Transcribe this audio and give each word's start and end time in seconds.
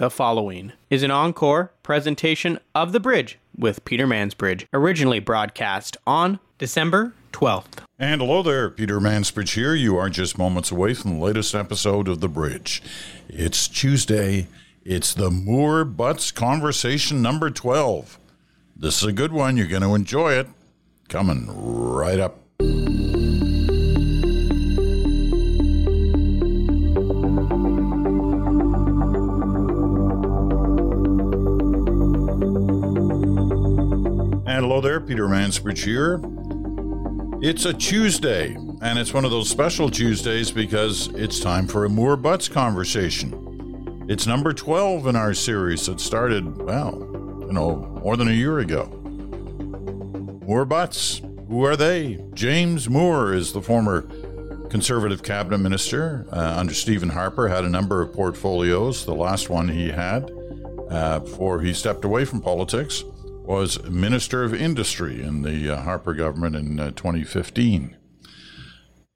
The 0.00 0.08
following 0.08 0.72
is 0.88 1.02
an 1.02 1.10
encore 1.10 1.72
presentation 1.82 2.58
of 2.74 2.92
The 2.92 3.00
Bridge 3.00 3.38
with 3.54 3.84
Peter 3.84 4.06
Mansbridge, 4.06 4.64
originally 4.72 5.18
broadcast 5.18 5.98
on 6.06 6.40
December 6.56 7.12
12th. 7.34 7.84
And 7.98 8.22
hello 8.22 8.42
there, 8.42 8.70
Peter 8.70 8.98
Mansbridge 8.98 9.56
here. 9.56 9.74
You 9.74 9.98
are 9.98 10.08
just 10.08 10.38
moments 10.38 10.70
away 10.70 10.94
from 10.94 11.18
the 11.18 11.22
latest 11.22 11.54
episode 11.54 12.08
of 12.08 12.20
The 12.22 12.30
Bridge. 12.30 12.82
It's 13.28 13.68
Tuesday. 13.68 14.46
It's 14.86 15.12
the 15.12 15.30
Moore 15.30 15.84
Butts 15.84 16.30
Conversation 16.32 17.20
number 17.20 17.50
12. 17.50 18.18
This 18.74 19.02
is 19.02 19.04
a 19.06 19.12
good 19.12 19.34
one. 19.34 19.58
You're 19.58 19.66
going 19.66 19.82
to 19.82 19.94
enjoy 19.94 20.32
it. 20.32 20.46
Coming 21.10 21.46
right 21.46 22.18
up. 22.18 22.38
There, 34.90 35.00
Peter 35.00 35.28
Mansbridge 35.28 35.84
here. 35.84 36.20
It's 37.40 37.64
a 37.64 37.72
Tuesday, 37.72 38.56
and 38.82 38.98
it's 38.98 39.14
one 39.14 39.24
of 39.24 39.30
those 39.30 39.48
special 39.48 39.88
Tuesdays 39.88 40.50
because 40.50 41.06
it's 41.14 41.38
time 41.38 41.68
for 41.68 41.84
a 41.84 41.88
Moore 41.88 42.16
Butts 42.16 42.48
conversation. 42.48 44.04
It's 44.08 44.26
number 44.26 44.52
12 44.52 45.06
in 45.06 45.14
our 45.14 45.32
series 45.32 45.86
that 45.86 46.00
started, 46.00 46.56
well, 46.62 46.98
you 47.46 47.52
know, 47.52 47.76
more 48.02 48.16
than 48.16 48.26
a 48.26 48.32
year 48.32 48.58
ago. 48.58 48.86
Moore 50.44 50.64
Butts, 50.64 51.22
who 51.46 51.64
are 51.64 51.76
they? 51.76 52.18
James 52.34 52.90
Moore 52.90 53.32
is 53.32 53.52
the 53.52 53.62
former 53.62 54.08
conservative 54.70 55.22
cabinet 55.22 55.58
minister 55.58 56.26
uh, 56.32 56.54
under 56.58 56.74
Stephen 56.74 57.10
Harper, 57.10 57.46
had 57.46 57.64
a 57.64 57.70
number 57.70 58.02
of 58.02 58.12
portfolios. 58.12 59.04
The 59.04 59.14
last 59.14 59.50
one 59.50 59.68
he 59.68 59.90
had 59.90 60.32
uh, 60.90 61.20
before 61.20 61.60
he 61.60 61.74
stepped 61.74 62.04
away 62.04 62.24
from 62.24 62.40
politics 62.40 63.04
was 63.50 63.82
Minister 63.82 64.44
of 64.44 64.54
Industry 64.54 65.20
in 65.20 65.42
the 65.42 65.74
uh, 65.74 65.82
Harper 65.82 66.14
government 66.14 66.54
in 66.54 66.78
uh, 66.78 66.92
2015. 66.92 67.96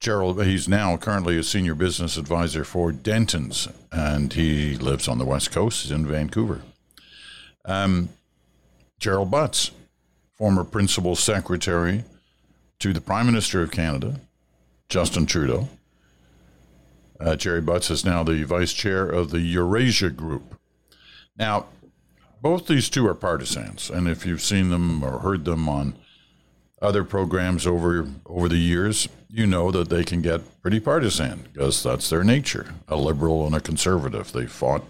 Gerald, 0.01 0.43
he's 0.43 0.67
now 0.67 0.97
currently 0.97 1.37
a 1.37 1.43
senior 1.43 1.73
business 1.73 2.17
advisor 2.17 2.65
for 2.65 2.91
Dentons, 2.91 3.73
and 3.93 4.33
he 4.33 4.75
lives 4.75 5.07
on 5.07 5.19
the 5.19 5.25
West 5.25 5.53
Coast, 5.53 5.89
in 5.89 6.05
Vancouver. 6.05 6.63
Um, 7.63 8.09
Gerald 8.99 9.31
Butts, 9.31 9.71
former 10.33 10.65
principal 10.65 11.15
secretary 11.15 12.03
to 12.79 12.91
the 12.91 12.99
Prime 12.99 13.27
Minister 13.27 13.61
of 13.61 13.71
Canada, 13.71 14.19
Justin 14.89 15.25
Trudeau. 15.25 15.69
Uh, 17.21 17.37
Jerry 17.37 17.61
Butts 17.61 17.89
is 17.89 18.03
now 18.03 18.21
the 18.21 18.43
vice 18.43 18.73
chair 18.73 19.07
of 19.07 19.31
the 19.31 19.39
Eurasia 19.39 20.09
Group. 20.09 20.59
Now, 21.37 21.67
both 22.45 22.67
these 22.67 22.91
two 22.91 23.07
are 23.07 23.15
partisans, 23.15 23.89
and 23.89 24.07
if 24.07 24.23
you've 24.23 24.39
seen 24.39 24.69
them 24.69 25.03
or 25.03 25.17
heard 25.17 25.45
them 25.45 25.67
on 25.67 25.95
other 26.79 27.03
programs 27.03 27.65
over 27.65 28.07
over 28.27 28.47
the 28.47 28.59
years, 28.59 29.09
you 29.27 29.47
know 29.47 29.71
that 29.71 29.89
they 29.89 30.03
can 30.03 30.21
get 30.21 30.61
pretty 30.61 30.79
partisan 30.79 31.47
because 31.51 31.81
that's 31.81 32.07
their 32.07 32.23
nature. 32.23 32.75
A 32.87 32.97
liberal 32.97 33.47
and 33.47 33.55
a 33.55 33.59
conservative. 33.59 34.31
They 34.31 34.45
fought 34.45 34.83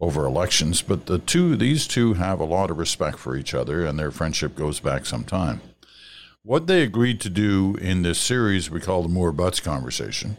over 0.00 0.26
elections, 0.26 0.82
but 0.82 1.06
the 1.06 1.18
two 1.18 1.56
these 1.56 1.86
two 1.86 2.12
have 2.12 2.40
a 2.40 2.44
lot 2.44 2.70
of 2.70 2.76
respect 2.76 3.18
for 3.18 3.34
each 3.34 3.54
other, 3.54 3.86
and 3.86 3.98
their 3.98 4.10
friendship 4.10 4.54
goes 4.54 4.78
back 4.78 5.06
some 5.06 5.24
time. 5.24 5.62
What 6.42 6.66
they 6.66 6.82
agreed 6.82 7.22
to 7.22 7.30
do 7.30 7.76
in 7.80 8.02
this 8.02 8.20
series 8.20 8.70
we 8.70 8.80
call 8.80 9.02
the 9.02 9.08
Moore 9.08 9.32
Butts 9.32 9.60
conversation 9.60 10.36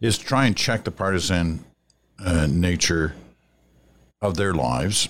is 0.00 0.18
try 0.18 0.44
and 0.44 0.56
check 0.56 0.82
the 0.82 0.90
partisan 0.90 1.64
uh, 2.18 2.48
nature 2.50 3.14
of 4.20 4.36
their 4.36 4.54
lives 4.54 5.08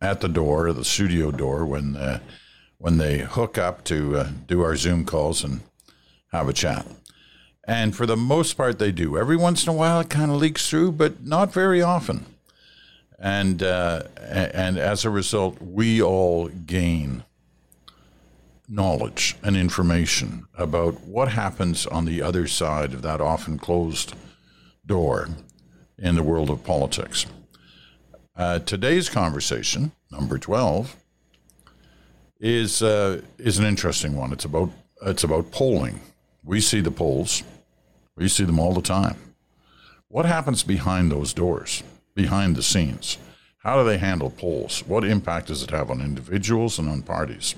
at 0.00 0.20
the 0.20 0.28
door, 0.28 0.72
the 0.72 0.84
studio 0.84 1.30
door, 1.30 1.64
when 1.64 1.96
uh, 1.96 2.20
when 2.78 2.96
they 2.96 3.18
hook 3.18 3.58
up 3.58 3.84
to 3.84 4.16
uh, 4.16 4.30
do 4.46 4.62
our 4.62 4.74
Zoom 4.76 5.04
calls 5.04 5.44
and 5.44 5.60
have 6.32 6.48
a 6.48 6.52
chat. 6.52 6.86
And 7.64 7.94
for 7.94 8.06
the 8.06 8.16
most 8.16 8.56
part, 8.56 8.78
they 8.78 8.90
do. 8.90 9.18
Every 9.18 9.36
once 9.36 9.64
in 9.64 9.68
a 9.68 9.76
while, 9.76 10.00
it 10.00 10.08
kind 10.08 10.30
of 10.30 10.38
leaks 10.38 10.68
through, 10.68 10.92
but 10.92 11.24
not 11.24 11.52
very 11.52 11.82
often. 11.82 12.24
And 13.18 13.62
uh, 13.62 14.04
and 14.18 14.78
as 14.78 15.04
a 15.04 15.10
result, 15.10 15.60
we 15.60 16.00
all 16.00 16.48
gain 16.48 17.24
knowledge 18.66 19.36
and 19.42 19.56
information 19.56 20.46
about 20.56 21.00
what 21.00 21.28
happens 21.28 21.86
on 21.86 22.04
the 22.06 22.22
other 22.22 22.46
side 22.46 22.94
of 22.94 23.02
that 23.02 23.20
often 23.20 23.58
closed 23.58 24.14
door 24.86 25.28
in 25.98 26.14
the 26.14 26.22
world 26.22 26.48
of 26.48 26.64
politics. 26.64 27.26
Uh, 28.40 28.58
today's 28.60 29.10
conversation, 29.10 29.92
number 30.10 30.38
twelve, 30.38 30.96
is 32.40 32.80
uh, 32.80 33.20
is 33.36 33.58
an 33.58 33.66
interesting 33.66 34.16
one. 34.16 34.32
It's 34.32 34.46
about 34.46 34.70
it's 35.02 35.24
about 35.24 35.50
polling. 35.50 36.00
We 36.42 36.62
see 36.62 36.80
the 36.80 36.90
polls, 36.90 37.42
we 38.16 38.28
see 38.28 38.44
them 38.44 38.58
all 38.58 38.72
the 38.72 38.80
time. 38.80 39.18
What 40.08 40.24
happens 40.24 40.62
behind 40.62 41.12
those 41.12 41.34
doors, 41.34 41.82
behind 42.14 42.56
the 42.56 42.62
scenes? 42.62 43.18
How 43.58 43.76
do 43.76 43.84
they 43.86 43.98
handle 43.98 44.30
polls? 44.30 44.84
What 44.86 45.04
impact 45.04 45.48
does 45.48 45.62
it 45.62 45.70
have 45.70 45.90
on 45.90 46.00
individuals 46.00 46.78
and 46.78 46.88
on 46.88 47.02
parties? 47.02 47.54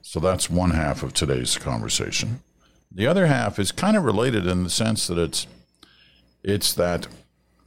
So 0.00 0.18
that's 0.18 0.48
one 0.48 0.70
half 0.70 1.02
of 1.02 1.12
today's 1.12 1.58
conversation. 1.58 2.40
The 2.90 3.06
other 3.06 3.26
half 3.26 3.58
is 3.58 3.70
kind 3.70 3.98
of 3.98 4.04
related 4.04 4.46
in 4.46 4.64
the 4.64 4.70
sense 4.70 5.06
that 5.08 5.18
it's 5.18 5.46
it's 6.42 6.72
that 6.72 7.06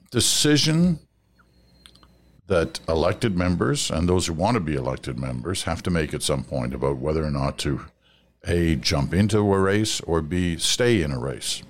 decision 0.10 0.98
that 2.50 2.80
elected 2.90 3.38
members 3.38 3.92
and 3.92 4.10
those 4.10 4.26
who 4.26 4.34
want 4.34 4.56
to 4.56 4.60
be 4.60 4.74
elected 4.74 5.20
members 5.20 5.64
have 5.64 5.84
to 5.84 5.92
make 5.92 6.16
at 6.16 6.24
some 6.24 6.44
point 6.44 6.74
about 6.74 6.98
whether 6.98 7.24
or 7.24 7.30
not 7.30 7.60
to 7.60 7.86
a 8.48 8.76
jump 8.76 9.14
into 9.14 9.38
a 9.38 9.60
race 9.60 10.02
or 10.02 10.22
b 10.22 10.58
stay 10.58 11.04
in 11.04 11.12
a 11.12 11.20
race. 11.20 11.62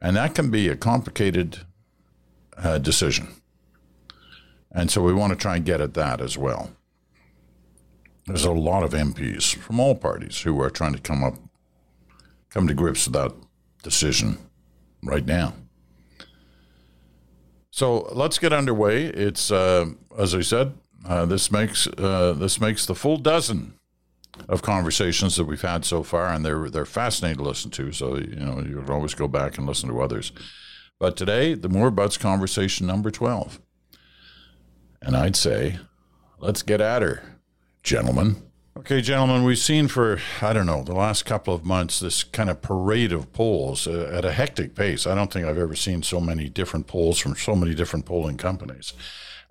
And 0.00 0.16
that 0.16 0.34
can 0.34 0.50
be 0.50 0.68
a 0.68 0.76
complicated 0.76 1.58
uh, 2.56 2.78
decision. 2.78 3.28
And 4.72 4.90
so 4.90 5.02
we 5.02 5.12
want 5.12 5.32
to 5.32 5.38
try 5.38 5.56
and 5.56 5.64
get 5.64 5.80
at 5.80 5.94
that 5.94 6.22
as 6.22 6.38
well. 6.38 6.70
There's 8.26 8.44
a 8.44 8.52
lot 8.52 8.82
of 8.82 8.92
MPs 8.92 9.54
from 9.56 9.78
all 9.78 9.94
parties 9.94 10.40
who 10.40 10.58
are 10.62 10.70
trying 10.70 10.94
to 10.94 11.00
come 11.00 11.22
up 11.22 11.34
come 12.48 12.66
to 12.66 12.74
grips 12.74 13.06
with 13.06 13.14
that 13.14 13.34
decision 13.82 14.38
right 15.02 15.26
now 15.26 15.52
so 17.74 18.08
let's 18.12 18.38
get 18.38 18.52
underway. 18.52 19.06
It's 19.06 19.50
uh, 19.50 19.86
as 20.16 20.32
I 20.32 20.42
said, 20.42 20.74
uh, 21.08 21.26
this 21.26 21.50
makes 21.50 21.88
uh, 21.88 22.32
this 22.38 22.60
makes 22.60 22.86
the 22.86 22.94
full 22.94 23.16
dozen 23.16 23.74
of 24.48 24.62
conversations 24.62 25.34
that 25.34 25.46
we've 25.46 25.60
had 25.60 25.84
so 25.84 26.04
far, 26.04 26.28
and 26.28 26.44
they're 26.44 26.70
they're 26.70 26.84
fascinating 26.84 27.38
to 27.38 27.42
listen 27.42 27.72
to. 27.72 27.90
So 27.90 28.16
you 28.16 28.36
know 28.36 28.60
you 28.60 28.80
can 28.80 28.90
always 28.90 29.14
go 29.14 29.26
back 29.26 29.58
and 29.58 29.66
listen 29.66 29.88
to 29.88 30.00
others. 30.00 30.30
But 31.00 31.16
today, 31.16 31.54
the 31.54 31.68
Moore 31.68 31.90
Butts 31.90 32.16
conversation 32.16 32.86
number 32.86 33.10
twelve, 33.10 33.60
and 35.02 35.16
I'd 35.16 35.34
say, 35.34 35.80
let's 36.38 36.62
get 36.62 36.80
at 36.80 37.02
her, 37.02 37.24
gentlemen. 37.82 38.36
Okay, 38.76 39.00
gentlemen, 39.00 39.44
we've 39.44 39.56
seen 39.56 39.86
for, 39.86 40.18
I 40.42 40.52
don't 40.52 40.66
know, 40.66 40.82
the 40.82 40.96
last 40.96 41.24
couple 41.24 41.54
of 41.54 41.64
months 41.64 42.00
this 42.00 42.24
kind 42.24 42.50
of 42.50 42.60
parade 42.60 43.12
of 43.12 43.32
polls 43.32 43.86
uh, 43.86 44.10
at 44.12 44.24
a 44.24 44.32
hectic 44.32 44.74
pace. 44.74 45.06
I 45.06 45.14
don't 45.14 45.32
think 45.32 45.46
I've 45.46 45.58
ever 45.58 45.76
seen 45.76 46.02
so 46.02 46.20
many 46.20 46.48
different 46.48 46.88
polls 46.88 47.20
from 47.20 47.36
so 47.36 47.54
many 47.54 47.72
different 47.72 48.04
polling 48.04 48.36
companies. 48.36 48.92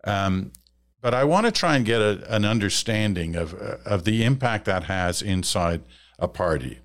Um, 0.04 0.52
but 1.00 1.14
I 1.14 1.24
want 1.24 1.46
to 1.46 1.54
try 1.54 1.78
and 1.78 1.86
get 1.86 2.02
a, 2.02 2.36
an 2.36 2.44
understanding 2.44 3.38
of, 3.38 3.54
uh, 3.54 3.78
of 3.86 4.04
the 4.04 4.26
impact 4.26 4.66
that 4.66 4.84
has 4.84 5.22
inside 5.22 5.84
a 6.20 6.28
party, 6.28 6.80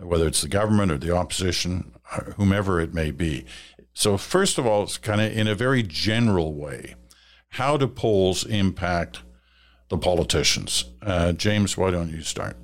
whether 0.00 0.26
it's 0.26 0.40
the 0.40 0.48
government 0.48 0.90
or 0.90 0.96
the 0.96 1.14
opposition, 1.14 1.92
whomever 2.36 2.80
it 2.80 2.94
may 2.94 3.10
be. 3.10 3.44
So, 3.92 4.16
first 4.16 4.56
of 4.56 4.66
all, 4.66 4.84
it's 4.84 4.96
kind 4.96 5.20
of 5.20 5.30
in 5.30 5.46
a 5.46 5.54
very 5.54 5.82
general 5.82 6.54
way 6.54 6.94
how 7.50 7.76
do 7.76 7.86
polls 7.86 8.46
impact 8.46 9.20
the 9.92 9.98
politicians. 9.98 10.86
Uh, 11.02 11.32
James, 11.32 11.76
why 11.76 11.90
don't 11.90 12.08
you 12.08 12.22
start? 12.22 12.56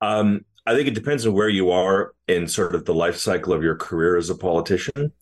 Um, 0.00 0.44
I 0.66 0.74
think 0.74 0.88
it 0.88 0.94
depends 0.94 1.24
on 1.24 1.32
where 1.32 1.48
you 1.48 1.70
are 1.70 2.14
in 2.26 2.48
sort 2.48 2.74
of 2.74 2.84
the 2.84 2.92
life 2.92 3.16
cycle 3.16 3.52
of 3.52 3.62
your 3.62 3.76
career 3.76 4.16
as 4.16 4.28
a 4.28 4.34
politician. 4.34 5.12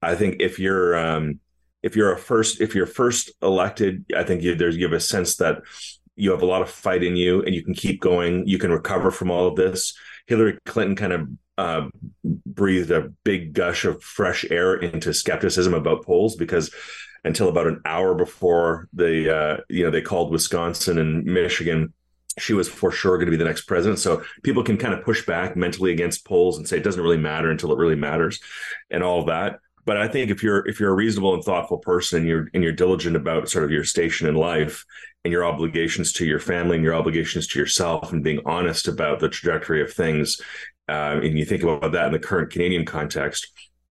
I 0.00 0.14
think 0.14 0.36
if 0.38 0.60
you're 0.60 0.96
um, 0.96 1.40
if 1.82 1.96
you're 1.96 2.12
a 2.12 2.18
first 2.18 2.60
if 2.60 2.76
you're 2.76 2.86
first 2.86 3.32
elected, 3.42 4.04
I 4.16 4.22
think 4.22 4.42
you, 4.42 4.54
there's 4.54 4.76
you 4.76 4.84
have 4.84 4.92
a 4.92 5.00
sense 5.00 5.36
that 5.38 5.62
you 6.14 6.30
have 6.30 6.42
a 6.42 6.46
lot 6.46 6.62
of 6.62 6.70
fight 6.70 7.02
in 7.02 7.16
you 7.16 7.42
and 7.42 7.52
you 7.52 7.64
can 7.64 7.74
keep 7.74 8.00
going. 8.00 8.46
You 8.46 8.58
can 8.58 8.70
recover 8.70 9.10
from 9.10 9.28
all 9.28 9.48
of 9.48 9.56
this. 9.56 9.98
Hillary 10.28 10.56
Clinton 10.66 10.94
kind 10.94 11.12
of 11.12 11.28
uh, 11.58 11.88
breathed 12.24 12.90
a 12.90 13.12
big 13.24 13.52
gush 13.52 13.84
of 13.84 14.02
fresh 14.02 14.44
air 14.50 14.74
into 14.74 15.12
skepticism 15.12 15.74
about 15.74 16.04
polls 16.04 16.36
because 16.36 16.74
until 17.24 17.48
about 17.48 17.66
an 17.66 17.80
hour 17.84 18.14
before 18.14 18.88
they 18.92 19.28
uh, 19.28 19.58
you 19.68 19.84
know 19.84 19.90
they 19.90 20.02
called 20.02 20.32
Wisconsin 20.32 20.98
and 20.98 21.24
Michigan 21.24 21.92
she 22.38 22.54
was 22.54 22.68
for 22.68 22.90
sure 22.90 23.16
going 23.18 23.26
to 23.26 23.30
be 23.30 23.36
the 23.36 23.44
next 23.44 23.62
president. 23.62 23.98
So 23.98 24.24
people 24.42 24.64
can 24.64 24.78
kind 24.78 24.94
of 24.94 25.04
push 25.04 25.24
back 25.26 25.56
mentally 25.56 25.92
against 25.92 26.24
polls 26.24 26.56
and 26.56 26.66
say 26.66 26.78
it 26.78 26.84
doesn't 26.84 27.02
really 27.02 27.18
matter 27.18 27.50
until 27.50 27.72
it 27.72 27.78
really 27.78 27.96
matters 27.96 28.40
and 28.90 29.02
all 29.02 29.20
of 29.20 29.26
that. 29.26 29.60
but 29.84 29.96
I 29.96 30.06
think 30.08 30.30
if 30.30 30.42
you're 30.42 30.66
if 30.68 30.78
you're 30.78 30.92
a 30.92 30.94
reasonable 30.94 31.34
and 31.34 31.44
thoughtful 31.44 31.78
person 31.78 32.20
and 32.20 32.28
you're 32.28 32.48
and 32.54 32.62
you're 32.62 32.72
diligent 32.72 33.16
about 33.16 33.48
sort 33.48 33.64
of 33.64 33.70
your 33.70 33.84
station 33.84 34.28
in 34.28 34.34
life 34.34 34.84
and 35.24 35.32
your 35.32 35.44
obligations 35.44 36.12
to 36.14 36.24
your 36.24 36.40
family 36.40 36.76
and 36.76 36.84
your 36.84 36.94
obligations 36.94 37.46
to 37.48 37.58
yourself 37.58 38.12
and 38.12 38.24
being 38.24 38.40
honest 38.46 38.88
about 38.88 39.20
the 39.20 39.28
trajectory 39.28 39.82
of 39.82 39.92
things, 39.92 40.40
uh, 40.92 41.20
and 41.22 41.38
you 41.38 41.44
think 41.44 41.62
about 41.62 41.92
that 41.92 42.06
in 42.06 42.12
the 42.12 42.18
current 42.18 42.50
Canadian 42.50 42.84
context, 42.84 43.48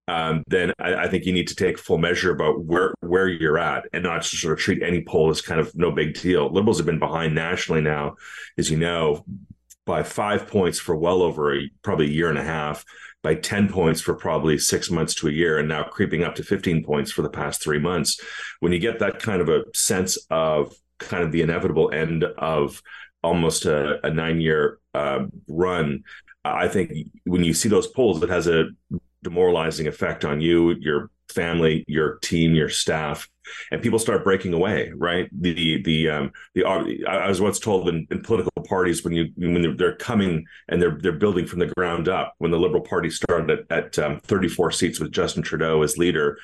um, 0.07 0.43
then 0.47 0.71
I, 0.79 0.95
I, 0.95 1.07
think 1.07 1.25
you 1.25 1.33
need 1.33 1.47
to 1.47 1.55
take 1.55 1.77
full 1.77 1.97
measure 1.97 2.31
about 2.31 2.63
where 2.63 2.93
where 2.99 3.27
you're 3.27 3.57
at 3.57 3.85
and 3.93 4.03
not 4.03 4.25
sort 4.25 4.53
of 4.53 4.59
treat 4.59 4.83
any 4.83 5.03
poll 5.03 5.29
as 5.29 5.41
kind 5.41 5.59
of 5.59 5.73
no 5.75 5.91
big 5.91 6.19
deal. 6.19 6.51
Liberals 6.51 6.77
have 6.77 6.85
been 6.85 6.99
behind 6.99 7.33
nationally 7.33 7.81
now, 7.81 8.15
as 8.57 8.69
you 8.69 8.77
know, 8.77 9.25
by 9.85 10.03
five 10.03 10.47
points 10.47 10.79
for 10.79 10.95
well 10.95 11.21
over 11.21 11.55
a 11.55 11.69
probably 11.81 12.07
a 12.07 12.09
year 12.09 12.29
and 12.29 12.37
a 12.37 12.43
half 12.43 12.83
by 13.23 13.35
10 13.35 13.69
points 13.69 14.01
for 14.01 14.15
probably 14.15 14.57
six 14.57 14.89
months 14.89 15.13
to 15.15 15.27
a 15.27 15.31
year 15.31 15.59
and 15.59 15.69
now 15.69 15.83
creeping 15.83 16.23
up 16.23 16.35
to 16.35 16.43
15 16.43 16.83
points 16.83 17.11
for 17.11 17.21
the 17.21 17.29
past 17.29 17.61
three 17.61 17.79
months. 17.79 18.19
When 18.59 18.71
you 18.71 18.79
get 18.79 18.99
that 18.99 19.19
kind 19.19 19.41
of 19.41 19.49
a 19.49 19.63
sense 19.73 20.17
of 20.29 20.75
kind 20.99 21.23
of 21.23 21.31
the 21.31 21.41
inevitable 21.41 21.91
end 21.91 22.23
of 22.23 22.81
almost 23.23 23.65
a, 23.65 24.05
a 24.05 24.11
nine 24.11 24.41
year 24.41 24.79
uh, 24.93 25.25
run, 25.47 26.03
I 26.43 26.67
think 26.67 26.91
when 27.25 27.43
you 27.43 27.53
see 27.53 27.69
those 27.69 27.87
polls, 27.87 28.21
it 28.23 28.29
has 28.29 28.47
a 28.47 28.65
demoralizing 29.23 29.87
effect 29.87 30.25
on 30.25 30.41
you, 30.41 30.71
your 30.79 31.09
family, 31.29 31.85
your 31.87 32.17
team, 32.19 32.55
your 32.55 32.69
staff, 32.69 33.29
and 33.71 33.81
people 33.81 33.99
start 33.99 34.23
breaking 34.23 34.53
away. 34.53 34.91
Right? 34.95 35.29
The 35.39 35.81
the 35.83 36.09
um, 36.09 36.31
the 36.55 36.65
I 36.65 37.27
was 37.27 37.41
once 37.41 37.59
told 37.59 37.89
in, 37.89 38.07
in 38.11 38.21
political 38.21 38.51
parties 38.67 39.03
when 39.03 39.13
you 39.13 39.31
when 39.35 39.61
they're, 39.61 39.75
they're, 39.75 39.95
coming 39.95 40.45
and 40.69 40.81
they're 40.81 40.97
they're 41.01 41.11
building 41.11 41.45
from 41.45 41.59
the 41.59 41.67
ground 41.67 42.07
up. 42.07 42.33
When 42.39 42.51
the 42.51 42.59
Liberal 42.59 42.81
Party 42.81 43.09
started 43.09 43.65
at, 43.71 43.77
at 43.77 43.99
um, 43.99 44.19
34 44.21 44.71
seats 44.71 44.99
with 44.99 45.11
Justin 45.11 45.43
Trudeau 45.43 45.81
as 45.83 45.97
leader, 45.97 46.37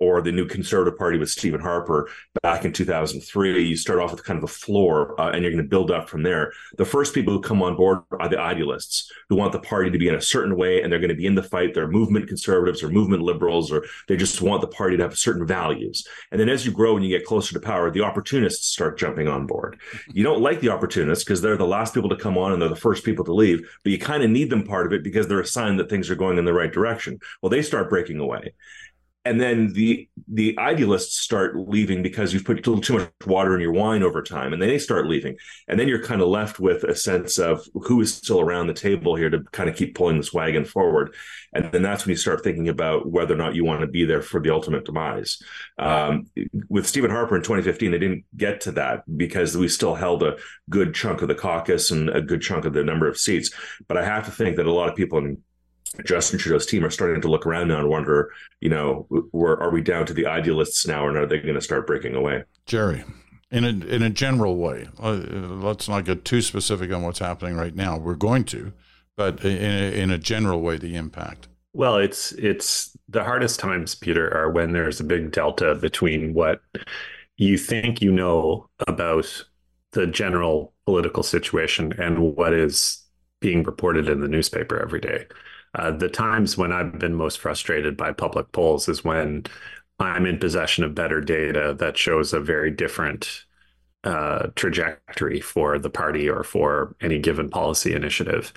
or 0.00 0.22
the 0.22 0.32
new 0.32 0.46
Conservative 0.46 0.98
Party 0.98 1.18
with 1.18 1.30
Stephen 1.30 1.60
Harper 1.60 2.08
back 2.42 2.64
in 2.64 2.72
2003. 2.72 3.62
You 3.62 3.76
start 3.76 3.98
off 3.98 4.12
with 4.12 4.24
kind 4.24 4.38
of 4.38 4.44
a 4.44 4.52
floor 4.52 5.20
uh, 5.20 5.30
and 5.30 5.42
you're 5.42 5.52
going 5.52 5.62
to 5.62 5.68
build 5.68 5.90
up 5.90 6.08
from 6.08 6.22
there. 6.22 6.52
The 6.76 6.84
first 6.84 7.14
people 7.14 7.32
who 7.32 7.40
come 7.40 7.62
on 7.62 7.76
board 7.76 8.00
are 8.18 8.28
the 8.28 8.38
idealists 8.38 9.10
who 9.28 9.36
want 9.36 9.52
the 9.52 9.60
party 9.60 9.90
to 9.90 9.98
be 9.98 10.08
in 10.08 10.14
a 10.14 10.20
certain 10.20 10.56
way 10.56 10.82
and 10.82 10.92
they're 10.92 11.00
going 11.00 11.08
to 11.08 11.14
be 11.14 11.26
in 11.26 11.34
the 11.34 11.42
fight. 11.42 11.74
They're 11.74 11.88
movement 11.88 12.28
conservatives 12.28 12.82
or 12.82 12.88
movement 12.88 13.22
liberals, 13.22 13.72
or 13.72 13.84
they 14.06 14.16
just 14.16 14.40
want 14.40 14.60
the 14.60 14.68
party 14.68 14.96
to 14.96 15.02
have 15.02 15.18
certain 15.18 15.46
values. 15.46 16.06
And 16.30 16.40
then 16.40 16.48
as 16.48 16.64
you 16.64 16.72
grow 16.72 16.96
and 16.96 17.04
you 17.04 17.16
get 17.16 17.26
closer 17.26 17.54
to 17.54 17.60
power, 17.60 17.90
the 17.90 18.02
opportunists 18.02 18.66
start 18.66 18.98
jumping 18.98 19.28
on 19.28 19.46
board. 19.46 19.78
You 20.12 20.22
don't 20.22 20.40
like 20.40 20.60
the 20.60 20.70
opportunists 20.70 21.24
because 21.24 21.40
they're 21.40 21.56
the 21.56 21.66
last 21.66 21.94
people 21.94 22.10
to 22.10 22.16
come 22.16 22.38
on 22.38 22.52
and 22.52 22.62
they're 22.62 22.68
the 22.68 22.76
first 22.76 23.04
people 23.04 23.24
to 23.24 23.34
leave, 23.34 23.68
but 23.82 23.92
you 23.92 23.98
kind 23.98 24.22
of 24.22 24.30
need 24.30 24.50
them 24.50 24.64
part 24.64 24.86
of 24.86 24.92
it 24.92 25.02
because 25.02 25.26
they're 25.26 25.40
a 25.40 25.46
sign 25.46 25.76
that 25.76 25.90
things 25.90 26.10
are 26.10 26.14
going 26.14 26.38
in 26.38 26.44
the 26.44 26.52
right 26.52 26.72
direction. 26.72 27.18
Well, 27.42 27.50
they 27.50 27.62
start 27.62 27.90
breaking 27.90 28.18
away 28.20 28.52
and 29.28 29.38
then 29.38 29.74
the 29.74 30.08
the 30.26 30.58
idealists 30.58 31.20
start 31.20 31.54
leaving 31.54 32.02
because 32.02 32.32
you've 32.32 32.46
put 32.46 32.66
a 32.66 32.70
little 32.70 32.80
too 32.80 32.94
much 32.94 33.10
water 33.26 33.54
in 33.54 33.60
your 33.60 33.72
wine 33.72 34.02
over 34.02 34.22
time 34.22 34.52
and 34.52 34.60
they 34.60 34.78
start 34.78 35.06
leaving. 35.06 35.36
And 35.68 35.78
then 35.78 35.86
you're 35.86 36.02
kind 36.02 36.22
of 36.22 36.28
left 36.28 36.58
with 36.58 36.82
a 36.84 36.94
sense 36.94 37.38
of 37.38 37.66
who 37.74 38.00
is 38.00 38.14
still 38.14 38.40
around 38.40 38.68
the 38.68 38.74
table 38.74 39.16
here 39.16 39.28
to 39.28 39.40
kind 39.52 39.68
of 39.68 39.76
keep 39.76 39.94
pulling 39.94 40.16
this 40.16 40.32
wagon 40.32 40.64
forward. 40.64 41.14
And 41.52 41.70
then 41.72 41.82
that's 41.82 42.04
when 42.04 42.10
you 42.10 42.16
start 42.16 42.42
thinking 42.42 42.68
about 42.68 43.10
whether 43.10 43.34
or 43.34 43.36
not 43.36 43.54
you 43.54 43.66
want 43.66 43.82
to 43.82 43.86
be 43.86 44.04
there 44.06 44.22
for 44.22 44.40
the 44.40 44.50
ultimate 44.50 44.86
demise. 44.86 45.42
Um, 45.78 46.26
with 46.68 46.86
stephen 46.86 47.10
harper 47.10 47.36
in 47.36 47.42
2015 47.42 47.90
they 47.90 47.98
didn't 47.98 48.24
get 48.36 48.60
to 48.62 48.72
that 48.72 49.04
because 49.16 49.56
we 49.56 49.68
still 49.68 49.94
held 49.94 50.22
a 50.22 50.36
good 50.68 50.94
chunk 50.94 51.22
of 51.22 51.28
the 51.28 51.34
caucus 51.34 51.90
and 51.90 52.08
a 52.10 52.20
good 52.20 52.40
chunk 52.40 52.64
of 52.64 52.72
the 52.72 52.82
number 52.82 53.08
of 53.08 53.18
seats. 53.18 53.50
But 53.86 53.98
i 53.98 54.04
have 54.04 54.24
to 54.24 54.30
think 54.30 54.56
that 54.56 54.66
a 54.66 54.72
lot 54.72 54.88
of 54.88 54.96
people 54.96 55.18
in 55.18 55.42
Justin 56.04 56.38
Trudeau's 56.38 56.66
team 56.66 56.84
are 56.84 56.90
starting 56.90 57.20
to 57.20 57.28
look 57.28 57.46
around 57.46 57.68
now 57.68 57.78
and 57.78 57.88
wonder, 57.88 58.30
you 58.60 58.68
know, 58.68 59.06
where 59.30 59.60
are 59.60 59.70
we 59.70 59.80
down 59.80 60.06
to 60.06 60.14
the 60.14 60.26
idealists 60.26 60.86
now, 60.86 61.08
and 61.08 61.16
are 61.16 61.26
they 61.26 61.38
going 61.38 61.54
to 61.54 61.60
start 61.60 61.86
breaking 61.86 62.14
away? 62.14 62.44
Jerry, 62.66 63.04
in 63.50 63.64
a 63.64 63.68
in 63.68 64.02
a 64.02 64.10
general 64.10 64.56
way, 64.56 64.88
uh, 65.00 65.12
let's 65.12 65.88
not 65.88 66.04
get 66.04 66.24
too 66.24 66.42
specific 66.42 66.92
on 66.92 67.02
what's 67.02 67.18
happening 67.18 67.56
right 67.56 67.74
now. 67.74 67.98
We're 67.98 68.14
going 68.14 68.44
to, 68.46 68.72
but 69.16 69.44
in 69.44 69.62
a, 69.62 70.02
in 70.02 70.10
a 70.10 70.18
general 70.18 70.60
way, 70.60 70.76
the 70.76 70.96
impact. 70.96 71.48
Well, 71.72 71.96
it's 71.96 72.32
it's 72.32 72.96
the 73.08 73.24
hardest 73.24 73.60
times, 73.60 73.94
Peter, 73.94 74.34
are 74.36 74.50
when 74.50 74.72
there's 74.72 75.00
a 75.00 75.04
big 75.04 75.32
delta 75.32 75.74
between 75.74 76.34
what 76.34 76.60
you 77.36 77.56
think 77.56 78.02
you 78.02 78.12
know 78.12 78.68
about 78.86 79.44
the 79.92 80.06
general 80.06 80.74
political 80.84 81.22
situation 81.22 81.92
and 81.98 82.36
what 82.36 82.52
is 82.52 83.04
being 83.40 83.62
reported 83.62 84.08
in 84.08 84.20
the 84.20 84.28
newspaper 84.28 84.80
every 84.80 85.00
day. 85.00 85.26
Uh, 85.74 85.90
the 85.90 86.08
times 86.08 86.56
when 86.56 86.72
I've 86.72 86.98
been 86.98 87.14
most 87.14 87.38
frustrated 87.38 87.96
by 87.96 88.12
public 88.12 88.52
polls 88.52 88.88
is 88.88 89.04
when 89.04 89.44
I'm 89.98 90.26
in 90.26 90.38
possession 90.38 90.84
of 90.84 90.94
better 90.94 91.20
data 91.20 91.74
that 91.78 91.98
shows 91.98 92.32
a 92.32 92.40
very 92.40 92.70
different 92.70 93.44
uh, 94.04 94.48
trajectory 94.54 95.40
for 95.40 95.78
the 95.78 95.90
party 95.90 96.28
or 96.28 96.44
for 96.44 96.94
any 97.00 97.18
given 97.18 97.50
policy 97.50 97.94
initiative. 97.94 98.52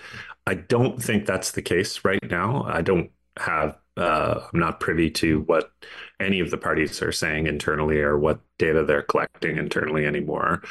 I 0.47 0.55
don't 0.55 1.01
think 1.01 1.25
that's 1.25 1.51
the 1.51 1.61
case 1.61 2.03
right 2.05 2.23
now. 2.29 2.63
I 2.63 2.81
don't 2.81 3.11
have, 3.37 3.77
uh, 3.97 4.41
I'm 4.53 4.59
not 4.59 4.79
privy 4.79 5.09
to 5.11 5.41
what 5.41 5.71
any 6.19 6.39
of 6.39 6.51
the 6.51 6.57
parties 6.57 7.01
are 7.01 7.11
saying 7.11 7.47
internally 7.47 7.99
or 7.99 8.17
what 8.17 8.39
data 8.59 8.83
they're 8.83 9.01
collecting 9.01 9.57
internally 9.57 10.05
anymore. 10.05 10.61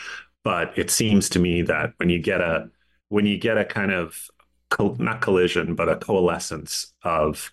But 0.45 0.79
it 0.79 0.91
seems 0.91 1.29
to 1.31 1.39
me 1.39 1.63
that 1.63 1.93
when 1.99 2.09
you 2.09 2.19
get 2.19 2.41
a 2.41 2.71
when 3.09 3.27
you 3.27 3.37
get 3.39 3.59
a 3.59 3.65
kind 3.65 3.91
of 3.91 4.31
co- 4.71 4.97
not 4.99 5.21
collision, 5.21 5.75
but 5.75 5.89
a 5.89 5.97
coalescence 5.97 6.95
of 7.03 7.51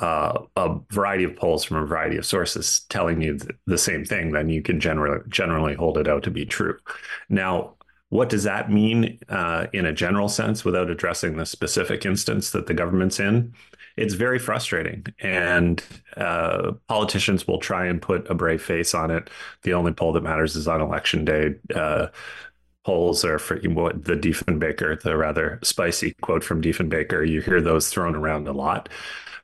uh, 0.00 0.38
a 0.56 0.76
variety 0.92 1.24
of 1.24 1.36
polls 1.36 1.64
from 1.64 1.78
a 1.78 1.86
variety 1.86 2.16
of 2.16 2.26
sources 2.26 2.80
telling 2.88 3.20
you 3.20 3.38
th- 3.38 3.50
the 3.66 3.78
same 3.78 4.04
thing, 4.04 4.32
then 4.32 4.48
you 4.48 4.62
can 4.62 4.80
generally 4.80 5.20
generally 5.28 5.74
hold 5.74 5.98
it 5.98 6.08
out 6.08 6.22
to 6.22 6.30
be 6.30 6.44
true. 6.44 6.76
Now, 7.28 7.74
what 8.10 8.28
does 8.30 8.44
that 8.44 8.70
mean 8.70 9.18
uh, 9.28 9.66
in 9.72 9.84
a 9.86 9.92
general 9.92 10.28
sense 10.28 10.64
without 10.64 10.90
addressing 10.90 11.36
the 11.36 11.44
specific 11.44 12.06
instance 12.06 12.50
that 12.50 12.66
the 12.66 12.74
government's 12.74 13.20
in? 13.20 13.54
It's 13.96 14.14
very 14.14 14.38
frustrating, 14.38 15.04
and 15.20 15.82
uh, 16.16 16.72
politicians 16.86 17.48
will 17.48 17.58
try 17.58 17.86
and 17.86 18.00
put 18.00 18.30
a 18.30 18.34
brave 18.34 18.62
face 18.62 18.94
on 18.94 19.10
it. 19.10 19.28
The 19.62 19.74
only 19.74 19.92
poll 19.92 20.12
that 20.12 20.22
matters 20.22 20.54
is 20.54 20.68
on 20.68 20.80
election 20.80 21.24
day. 21.24 21.56
Uh, 22.88 22.94
polls 22.94 23.24
or 23.24 23.38
for 23.38 23.58
what 23.70 24.04
the 24.04 24.14
Diefenbaker, 24.14 25.00
the 25.02 25.16
rather 25.16 25.58
spicy 25.62 26.14
quote 26.22 26.42
from 26.42 26.62
Diefenbaker. 26.62 27.28
You 27.28 27.42
hear 27.42 27.60
those 27.60 27.90
thrown 27.90 28.16
around 28.16 28.48
a 28.48 28.52
lot, 28.52 28.88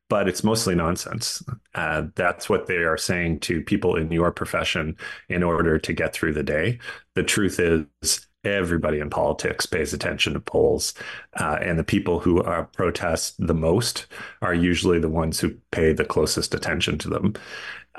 but 0.08 0.29
it's 0.29 0.44
mostly 0.44 0.75
nonsense. 0.75 1.43
Uh, 1.75 2.05
that's 2.14 2.49
what 2.49 2.67
they 2.67 2.79
are 2.79 2.96
saying 2.96 3.41
to 3.41 3.62
people 3.62 3.96
in 3.96 4.11
your 4.11 4.32
profession 4.32 4.96
in 5.28 5.42
order 5.42 5.78
to 5.78 5.92
get 5.92 6.14
through 6.14 6.33
the 6.33 6.42
day. 6.42 6.78
The 7.14 7.23
truth 7.23 7.61
is, 7.61 8.26
everybody 8.45 9.00
in 9.00 9.11
politics 9.11 9.66
pays 9.66 9.92
attention 9.95 10.35
to 10.35 10.40
polls, 10.40 10.95
uh, 11.40 11.59
and 11.61 11.78
the 11.78 11.85
people 11.85 12.21
who 12.21 12.42
are 12.42 12.64
protest 12.64 13.35
the 13.38 13.54
most 13.54 14.07
are 14.42 14.54
usually 14.54 14.99
the 14.99 15.09
ones 15.09 15.40
who 15.40 15.54
pay 15.71 15.92
the 15.92 16.04
closest 16.04 16.54
attention 16.54 16.99
to 16.99 17.09
them. 17.09 17.35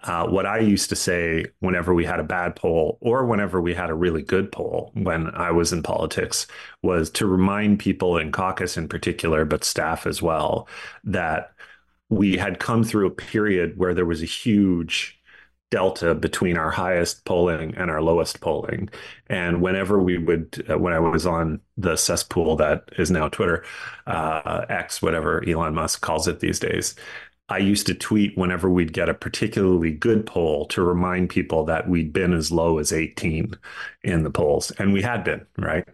Uh, 0.06 0.28
what 0.28 0.46
I 0.46 0.60
used 0.60 0.90
to 0.90 0.96
say 0.96 1.46
whenever 1.60 1.94
we 1.94 2.06
had 2.06 2.20
a 2.20 2.24
bad 2.24 2.56
poll 2.56 3.00
or 3.02 3.26
whenever 3.26 3.60
we 3.60 3.74
had 3.74 3.90
a 3.90 3.96
really 3.96 4.22
good 4.22 4.52
poll 4.52 4.92
when 4.94 5.34
I 5.34 5.50
was 5.52 5.74
in 5.74 5.82
politics 5.82 6.46
was 6.84 7.10
to 7.12 7.26
remind 7.26 7.80
people 7.80 8.18
in 8.18 8.32
caucus 8.32 8.78
in 8.78 8.88
particular, 8.88 9.46
but 9.46 9.64
staff 9.64 10.06
as 10.06 10.22
well, 10.22 10.68
that 11.04 11.54
we 12.10 12.38
had 12.38 12.60
come 12.60 12.84
through 12.84 13.08
a 13.08 13.12
period 13.12 13.78
where 13.78 13.96
there 13.96 14.06
was 14.06 14.22
a 14.22 14.26
huge 14.26 15.20
delta 15.72 16.14
between 16.14 16.56
our 16.56 16.70
highest 16.70 17.26
polling 17.26 17.74
and 17.76 17.90
our 17.90 18.02
lowest 18.02 18.40
polling. 18.40 18.90
And 19.28 19.62
whenever 19.62 20.00
we 20.00 20.20
would, 20.20 20.64
uh, 20.70 20.78
when 20.78 20.94
I 20.94 21.00
was 21.00 21.26
on 21.26 21.60
the 21.78 21.96
cesspool 21.96 22.56
that 22.58 22.90
is 23.00 23.10
now 23.10 23.30
Twitter, 23.30 23.66
uh, 24.06 24.66
X, 24.70 25.02
whatever 25.02 25.44
Elon 25.48 25.74
Musk 25.74 26.02
calls 26.02 26.28
it 26.28 26.40
these 26.40 26.60
days, 26.60 26.96
I 27.48 27.60
used 27.60 27.86
to 27.88 27.94
tweet 27.94 28.36
whenever 28.36 28.70
we'd 28.72 28.92
get 28.92 29.08
a 29.08 29.14
particularly 29.14 29.92
good 29.92 30.26
poll 30.26 30.66
to 30.68 30.82
remind 30.82 31.30
people 31.30 31.64
that 31.66 31.88
we'd 31.88 32.12
been 32.12 32.34
as 32.34 32.52
low 32.52 32.80
as 32.80 32.92
18 32.92 33.54
in 34.04 34.24
the 34.24 34.32
polls, 34.32 34.72
and 34.72 34.94
we 34.94 35.04
had 35.04 35.24
been, 35.24 35.46
right? 35.60 35.88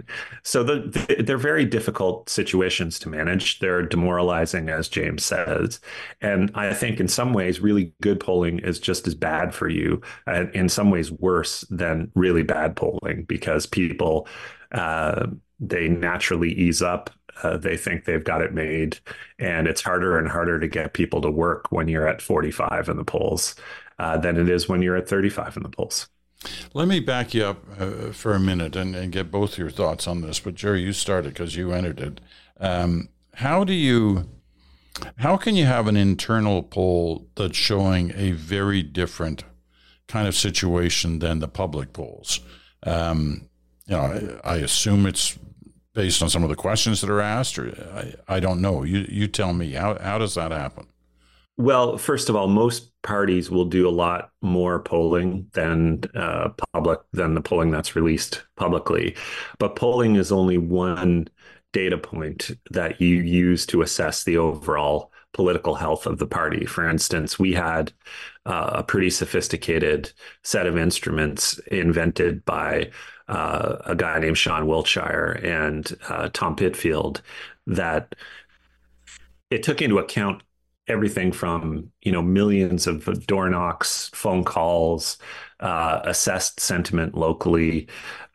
So 0.44 0.64
the, 0.64 1.06
the, 1.08 1.24
they're 1.24 1.38
very 1.38 1.66
difficult 1.66 2.30
situations 2.30 3.00
to 3.00 3.10
manage. 3.10 3.60
They're 3.60 3.82
demoralizing, 3.86 4.70
as 4.70 4.88
James 4.88 5.26
says. 5.26 5.82
And 6.22 6.52
I 6.56 6.74
think 6.74 7.02
in 7.02 7.10
some 7.10 7.34
ways, 7.34 7.60
really 7.60 7.94
good 8.02 8.22
polling 8.22 8.60
is 8.60 8.80
just 8.80 9.06
as 9.06 9.16
bad 9.16 9.54
for 9.54 9.68
you, 9.68 10.02
and 10.28 10.50
in 10.56 10.70
some 10.70 10.90
ways 10.90 11.12
worse 11.12 11.62
than 11.70 12.12
really 12.16 12.44
bad 12.44 12.78
polling 12.78 13.24
because 13.24 13.66
people. 13.66 14.28
Uh, 14.72 15.28
they 15.64 15.88
naturally 15.88 16.52
ease 16.54 16.82
up 16.82 17.12
uh, 17.44 17.58
they 17.58 17.78
think 17.78 18.06
they've 18.06 18.24
got 18.24 18.42
it 18.42 18.54
made, 18.54 19.00
and 19.40 19.68
it's 19.68 19.82
harder 19.82 20.18
and 20.18 20.28
harder 20.28 20.60
to 20.60 20.68
get 20.68 20.94
people 20.94 21.22
to 21.22 21.32
work 21.32 21.72
when 21.72 21.88
you're 21.88 22.08
at 22.08 22.22
45 22.22 22.90
in 22.90 22.98
the 22.98 23.04
polls 23.04 23.56
uh, 24.00 24.18
than 24.18 24.38
it 24.38 24.50
is 24.50 24.68
when 24.68 24.82
you're 24.82 24.98
at 24.98 25.08
35 25.08 25.58
in 25.58 25.64
the 25.64 25.70
polls. 25.70 26.10
Let 26.74 26.88
me 26.88 27.00
back 27.00 27.34
you 27.34 27.46
up 27.46 27.64
uh, 27.80 28.12
for 28.12 28.34
a 28.34 28.40
minute 28.40 28.76
and, 28.76 28.96
and, 28.96 29.12
get 29.12 29.30
both 29.30 29.60
your 29.60 29.70
thoughts 29.70 30.08
on 30.08 30.22
this. 30.22 30.40
But 30.40 30.56
Jerry, 30.56 30.82
you 30.82 30.92
started 30.92 31.34
because 31.34 31.56
you 31.56 31.72
entered 31.72 32.00
it. 32.00 32.22
Um, 32.60 33.10
how 33.36 33.64
do 33.64 33.74
you 33.74 34.28
How 35.18 35.38
can 35.38 35.56
you 35.56 35.66
have 35.66 35.88
an 35.88 35.98
internal 35.98 36.64
poll 36.64 37.28
that's 37.36 37.56
showing 37.56 38.12
a 38.16 38.32
very 38.32 38.82
different 38.82 39.44
kind 40.08 40.28
of 40.28 40.36
situation 40.36 41.20
than 41.20 41.40
the 41.40 41.48
public 41.48 41.94
polls? 41.94 42.40
Um, 42.84 43.48
you 43.86 43.96
know, 43.96 44.40
I, 44.44 44.56
I, 44.56 44.56
assume 44.58 45.06
it's 45.06 45.38
based 45.94 46.22
on 46.22 46.30
some 46.30 46.44
of 46.44 46.50
the 46.50 46.56
questions 46.56 47.02
that 47.02 47.10
are 47.10 47.22
asked, 47.22 47.60
or 47.60 47.74
I, 47.96 48.36
I 48.36 48.40
don't 48.40 48.62
know. 48.62 48.84
You 48.84 49.06
you 49.10 49.28
tell 49.28 49.54
me. 49.54 49.72
How 49.74 49.98
how 50.00 50.18
does 50.18 50.36
that 50.36 50.52
happen? 50.52 50.88
Well, 51.58 51.98
first 51.98 52.30
of 52.30 52.36
all, 52.36 52.48
most 52.48 52.92
parties 53.04 53.52
will 53.52 53.66
do 53.66 53.88
a 53.88 53.92
lot 53.92 54.32
more 54.42 54.80
polling 54.82 55.48
than 55.54 56.04
uh, 56.16 56.50
public 56.74 57.00
than 57.14 57.36
the 57.36 57.42
polling 57.42 57.72
that's 57.72 57.96
released 57.96 58.44
publicly. 58.56 59.16
But 59.60 59.76
polling 59.76 60.16
is 60.16 60.32
only 60.32 60.58
one 60.58 61.28
data 61.74 61.98
point 61.98 62.52
that 62.72 63.00
you 63.00 63.18
use 63.18 63.66
to 63.68 63.82
assess 63.82 64.24
the 64.24 64.38
overall 64.38 65.12
political 65.34 65.76
health 65.76 66.06
of 66.06 66.18
the 66.18 66.28
party. 66.28 66.66
For 66.66 66.88
instance, 66.88 67.40
we 67.40 67.54
had 67.54 67.94
uh, 68.46 68.72
a 68.76 68.84
pretty 68.84 69.10
sophisticated 69.10 70.12
set 70.44 70.66
of 70.66 70.78
instruments 70.78 71.60
invented 71.72 72.44
by 72.44 72.92
uh, 73.28 73.78
a 73.86 73.96
guy 73.96 74.20
named 74.20 74.38
Sean 74.38 74.68
Wiltshire 74.68 75.40
and 75.44 75.96
uh, 76.10 76.30
Tom 76.34 76.56
Pitfield 76.56 77.22
that 77.68 78.16
it 79.50 79.64
took 79.64 79.82
into 79.82 80.00
account 80.00 80.44
everything 80.88 81.32
from 81.32 81.92
you 82.02 82.12
know 82.12 82.22
millions 82.22 82.88
of 82.88 83.26
door 83.28 83.50
knocks, 83.50 84.10
phone 84.14 84.44
calls, 84.44 85.18
uh, 85.60 86.02
assessed 86.04 86.60
sentiment 86.60 87.16
locally, 87.16 87.88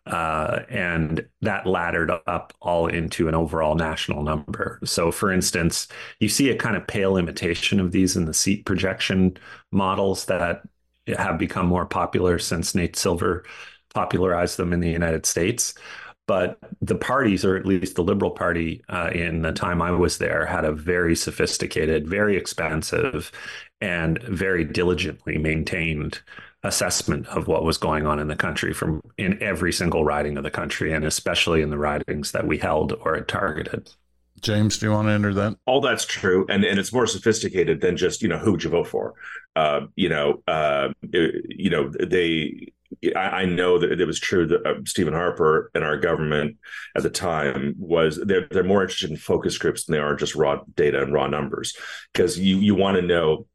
uh, 0.06 0.60
and 0.68 1.26
that 1.40 1.66
laddered 1.66 2.10
up 2.26 2.52
all 2.60 2.86
into 2.86 3.28
an 3.28 3.34
overall 3.34 3.74
national 3.74 4.22
number. 4.22 4.78
So, 4.84 5.10
for 5.10 5.32
instance, 5.32 5.88
you 6.20 6.28
see 6.28 6.50
a 6.50 6.56
kind 6.56 6.76
of 6.76 6.86
pale 6.86 7.16
imitation 7.16 7.80
of 7.80 7.92
these 7.92 8.16
in 8.16 8.24
the 8.24 8.34
seat 8.34 8.64
projection 8.64 9.36
models 9.72 10.26
that 10.26 10.62
have 11.18 11.38
become 11.38 11.66
more 11.66 11.86
popular 11.86 12.38
since 12.38 12.74
Nate 12.74 12.96
Silver 12.96 13.44
popularized 13.96 14.58
them 14.58 14.74
in 14.74 14.80
the 14.80 14.90
United 14.90 15.24
States. 15.24 15.72
But 16.26 16.58
the 16.82 16.96
parties, 16.96 17.44
or 17.46 17.56
at 17.56 17.64
least 17.64 17.94
the 17.94 18.02
Liberal 18.02 18.32
Party 18.32 18.82
uh, 18.90 19.10
in 19.14 19.40
the 19.40 19.52
time 19.52 19.80
I 19.80 19.90
was 19.92 20.18
there, 20.18 20.44
had 20.44 20.66
a 20.66 20.72
very 20.72 21.16
sophisticated, 21.16 22.06
very 22.06 22.36
expansive, 22.36 23.32
and 23.80 24.22
very 24.24 24.64
diligently 24.64 25.38
maintained 25.38 26.20
assessment 26.62 27.26
of 27.28 27.46
what 27.46 27.64
was 27.64 27.78
going 27.78 28.06
on 28.06 28.18
in 28.18 28.28
the 28.28 28.36
country 28.36 28.74
from 28.74 29.00
in 29.16 29.40
every 29.42 29.72
single 29.72 30.04
riding 30.04 30.36
of 30.36 30.42
the 30.42 30.50
country 30.50 30.92
and 30.92 31.04
especially 31.04 31.62
in 31.62 31.70
the 31.70 31.78
ridings 31.78 32.32
that 32.32 32.46
we 32.46 32.58
held 32.58 32.92
or 33.04 33.20
targeted. 33.20 33.88
James, 34.40 34.78
do 34.78 34.86
you 34.86 34.92
want 34.92 35.08
to 35.08 35.12
enter 35.12 35.32
that? 35.34 35.56
All 35.66 35.80
that's 35.80 36.04
true, 36.04 36.44
and 36.48 36.64
and 36.64 36.78
it's 36.78 36.92
more 36.92 37.06
sophisticated 37.06 37.80
than 37.80 37.96
just 37.96 38.22
you 38.22 38.28
know 38.28 38.38
who 38.38 38.52
would 38.52 38.64
you 38.64 38.70
vote 38.70 38.88
for. 38.88 39.14
Uh, 39.54 39.86
you 39.96 40.08
know, 40.08 40.42
uh, 40.46 40.88
you 41.12 41.70
know 41.70 41.88
they. 41.88 42.72
I, 43.16 43.18
I, 43.18 43.44
know 43.44 43.78
that 43.78 44.00
it 44.00 44.06
was 44.06 44.20
true 44.20 44.46
that 44.46 44.66
uh, 44.66 44.74
Stephen 44.84 45.14
Harper 45.14 45.70
and 45.74 45.84
our 45.84 45.96
government 45.96 46.56
at 46.96 47.02
the 47.02 47.10
time 47.10 47.74
was 47.78 48.18
they're 48.24 48.48
they're 48.50 48.64
more 48.64 48.82
interested 48.82 49.10
in 49.10 49.16
focus 49.16 49.58
groups 49.58 49.84
than 49.84 49.94
they 49.94 49.98
are 49.98 50.14
just 50.14 50.34
raw 50.34 50.60
data 50.74 51.02
and 51.02 51.12
raw 51.12 51.26
numbers. 51.26 51.76
Because 52.12 52.38
you 52.38 52.58
you 52.58 52.74
want 52.74 52.96
to 52.96 53.02
know 53.02 53.46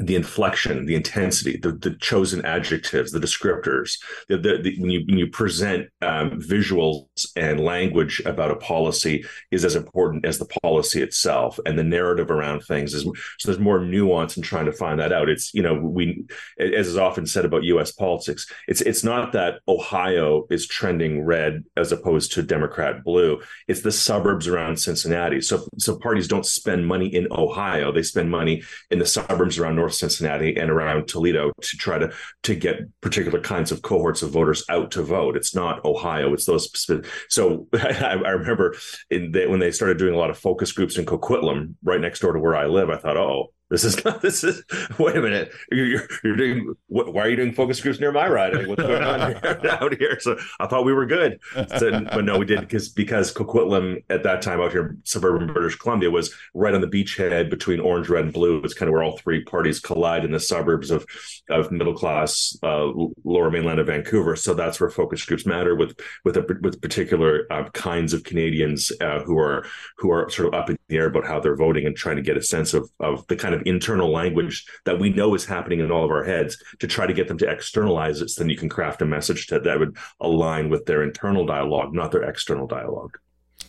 the 0.00 0.14
inflection, 0.14 0.86
the 0.86 0.94
intensity, 0.94 1.56
the, 1.56 1.72
the 1.72 1.90
chosen 1.96 2.44
adjectives, 2.44 3.10
the 3.10 3.18
descriptors. 3.18 3.98
The, 4.28 4.38
the, 4.38 4.58
the, 4.62 4.76
when 4.78 4.90
you 4.90 5.04
when 5.08 5.18
you 5.18 5.26
present 5.26 5.88
um, 6.02 6.40
visuals 6.40 7.26
and 7.34 7.58
language 7.60 8.22
about 8.24 8.52
a 8.52 8.56
policy 8.56 9.24
is 9.50 9.64
as 9.64 9.74
important 9.74 10.24
as 10.24 10.38
the 10.38 10.44
policy 10.62 11.02
itself, 11.02 11.58
and 11.66 11.76
the 11.76 11.84
narrative 11.84 12.30
around 12.30 12.60
things 12.60 12.94
is. 12.94 13.02
So 13.38 13.48
there's 13.50 13.58
more 13.58 13.84
nuance 13.84 14.36
in 14.36 14.42
trying 14.42 14.66
to 14.66 14.72
find 14.72 15.00
that 15.00 15.12
out. 15.12 15.28
It's 15.28 15.52
you 15.52 15.62
know 15.62 15.74
we, 15.74 16.24
as 16.60 16.86
is 16.86 16.96
often 16.96 17.26
said 17.26 17.44
about 17.44 17.64
U.S. 17.64 17.90
politics, 17.90 18.46
it's 18.68 18.80
it's 18.82 19.02
not 19.02 19.32
that 19.32 19.60
Ohio 19.66 20.46
is 20.48 20.68
trending 20.68 21.22
red 21.22 21.64
as 21.76 21.90
opposed 21.90 22.32
to 22.32 22.42
Democrat 22.44 23.02
blue. 23.02 23.40
It's 23.66 23.82
the 23.82 23.92
suburbs 23.92 24.46
around 24.46 24.78
Cincinnati. 24.78 25.40
So 25.40 25.66
so 25.76 25.98
parties 25.98 26.28
don't 26.28 26.46
spend 26.46 26.86
money 26.86 27.12
in 27.12 27.26
Ohio; 27.32 27.90
they 27.90 28.04
spend 28.04 28.30
money 28.30 28.62
in 28.92 29.00
the 29.00 29.06
suburbs 29.06 29.58
around 29.58 29.74
North 29.74 29.87
North 29.88 29.94
Cincinnati 29.94 30.54
and 30.54 30.70
around 30.70 31.08
Toledo 31.08 31.50
to 31.62 31.76
try 31.78 31.98
to 31.98 32.12
to 32.42 32.54
get 32.54 32.80
particular 33.00 33.40
kinds 33.40 33.72
of 33.72 33.80
cohorts 33.80 34.22
of 34.22 34.30
voters 34.30 34.62
out 34.68 34.90
to 34.90 35.02
vote. 35.02 35.34
It's 35.34 35.54
not 35.54 35.82
Ohio; 35.82 36.34
it's 36.34 36.44
those 36.44 36.64
specific. 36.64 37.10
So 37.30 37.66
I, 37.74 38.20
I 38.22 38.30
remember 38.32 38.76
in 39.10 39.32
the, 39.32 39.46
when 39.46 39.60
they 39.60 39.70
started 39.70 39.96
doing 39.96 40.12
a 40.12 40.18
lot 40.18 40.28
of 40.28 40.36
focus 40.36 40.72
groups 40.72 40.98
in 40.98 41.06
Coquitlam, 41.06 41.76
right 41.82 42.00
next 42.00 42.20
door 42.20 42.34
to 42.34 42.38
where 42.38 42.54
I 42.54 42.66
live. 42.66 42.90
I 42.90 42.98
thought, 42.98 43.16
oh, 43.16 43.54
this 43.70 43.84
is 43.84 44.02
not, 44.04 44.22
this 44.22 44.42
is, 44.44 44.62
wait 44.98 45.16
a 45.16 45.20
minute. 45.20 45.52
You're, 45.70 46.06
you're 46.24 46.36
doing, 46.36 46.74
what, 46.86 47.12
why 47.12 47.22
are 47.22 47.28
you 47.28 47.36
doing 47.36 47.52
focus 47.52 47.80
groups 47.80 48.00
near 48.00 48.12
my 48.12 48.26
riding? 48.28 48.68
What's 48.68 48.82
going 48.82 49.02
on 49.02 49.32
here, 49.32 49.60
out 49.70 49.96
here? 49.96 50.18
So 50.20 50.38
I 50.58 50.66
thought 50.66 50.84
we 50.84 50.94
were 50.94 51.06
good. 51.06 51.38
So, 51.78 52.00
but 52.04 52.24
no, 52.24 52.38
we 52.38 52.46
did 52.46 52.60
because, 52.60 52.88
because 52.88 53.32
Coquitlam 53.32 54.02
at 54.08 54.22
that 54.22 54.40
time 54.40 54.60
out 54.60 54.72
here, 54.72 54.96
suburban 55.04 55.52
British 55.52 55.76
Columbia 55.76 56.10
was 56.10 56.34
right 56.54 56.74
on 56.74 56.80
the 56.80 56.86
beachhead 56.86 57.50
between 57.50 57.80
orange, 57.80 58.08
red, 58.08 58.24
and 58.24 58.32
blue. 58.32 58.60
It's 58.64 58.74
kind 58.74 58.88
of 58.88 58.94
where 58.94 59.02
all 59.02 59.18
three 59.18 59.44
parties 59.44 59.80
collide 59.80 60.24
in 60.24 60.32
the 60.32 60.40
suburbs 60.40 60.90
of, 60.90 61.04
of 61.50 61.70
middle 61.70 61.94
class, 61.94 62.56
uh, 62.62 62.90
lower 63.24 63.50
mainland 63.50 63.80
of 63.80 63.88
Vancouver. 63.88 64.34
So 64.36 64.54
that's 64.54 64.80
where 64.80 64.90
focus 64.90 65.24
groups 65.24 65.44
matter 65.44 65.74
with, 65.76 65.98
with, 66.24 66.38
a, 66.38 66.58
with 66.62 66.80
particular 66.80 67.46
uh, 67.50 67.68
kinds 67.70 68.14
of 68.14 68.24
Canadians 68.24 68.90
uh, 69.00 69.20
who 69.20 69.38
are, 69.38 69.66
who 69.98 70.10
are 70.10 70.30
sort 70.30 70.48
of 70.48 70.54
up 70.54 70.70
in 70.70 70.78
the 70.88 70.96
air 70.96 71.06
about 71.06 71.26
how 71.26 71.38
they're 71.38 71.56
voting 71.56 71.86
and 71.86 71.94
trying 71.96 72.16
to 72.16 72.22
get 72.22 72.36
a 72.36 72.42
sense 72.42 72.72
of, 72.72 72.90
of 73.00 73.26
the 73.26 73.36
kind 73.36 73.54
of 73.54 73.57
of 73.58 73.66
internal 73.66 74.10
language 74.10 74.66
that 74.84 74.98
we 74.98 75.10
know 75.10 75.34
is 75.34 75.44
happening 75.44 75.80
in 75.80 75.90
all 75.90 76.04
of 76.04 76.10
our 76.10 76.24
heads 76.24 76.62
to 76.78 76.86
try 76.86 77.06
to 77.06 77.12
get 77.12 77.28
them 77.28 77.38
to 77.38 77.48
externalize 77.48 78.20
it 78.20 78.30
so 78.30 78.42
then 78.42 78.50
you 78.50 78.56
can 78.56 78.68
craft 78.68 79.02
a 79.02 79.06
message 79.06 79.46
to, 79.46 79.58
that 79.58 79.78
would 79.78 79.96
align 80.20 80.68
with 80.68 80.86
their 80.86 81.02
internal 81.02 81.46
dialogue 81.46 81.94
not 81.94 82.12
their 82.12 82.22
external 82.22 82.66
dialogue 82.66 83.18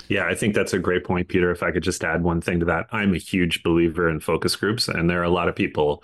yeah, 0.08 0.26
I 0.26 0.34
think 0.34 0.56
that's 0.56 0.74
a 0.74 0.80
great 0.80 1.04
point, 1.04 1.28
Peter. 1.28 1.52
If 1.52 1.62
I 1.62 1.72
could 1.72 1.84
just 1.84 2.04
add 2.04 2.24
one 2.24 2.42
thing 2.42 2.60
to 2.62 2.66
that, 2.66 2.88
I'm 2.92 3.14
a 3.14 3.20
huge 3.20 3.62
believer 3.62 4.10
in 4.10 4.20
focus 4.20 4.56
groups, 4.56 4.88
and 4.88 5.08
there 5.08 5.20
are 5.20 5.26
a 5.26 5.30
lot 5.30 5.48
of 5.48 5.56
people 5.56 6.04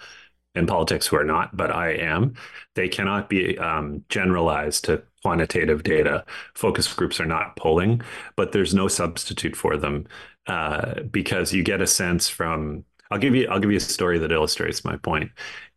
in 0.54 0.66
politics 0.68 1.08
who 1.08 1.18
are 1.18 1.26
not, 1.26 1.56
but 1.56 1.72
I 1.72 1.94
am. 1.94 2.36
They 2.76 2.88
cannot 2.88 3.30
be 3.30 3.58
um, 3.58 4.04
generalized 4.10 4.86
to 4.86 5.04
quantitative 5.22 5.84
data. 5.84 6.24
Focus 6.54 6.92
groups 6.94 7.20
are 7.20 7.26
not 7.26 7.56
polling, 7.58 8.02
but 8.36 8.52
there's 8.52 8.74
no 8.74 8.88
substitute 8.88 9.56
for 9.56 9.76
them 9.76 10.08
uh, 10.48 11.02
because 11.02 11.54
you 11.54 11.64
get 11.64 11.82
a 11.82 11.88
sense 11.88 12.30
from 12.30 12.86
I'll 13.12 13.20
give 13.20 13.36
you 13.36 13.48
I'll 13.50 13.60
give 13.60 13.72
you 13.72 13.78
a 13.78 13.82
story 13.82 14.20
that 14.20 14.32
illustrates 14.32 14.84
my 14.84 14.98
point. 14.98 15.32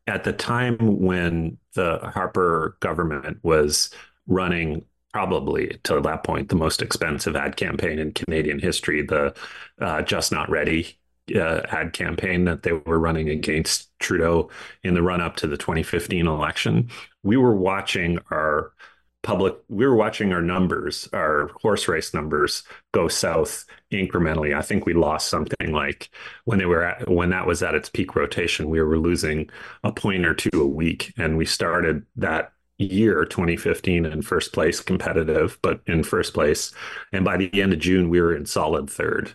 At 0.06 0.24
the 0.24 0.32
time 0.32 0.76
when 1.00 1.58
the 1.74 1.98
Harper 2.02 2.76
government 2.80 3.38
was 3.42 3.90
running 4.26 4.84
probably 5.12 5.78
to 5.84 6.00
that 6.00 6.24
point 6.24 6.48
the 6.48 6.56
most 6.56 6.82
expensive 6.82 7.36
ad 7.36 7.56
campaign 7.56 7.98
in 7.98 8.12
Canadian 8.12 8.58
history, 8.58 9.02
the 9.02 9.34
uh, 9.80 10.02
Just 10.02 10.32
Not 10.32 10.50
Ready 10.50 10.98
uh, 11.34 11.60
ad 11.68 11.92
campaign 11.92 12.44
that 12.44 12.62
they 12.62 12.72
were 12.72 12.98
running 12.98 13.28
against 13.28 13.90
Trudeau 13.98 14.50
in 14.82 14.94
the 14.94 15.02
run 15.02 15.20
up 15.20 15.36
to 15.36 15.46
the 15.46 15.56
2015 15.56 16.26
election. 16.26 16.88
We 17.22 17.36
were 17.36 17.54
watching 17.54 18.18
our 18.30 18.72
public 19.22 19.56
we 19.68 19.86
were 19.86 19.96
watching 19.96 20.32
our 20.32 20.40
numbers 20.40 21.08
our 21.12 21.50
horse 21.60 21.88
race 21.88 22.14
numbers 22.14 22.62
go 22.92 23.08
south 23.08 23.64
incrementally. 23.92 24.56
I 24.56 24.62
think 24.62 24.86
we 24.86 24.94
lost 24.94 25.28
something 25.28 25.72
like 25.72 26.10
when 26.44 26.58
they 26.58 26.66
were 26.66 26.84
at, 26.84 27.08
when 27.08 27.30
that 27.30 27.46
was 27.46 27.62
at 27.62 27.74
its 27.74 27.88
peak 27.88 28.14
rotation 28.14 28.70
we 28.70 28.80
were 28.80 28.98
losing 28.98 29.50
a 29.82 29.92
point 29.92 30.24
or 30.24 30.34
two 30.34 30.62
a 30.62 30.66
week. 30.66 31.12
And 31.18 31.36
we 31.36 31.46
started 31.46 32.06
that 32.16 32.52
year 32.78 33.24
2015 33.24 34.06
in 34.06 34.22
first 34.22 34.52
place 34.52 34.80
competitive 34.80 35.58
but 35.62 35.80
in 35.86 36.04
first 36.04 36.32
place. 36.32 36.72
And 37.12 37.24
by 37.24 37.36
the 37.36 37.60
end 37.60 37.72
of 37.72 37.80
june 37.80 38.08
we 38.10 38.20
were 38.20 38.36
in 38.36 38.46
solid 38.46 38.88
third. 38.88 39.34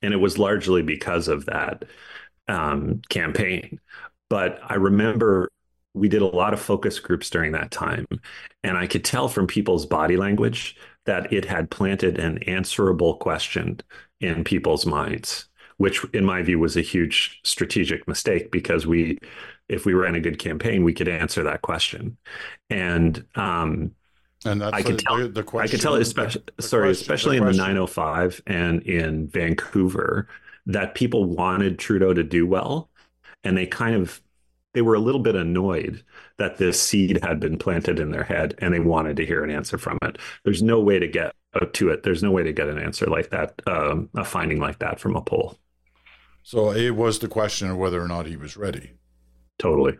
And 0.00 0.14
it 0.14 0.18
was 0.18 0.38
largely 0.38 0.82
because 0.82 1.28
of 1.28 1.46
that 1.46 1.84
um, 2.46 3.02
campaign. 3.08 3.80
But 4.30 4.60
i 4.68 4.74
remember 4.74 5.50
we 5.94 6.08
did 6.08 6.22
a 6.22 6.26
lot 6.26 6.52
of 6.52 6.60
focus 6.60 6.98
groups 6.98 7.30
during 7.30 7.52
that 7.52 7.70
time. 7.70 8.06
And 8.62 8.76
I 8.76 8.86
could 8.86 9.04
tell 9.04 9.28
from 9.28 9.46
people's 9.46 9.86
body 9.86 10.16
language 10.16 10.76
that 11.06 11.32
it 11.32 11.44
had 11.44 11.70
planted 11.70 12.18
an 12.18 12.38
answerable 12.44 13.16
question 13.16 13.80
in 14.20 14.44
people's 14.44 14.84
minds, 14.84 15.46
which 15.76 16.04
in 16.12 16.24
my 16.24 16.42
view 16.42 16.58
was 16.58 16.76
a 16.76 16.82
huge 16.82 17.40
strategic 17.44 18.06
mistake 18.08 18.50
because 18.50 18.86
we, 18.86 19.18
if 19.68 19.86
we 19.86 19.94
ran 19.94 20.14
a 20.14 20.20
good 20.20 20.38
campaign, 20.38 20.82
we 20.82 20.94
could 20.94 21.08
answer 21.08 21.44
that 21.44 21.62
question. 21.62 22.16
And, 22.70 23.24
um, 23.36 23.92
and 24.44 24.60
that's 24.60 24.74
I 24.74 24.82
could 24.82 24.98
tell. 24.98 25.18
The, 25.18 25.28
the 25.28 25.42
question, 25.42 25.68
I 25.68 25.70
could 25.70 25.80
tell, 25.80 25.94
especially 25.94 26.42
sorry, 26.60 26.88
question, 26.88 27.02
especially 27.02 27.36
in 27.38 27.44
the 27.44 27.52
905 27.52 28.42
and 28.46 28.82
in 28.82 29.28
Vancouver, 29.28 30.28
that 30.66 30.94
people 30.94 31.24
wanted 31.24 31.78
Trudeau 31.78 32.12
to 32.12 32.22
do 32.22 32.46
well, 32.46 32.90
and 33.42 33.56
they 33.56 33.66
kind 33.66 33.94
of 33.94 34.20
they 34.74 34.82
were 34.82 34.94
a 34.94 35.00
little 35.00 35.20
bit 35.20 35.34
annoyed 35.34 36.04
that 36.36 36.58
this 36.58 36.80
seed 36.80 37.20
had 37.22 37.40
been 37.40 37.56
planted 37.56 37.98
in 37.98 38.10
their 38.10 38.24
head 38.24 38.54
and 38.58 38.74
they 38.74 38.80
wanted 38.80 39.16
to 39.16 39.26
hear 39.26 39.42
an 39.42 39.50
answer 39.50 39.78
from 39.78 39.98
it. 40.02 40.18
There's 40.44 40.62
no 40.62 40.80
way 40.80 40.98
to 40.98 41.08
get 41.08 41.34
to 41.72 41.88
it. 41.90 42.02
There's 42.02 42.22
no 42.22 42.32
way 42.32 42.42
to 42.42 42.52
get 42.52 42.68
an 42.68 42.78
answer 42.78 43.06
like 43.06 43.30
that, 43.30 43.62
um, 43.66 44.10
a 44.14 44.24
finding 44.24 44.58
like 44.58 44.80
that 44.80 45.00
from 45.00 45.16
a 45.16 45.22
poll. 45.22 45.56
So 46.42 46.72
it 46.72 46.90
was 46.90 47.20
the 47.20 47.28
question 47.28 47.70
of 47.70 47.78
whether 47.78 48.02
or 48.02 48.08
not 48.08 48.26
he 48.26 48.36
was 48.36 48.56
ready. 48.56 48.92
Totally. 49.58 49.96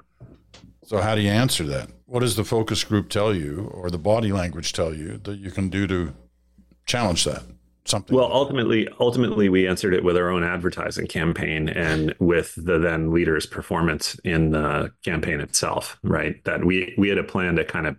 So 0.85 1.01
how 1.01 1.15
do 1.15 1.23
you 1.23 1.31
answer 1.31 1.65
that? 1.65 1.89
What 2.05 2.21
does 2.21 2.37
the 2.37 2.45
focus 2.45 2.85
group 2.85 3.09
tell 3.09 3.35
you, 3.35 3.71
or 3.73 3.89
the 3.89 3.99
body 3.99 4.31
language 4.31 4.75
tell 4.75 4.95
you 4.95 5.19
that 5.25 5.39
you 5.39 5.51
can 5.51 5.71
do 5.71 5.87
to 5.87 6.15
challenge 6.85 7.25
that? 7.25 7.45
Something. 7.87 8.17
Well, 8.17 8.31
ultimately, 8.33 8.89
ultimately, 8.99 9.51
we 9.51 9.69
answered 9.69 9.93
it 9.93 10.03
with 10.03 10.17
our 10.17 10.31
own 10.31 10.43
advertising 10.43 11.07
campaign 11.07 11.69
and 11.69 12.15
with 12.19 12.55
the 12.57 12.79
then 12.79 13.13
leader's 13.13 13.45
performance 13.45 14.19
in 14.25 14.51
the 14.51 14.91
campaign 15.05 15.41
itself. 15.41 15.99
Right, 16.03 16.43
that 16.45 16.65
we 16.65 16.95
we 16.97 17.11
had 17.11 17.19
a 17.19 17.25
plan 17.25 17.57
to 17.57 17.65
kind 17.65 17.87
of 17.87 17.97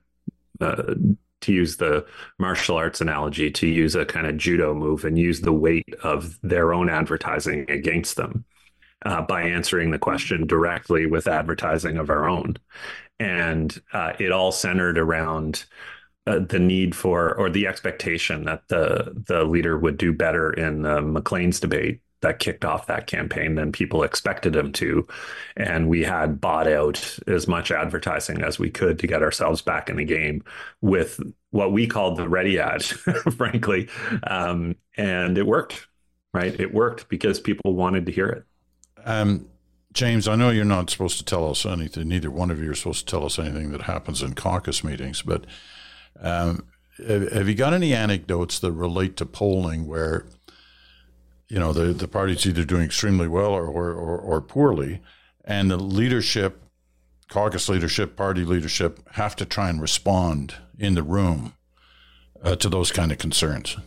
uh, 0.59 0.95
to 1.41 1.53
use 1.53 1.77
the 1.77 2.05
martial 2.39 2.77
arts 2.77 3.01
analogy, 3.01 3.51
to 3.51 3.67
use 3.67 3.93
a 3.93 4.05
kind 4.05 4.25
of 4.25 4.37
judo 4.37 4.73
move 4.73 5.05
and 5.05 5.19
use 5.19 5.41
the 5.41 5.53
weight 5.53 5.93
of 6.03 6.39
their 6.41 6.73
own 6.73 6.89
advertising 6.89 7.69
against 7.69 8.15
them 8.15 8.43
uh, 9.05 9.21
by 9.21 9.43
answering 9.43 9.91
the 9.91 9.99
question 9.99 10.47
directly 10.47 11.05
with 11.05 11.27
advertising 11.27 11.97
of 11.97 12.09
our 12.09 12.27
own. 12.27 12.57
And 13.19 13.79
uh, 13.93 14.13
it 14.19 14.31
all 14.31 14.51
centered 14.51 14.97
around 14.97 15.65
uh, 16.27 16.39
the 16.39 16.59
need 16.59 16.95
for 16.95 17.35
or 17.35 17.49
the 17.49 17.67
expectation 17.67 18.45
that 18.45 18.67
the 18.67 19.13
the 19.27 19.43
leader 19.43 19.77
would 19.77 19.97
do 19.97 20.11
better 20.11 20.51
in 20.51 20.81
the 20.81 21.01
Maclean's 21.01 21.59
debate 21.59 22.01
that 22.25 22.39
kicked 22.39 22.65
off 22.65 22.87
that 22.87 23.05
campaign 23.05 23.53
than 23.55 23.71
people 23.71 24.01
expected 24.01 24.55
him 24.55 24.71
to. 24.73 25.07
And 25.55 25.87
we 25.87 26.03
had 26.03 26.41
bought 26.41 26.67
out 26.67 27.19
as 27.27 27.47
much 27.47 27.69
advertising 27.69 28.41
as 28.41 28.57
we 28.57 28.71
could 28.71 28.97
to 28.99 29.07
get 29.07 29.21
ourselves 29.21 29.61
back 29.61 29.89
in 29.89 29.97
the 29.97 30.05
game 30.05 30.43
with 30.81 31.19
what 31.51 31.71
we 31.71 31.85
called 31.85 32.17
the 32.17 32.27
ready 32.27 32.59
ad, 32.59 32.83
frankly. 33.37 33.89
Um, 34.23 34.75
and 34.97 35.37
it 35.37 35.45
worked, 35.45 35.87
right? 36.33 36.59
It 36.59 36.73
worked 36.73 37.09
because 37.09 37.39
people 37.39 37.75
wanted 37.75 38.07
to 38.07 38.11
hear 38.11 38.29
it. 38.29 38.43
Um, 39.05 39.47
James, 39.93 40.27
I 40.27 40.35
know 40.35 40.49
you're 40.49 40.65
not 40.65 40.89
supposed 40.89 41.19
to 41.19 41.25
tell 41.25 41.49
us 41.49 41.65
anything. 41.65 42.07
Neither 42.07 42.31
one 42.31 42.49
of 42.49 42.59
you 42.61 42.71
are 42.71 42.75
supposed 42.75 43.07
to 43.07 43.11
tell 43.11 43.25
us 43.25 43.37
anything 43.37 43.71
that 43.71 43.83
happens 43.83 44.23
in 44.23 44.33
caucus 44.33 44.83
meetings. 44.83 45.21
But 45.21 45.45
um, 46.19 46.65
have, 46.97 47.47
you 47.47 47.55
got 47.55 47.73
any 47.73 47.93
anecdotes 47.93 48.59
that 48.59 48.71
relate 48.71 49.17
to 49.17 49.25
polling 49.25 49.87
where, 49.87 50.25
you 51.49 51.59
know, 51.59 51.73
the 51.73 51.93
the 51.93 52.07
party's 52.07 52.45
either 52.45 52.63
doing 52.63 52.83
extremely 52.83 53.27
well 53.27 53.51
or 53.51 53.67
or, 53.67 53.91
or, 53.91 54.17
or 54.17 54.41
poorly, 54.41 55.01
and 55.43 55.69
the 55.69 55.77
leadership, 55.77 56.61
caucus 57.29 57.69
leadership, 57.69 58.15
party 58.15 58.45
leadership, 58.45 58.99
have 59.13 59.35
to 59.35 59.45
try 59.45 59.69
and 59.69 59.81
respond 59.81 60.55
in 60.79 60.95
the 60.95 61.03
room 61.03 61.53
uh, 62.43 62.55
to 62.55 62.69
those 62.69 62.91
kind 62.91 63.11
of 63.11 63.17
concerns? 63.17 63.77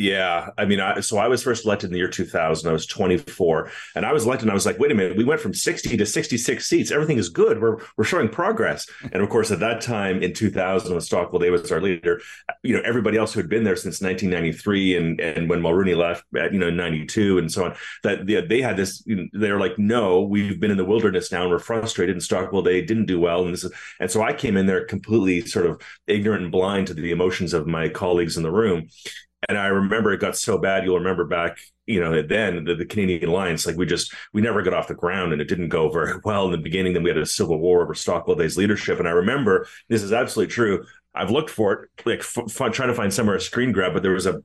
Yeah, 0.00 0.48
I 0.56 0.64
mean, 0.64 0.80
I, 0.80 1.00
so 1.00 1.18
I 1.18 1.28
was 1.28 1.42
first 1.42 1.66
elected 1.66 1.88
in 1.88 1.92
the 1.92 1.98
year 1.98 2.08
2000. 2.08 2.66
I 2.66 2.72
was 2.72 2.86
24, 2.86 3.70
and 3.94 4.06
I 4.06 4.14
was 4.14 4.24
elected. 4.24 4.44
and 4.44 4.50
I 4.50 4.54
was 4.54 4.64
like, 4.64 4.78
wait 4.78 4.90
a 4.90 4.94
minute, 4.94 5.14
we 5.14 5.24
went 5.24 5.42
from 5.42 5.52
60 5.52 5.94
to 5.94 6.06
66 6.06 6.66
seats. 6.66 6.90
Everything 6.90 7.18
is 7.18 7.28
good. 7.28 7.60
We're 7.60 7.76
we're 7.98 8.04
showing 8.04 8.30
progress. 8.30 8.88
And 9.12 9.22
of 9.22 9.28
course, 9.28 9.50
at 9.50 9.58
that 9.60 9.80
time 9.80 10.22
in 10.22 10.32
2000, 10.32 10.92
when 10.92 11.00
Stockwell 11.00 11.40
Day 11.40 11.50
was 11.50 11.70
our 11.72 11.80
leader, 11.80 12.22
you 12.62 12.74
know, 12.74 12.82
everybody 12.84 13.18
else 13.18 13.32
who 13.32 13.40
had 13.40 13.48
been 13.48 13.64
there 13.64 13.76
since 13.76 14.00
1993, 14.00 14.96
and 14.96 15.20
and 15.20 15.50
when 15.50 15.60
Mulroney 15.60 15.96
left, 15.96 16.24
at, 16.38 16.52
you 16.52 16.58
know, 16.58 16.70
92 16.70 17.38
and 17.38 17.50
so 17.50 17.64
on, 17.66 17.74
that 18.02 18.26
they, 18.26 18.40
they 18.40 18.62
had 18.62 18.76
this. 18.78 19.02
You 19.04 19.16
know, 19.16 19.26
they 19.34 19.52
were 19.52 19.60
like, 19.60 19.78
no, 19.78 20.22
we've 20.22 20.60
been 20.60 20.70
in 20.70 20.78
the 20.78 20.84
wilderness 20.84 21.30
now, 21.30 21.42
and 21.42 21.50
we're 21.50 21.58
frustrated. 21.58 22.14
And 22.14 22.22
Stockwell 22.22 22.62
they 22.62 22.80
didn't 22.80 23.06
do 23.06 23.20
well, 23.20 23.44
and 23.44 23.52
this 23.52 23.64
is, 23.64 23.72
and 23.98 24.10
so 24.10 24.22
I 24.22 24.32
came 24.32 24.56
in 24.56 24.64
there 24.64 24.84
completely 24.86 25.42
sort 25.42 25.66
of 25.66 25.82
ignorant 26.06 26.44
and 26.44 26.52
blind 26.52 26.86
to 26.86 26.94
the 26.94 27.10
emotions 27.10 27.52
of 27.52 27.66
my 27.66 27.88
colleagues 27.90 28.38
in 28.38 28.44
the 28.44 28.52
room 28.52 28.88
and 29.48 29.56
I 29.56 29.66
remember 29.68 30.12
it 30.12 30.20
got 30.20 30.36
so 30.36 30.58
bad. 30.58 30.84
You'll 30.84 30.98
remember 30.98 31.24
back, 31.24 31.58
you 31.86 32.00
know, 32.00 32.22
then 32.22 32.64
the, 32.64 32.74
the, 32.74 32.84
Canadian 32.84 33.30
Alliance, 33.30 33.66
like 33.66 33.76
we 33.76 33.86
just 33.86 34.14
we 34.32 34.42
never 34.42 34.62
got 34.62 34.74
off 34.74 34.88
the 34.88 34.94
ground, 34.94 35.32
and 35.32 35.40
it 35.40 35.48
didn't 35.48 35.70
go 35.70 35.88
very 35.88 36.20
well 36.24 36.46
in 36.46 36.52
the 36.52 36.58
beginning. 36.58 36.92
Then 36.92 37.02
we 37.02 37.10
had 37.10 37.18
a 37.18 37.26
civil 37.26 37.58
war 37.58 37.82
over 37.82 37.94
Stockwell 37.94 38.36
Day's 38.36 38.58
leadership, 38.58 38.98
and 38.98 39.08
I 39.08 39.12
remember 39.12 39.66
this 39.88 40.02
is 40.02 40.12
absolutely 40.12 40.52
true. 40.52 40.84
I've 41.14 41.30
looked 41.30 41.50
for 41.50 41.72
it, 41.72 42.06
like 42.06 42.20
f- 42.20 42.38
f- 42.38 42.72
trying 42.72 42.88
to 42.88 42.94
find 42.94 43.12
somewhere 43.12 43.36
a 43.36 43.40
screen 43.40 43.72
grab, 43.72 43.94
but 43.94 44.02
there 44.02 44.12
was 44.12 44.26
a 44.26 44.42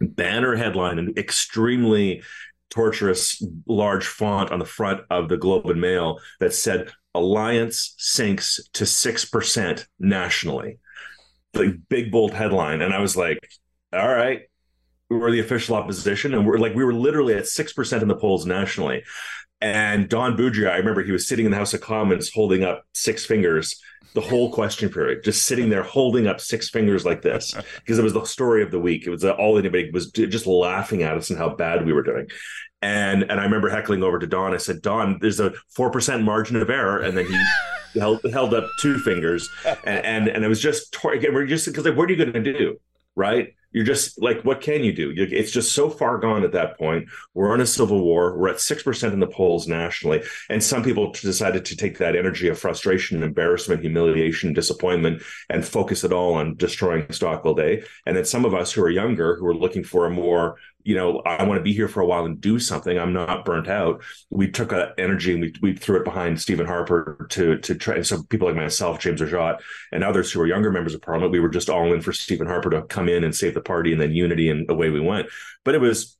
banner 0.00 0.56
headline, 0.56 0.98
an 0.98 1.14
extremely 1.16 2.22
torturous 2.70 3.44
large 3.66 4.06
font 4.06 4.50
on 4.50 4.58
the 4.58 4.64
front 4.64 5.02
of 5.10 5.28
the 5.28 5.36
Globe 5.36 5.66
and 5.66 5.80
Mail 5.80 6.18
that 6.40 6.54
said 6.54 6.90
"Alliance 7.14 7.94
sinks 7.98 8.60
to 8.72 8.86
six 8.86 9.26
percent 9.26 9.86
nationally." 9.98 10.78
Like 11.54 11.74
big 11.90 12.10
bold 12.10 12.32
headline, 12.32 12.80
and 12.80 12.94
I 12.94 12.98
was 13.00 13.14
like 13.14 13.38
all 13.92 14.08
right, 14.08 14.42
we're 15.10 15.30
the 15.30 15.40
official 15.40 15.76
opposition, 15.76 16.34
and 16.34 16.46
we're 16.46 16.58
like 16.58 16.74
we 16.74 16.84
were 16.84 16.94
literally 16.94 17.34
at 17.34 17.46
six 17.46 17.72
percent 17.72 18.02
in 18.02 18.08
the 18.08 18.16
polls 18.16 18.46
nationally. 18.46 19.02
And 19.60 20.08
Don 20.08 20.36
Boudria, 20.36 20.70
I 20.70 20.76
remember 20.76 21.04
he 21.04 21.12
was 21.12 21.28
sitting 21.28 21.44
in 21.44 21.52
the 21.52 21.56
House 21.56 21.72
of 21.72 21.80
Commons 21.80 22.30
holding 22.34 22.64
up 22.64 22.84
six 22.94 23.24
fingers 23.24 23.80
the 24.14 24.20
whole 24.20 24.52
question 24.52 24.90
period, 24.90 25.24
just 25.24 25.46
sitting 25.46 25.70
there 25.70 25.82
holding 25.82 26.26
up 26.26 26.40
six 26.40 26.68
fingers 26.68 27.04
like 27.04 27.22
this 27.22 27.54
because 27.76 27.98
it 27.98 28.02
was 28.02 28.12
the 28.12 28.24
story 28.24 28.62
of 28.62 28.70
the 28.70 28.80
week. 28.80 29.06
It 29.06 29.10
was 29.10 29.24
uh, 29.24 29.32
all 29.32 29.58
anybody 29.58 29.90
was 29.90 30.10
just 30.10 30.46
laughing 30.46 31.02
at 31.02 31.16
us 31.16 31.30
and 31.30 31.38
how 31.38 31.54
bad 31.54 31.86
we 31.86 31.92
were 31.92 32.02
doing. 32.02 32.26
And 32.80 33.22
and 33.22 33.40
I 33.40 33.44
remember 33.44 33.68
heckling 33.70 34.02
over 34.02 34.18
to 34.18 34.26
Don. 34.26 34.52
I 34.52 34.56
said, 34.56 34.82
Don, 34.82 35.18
there's 35.20 35.40
a 35.40 35.52
four 35.74 35.90
percent 35.90 36.24
margin 36.24 36.56
of 36.56 36.68
error, 36.68 36.98
and 36.98 37.16
then 37.16 37.26
he 37.26 38.00
held 38.00 38.20
held 38.32 38.54
up 38.54 38.68
two 38.80 38.98
fingers, 38.98 39.48
and 39.84 40.04
and, 40.04 40.28
and 40.28 40.44
it 40.44 40.48
was 40.48 40.60
just 40.60 40.96
again, 41.04 41.32
we're 41.32 41.46
just 41.46 41.66
because 41.66 41.84
like, 41.84 41.96
what 41.96 42.08
are 42.08 42.12
you 42.12 42.24
going 42.24 42.32
to 42.32 42.52
do, 42.52 42.76
right? 43.14 43.54
You're 43.72 43.84
just 43.84 44.20
like, 44.20 44.42
what 44.42 44.60
can 44.60 44.84
you 44.84 44.92
do? 44.92 45.12
It's 45.16 45.50
just 45.50 45.72
so 45.72 45.90
far 45.90 46.18
gone 46.18 46.44
at 46.44 46.52
that 46.52 46.78
point. 46.78 47.08
We're 47.34 47.54
in 47.54 47.60
a 47.60 47.66
civil 47.66 48.02
war. 48.02 48.36
We're 48.36 48.48
at 48.48 48.56
6% 48.56 49.12
in 49.12 49.20
the 49.20 49.26
polls 49.26 49.66
nationally. 49.66 50.22
And 50.48 50.62
some 50.62 50.82
people 50.82 51.12
decided 51.12 51.64
to 51.66 51.76
take 51.76 51.98
that 51.98 52.16
energy 52.16 52.48
of 52.48 52.58
frustration, 52.58 53.22
embarrassment, 53.22 53.80
humiliation, 53.80 54.52
disappointment, 54.52 55.22
and 55.48 55.64
focus 55.64 56.04
it 56.04 56.12
all 56.12 56.34
on 56.34 56.56
destroying 56.56 57.06
Stockwell 57.10 57.54
Day. 57.54 57.84
And 58.06 58.16
then 58.16 58.24
some 58.24 58.44
of 58.44 58.54
us 58.54 58.72
who 58.72 58.82
are 58.82 58.90
younger, 58.90 59.36
who 59.36 59.46
are 59.46 59.54
looking 59.54 59.84
for 59.84 60.06
a 60.06 60.10
more 60.10 60.56
you 60.84 60.94
know, 60.94 61.20
I 61.24 61.44
want 61.44 61.58
to 61.58 61.62
be 61.62 61.72
here 61.72 61.88
for 61.88 62.00
a 62.00 62.06
while 62.06 62.24
and 62.24 62.40
do 62.40 62.58
something. 62.58 62.98
I'm 62.98 63.12
not 63.12 63.44
burnt 63.44 63.68
out. 63.68 64.02
We 64.30 64.50
took 64.50 64.70
that 64.70 64.94
energy 64.98 65.32
and 65.32 65.40
we, 65.40 65.54
we 65.62 65.76
threw 65.76 65.98
it 65.98 66.04
behind 66.04 66.40
Stephen 66.40 66.66
Harper 66.66 67.26
to 67.30 67.58
to 67.58 67.74
try. 67.74 67.96
And 67.96 68.06
so 68.06 68.22
people 68.24 68.48
like 68.48 68.56
myself, 68.56 68.98
James 68.98 69.20
Rajotte, 69.20 69.60
and 69.92 70.04
others 70.04 70.32
who 70.32 70.40
were 70.40 70.46
younger 70.46 70.70
members 70.70 70.94
of 70.94 71.02
Parliament, 71.02 71.32
we 71.32 71.40
were 71.40 71.48
just 71.48 71.70
all 71.70 71.92
in 71.92 72.00
for 72.00 72.12
Stephen 72.12 72.46
Harper 72.46 72.70
to 72.70 72.82
come 72.82 73.08
in 73.08 73.24
and 73.24 73.34
save 73.34 73.54
the 73.54 73.60
party, 73.60 73.92
and 73.92 74.00
then 74.00 74.12
unity, 74.12 74.48
and 74.48 74.70
away 74.70 74.90
we 74.90 75.00
went. 75.00 75.28
But 75.64 75.74
it 75.74 75.80
was 75.80 76.16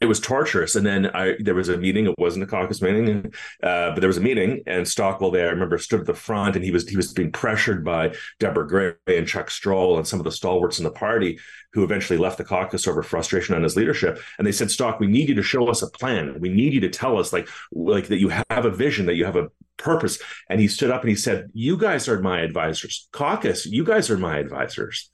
it 0.00 0.06
was 0.06 0.18
torturous. 0.18 0.74
And 0.74 0.84
then 0.84 1.06
I 1.14 1.36
there 1.38 1.54
was 1.54 1.68
a 1.68 1.76
meeting. 1.76 2.06
It 2.06 2.18
wasn't 2.18 2.42
a 2.42 2.46
caucus 2.46 2.82
meeting, 2.82 3.32
uh, 3.62 3.90
but 3.90 4.00
there 4.00 4.08
was 4.08 4.16
a 4.16 4.22
meeting. 4.22 4.62
And 4.66 4.86
Stockwell 4.86 5.30
there, 5.30 5.48
I 5.48 5.52
remember, 5.52 5.78
stood 5.78 6.00
at 6.00 6.06
the 6.06 6.14
front, 6.14 6.56
and 6.56 6.64
he 6.64 6.72
was 6.72 6.88
he 6.88 6.96
was 6.96 7.12
being 7.12 7.30
pressured 7.30 7.84
by 7.84 8.14
Deborah 8.40 8.66
Grey 8.66 8.94
and 9.06 9.28
Chuck 9.28 9.50
Strahl 9.50 9.96
and 9.96 10.06
some 10.06 10.18
of 10.18 10.24
the 10.24 10.32
stalwarts 10.32 10.78
in 10.78 10.84
the 10.84 10.90
party, 10.90 11.38
who 11.72 11.84
eventually 11.84 12.18
left 12.18 12.38
the 12.38 12.44
caucus 12.44 12.88
over 12.88 13.02
frustration 13.02 13.54
on 13.54 13.62
his 13.62 13.76
leadership. 13.76 14.20
And 14.38 14.46
they 14.46 14.52
said, 14.52 14.70
"Stock, 14.72 14.98
we 14.98 15.06
need 15.06 15.28
you 15.28 15.36
to 15.36 15.42
show 15.42 15.68
us 15.68 15.82
a 15.82 15.90
plan. 15.90 16.40
We 16.40 16.48
need 16.48 16.72
you 16.72 16.80
to 16.80 16.88
tell 16.88 17.18
us 17.18 17.32
like 17.32 17.48
like 17.70 18.08
that 18.08 18.18
you 18.18 18.30
have 18.30 18.64
a 18.64 18.70
vision, 18.70 19.06
that 19.06 19.14
you 19.14 19.24
have 19.24 19.36
a 19.36 19.48
purpose." 19.76 20.20
And 20.50 20.60
he 20.60 20.66
stood 20.66 20.90
up 20.90 21.02
and 21.02 21.10
he 21.10 21.16
said, 21.16 21.50
"You 21.52 21.76
guys 21.76 22.08
are 22.08 22.20
my 22.20 22.40
advisors, 22.40 23.08
caucus. 23.12 23.66
You 23.66 23.84
guys 23.84 24.10
are 24.10 24.18
my 24.18 24.38
advisors." 24.38 25.10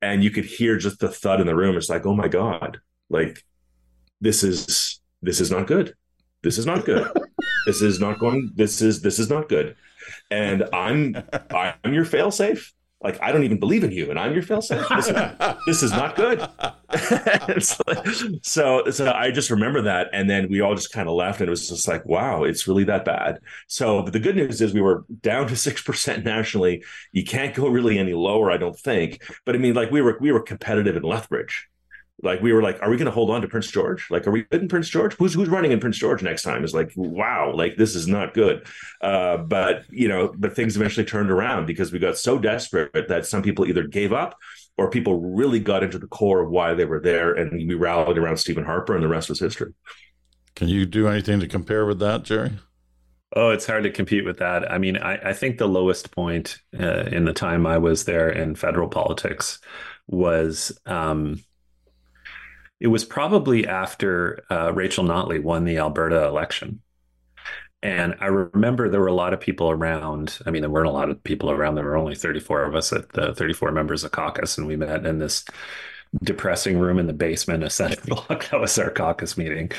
And 0.00 0.24
you 0.24 0.32
could 0.32 0.46
hear 0.46 0.76
just 0.78 0.98
the 0.98 1.08
thud 1.08 1.40
in 1.40 1.46
the 1.46 1.54
room. 1.54 1.76
It's 1.76 1.88
like, 1.88 2.04
"Oh 2.04 2.16
my 2.16 2.26
god!" 2.26 2.80
Like 3.08 3.44
this 4.22 4.44
is 4.44 5.00
this 5.20 5.40
is 5.40 5.50
not 5.50 5.66
good. 5.66 5.94
This 6.42 6.56
is 6.56 6.64
not 6.64 6.86
good. 6.86 7.06
this 7.66 7.82
is 7.82 8.00
not 8.00 8.18
going. 8.18 8.52
This 8.54 8.80
is 8.80 9.02
this 9.02 9.18
is 9.18 9.28
not 9.28 9.48
good. 9.48 9.76
And 10.30 10.64
I'm 10.72 11.16
I'm 11.50 11.92
your 11.92 12.04
fail 12.04 12.30
safe. 12.30 12.72
Like 13.02 13.20
I 13.20 13.32
don't 13.32 13.42
even 13.42 13.58
believe 13.58 13.82
in 13.82 13.90
you, 13.90 14.10
and 14.10 14.18
I'm 14.18 14.32
your 14.32 14.42
fail 14.42 14.62
safe. 14.62 14.86
This, 14.88 15.06
this, 15.66 15.82
is 15.82 15.90
not 15.90 16.14
good. 16.14 16.38
so 18.44 18.90
so 18.90 19.12
I 19.12 19.32
just 19.32 19.50
remember 19.50 19.82
that, 19.82 20.08
and 20.12 20.30
then 20.30 20.48
we 20.48 20.60
all 20.60 20.76
just 20.76 20.92
kind 20.92 21.08
of 21.08 21.16
left, 21.16 21.40
and 21.40 21.48
it 21.48 21.50
was 21.50 21.68
just 21.68 21.88
like, 21.88 22.06
wow, 22.06 22.44
it's 22.44 22.68
really 22.68 22.84
that 22.84 23.04
bad. 23.04 23.40
So, 23.66 24.02
but 24.02 24.12
the 24.12 24.20
good 24.20 24.36
news 24.36 24.60
is 24.60 24.72
we 24.72 24.80
were 24.80 25.04
down 25.20 25.48
to 25.48 25.56
six 25.56 25.82
percent 25.82 26.24
nationally. 26.24 26.84
You 27.10 27.24
can't 27.24 27.56
go 27.56 27.66
really 27.66 27.98
any 27.98 28.12
lower, 28.14 28.52
I 28.52 28.56
don't 28.56 28.78
think. 28.78 29.20
But 29.44 29.56
I 29.56 29.58
mean, 29.58 29.74
like 29.74 29.90
we 29.90 30.00
were 30.00 30.16
we 30.20 30.30
were 30.30 30.42
competitive 30.42 30.94
in 30.94 31.02
Lethbridge 31.02 31.68
like 32.22 32.40
we 32.40 32.52
were 32.52 32.62
like, 32.62 32.80
are 32.80 32.88
we 32.88 32.96
going 32.96 33.06
to 33.06 33.12
hold 33.12 33.30
on 33.30 33.42
to 33.42 33.48
Prince 33.48 33.70
George? 33.70 34.08
Like, 34.08 34.26
are 34.26 34.30
we 34.30 34.42
good 34.44 34.62
in 34.62 34.68
Prince 34.68 34.88
George? 34.88 35.14
Who's 35.14 35.34
who's 35.34 35.48
running 35.48 35.72
in 35.72 35.80
Prince 35.80 35.98
George 35.98 36.22
next 36.22 36.42
time? 36.44 36.64
Is 36.64 36.72
like, 36.72 36.92
wow, 36.94 37.52
like 37.54 37.76
this 37.76 37.96
is 37.96 38.06
not 38.06 38.32
good. 38.32 38.66
Uh, 39.00 39.38
but 39.38 39.84
you 39.90 40.08
know, 40.08 40.32
but 40.36 40.54
things 40.54 40.76
eventually 40.76 41.04
turned 41.04 41.30
around 41.30 41.66
because 41.66 41.92
we 41.92 41.98
got 41.98 42.16
so 42.16 42.38
desperate 42.38 43.08
that 43.08 43.26
some 43.26 43.42
people 43.42 43.66
either 43.66 43.82
gave 43.82 44.12
up 44.12 44.36
or 44.78 44.88
people 44.88 45.20
really 45.20 45.58
got 45.58 45.82
into 45.82 45.98
the 45.98 46.06
core 46.06 46.40
of 46.40 46.50
why 46.50 46.74
they 46.74 46.84
were 46.84 47.00
there, 47.00 47.34
and 47.34 47.52
we 47.68 47.74
rallied 47.74 48.16
around 48.16 48.36
Stephen 48.36 48.64
Harper, 48.64 48.94
and 48.94 49.02
the 49.02 49.08
rest 49.08 49.28
was 49.28 49.40
history. 49.40 49.74
Can 50.54 50.68
you 50.68 50.86
do 50.86 51.08
anything 51.08 51.40
to 51.40 51.48
compare 51.48 51.84
with 51.86 51.98
that, 51.98 52.22
Jerry? 52.22 52.52
Oh, 53.34 53.50
it's 53.50 53.66
hard 53.66 53.82
to 53.82 53.90
compete 53.90 54.24
with 54.24 54.38
that. 54.38 54.70
I 54.70 54.78
mean, 54.78 54.96
I, 54.96 55.30
I 55.30 55.32
think 55.32 55.58
the 55.58 55.66
lowest 55.66 56.10
point 56.10 56.58
uh, 56.78 57.04
in 57.04 57.24
the 57.24 57.32
time 57.32 57.66
I 57.66 57.78
was 57.78 58.04
there 58.04 58.30
in 58.30 58.54
federal 58.54 58.88
politics 58.88 59.58
was. 60.06 60.78
Um, 60.86 61.42
it 62.82 62.88
was 62.88 63.04
probably 63.04 63.64
after 63.64 64.44
uh, 64.50 64.72
Rachel 64.74 65.04
Notley 65.04 65.40
won 65.40 65.64
the 65.64 65.78
Alberta 65.78 66.26
election. 66.26 66.80
And 67.80 68.16
I 68.18 68.26
remember 68.26 68.88
there 68.88 68.98
were 68.98 69.06
a 69.06 69.14
lot 69.14 69.32
of 69.32 69.38
people 69.38 69.70
around. 69.70 70.40
I 70.46 70.50
mean, 70.50 70.62
there 70.62 70.70
weren't 70.70 70.88
a 70.88 70.92
lot 70.92 71.08
of 71.08 71.22
people 71.22 71.52
around. 71.52 71.76
There 71.76 71.84
were 71.84 71.96
only 71.96 72.16
34 72.16 72.64
of 72.64 72.74
us 72.74 72.92
at 72.92 73.10
the 73.10 73.36
34 73.36 73.70
members 73.70 74.02
of 74.02 74.10
caucus, 74.10 74.58
and 74.58 74.66
we 74.66 74.74
met 74.74 75.06
in 75.06 75.20
this 75.20 75.44
depressing 76.24 76.76
room 76.76 76.98
in 76.98 77.06
the 77.06 77.12
basement 77.12 77.62
of 77.62 77.70
Senate 77.70 78.02
block. 78.06 78.48
That 78.50 78.60
was 78.60 78.76
our 78.76 78.90
caucus 78.90 79.38
meeting. 79.38 79.70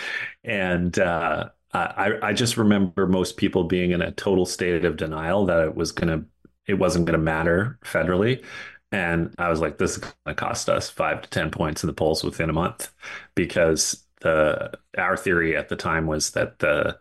And 0.46 0.98
uh, 0.98 1.50
I, 1.74 2.14
I 2.22 2.32
just 2.32 2.56
remember 2.56 3.06
most 3.06 3.36
people 3.36 3.66
being 3.66 3.92
in 3.92 4.02
a 4.02 4.14
total 4.14 4.46
state 4.46 4.86
of 4.86 4.96
denial 4.96 5.46
that 5.48 5.60
it 5.66 5.76
was 5.76 5.92
going 5.92 6.08
to, 6.08 6.26
it 6.68 6.76
wasn't 6.76 7.06
going 7.06 7.20
to 7.20 7.24
matter 7.24 7.80
federally. 7.84 8.46
And 8.94 9.34
I 9.40 9.50
was 9.50 9.60
like, 9.60 9.80
this 9.80 9.94
is 9.94 9.98
going 9.98 10.14
to 10.28 10.36
cost 10.36 10.70
us 10.70 10.88
five 10.88 11.24
to 11.24 11.30
10 11.30 11.50
points 11.50 11.84
in 11.84 11.88
the 11.88 11.94
polls 11.94 12.24
within 12.24 12.50
a 12.52 12.54
month 12.54 12.94
because 13.34 14.06
the, 14.22 14.72
our 14.98 15.18
theory 15.18 15.58
at 15.58 15.68
the 15.68 15.76
time 15.76 16.06
was 16.06 16.32
that 16.32 16.60
the, 16.60 17.00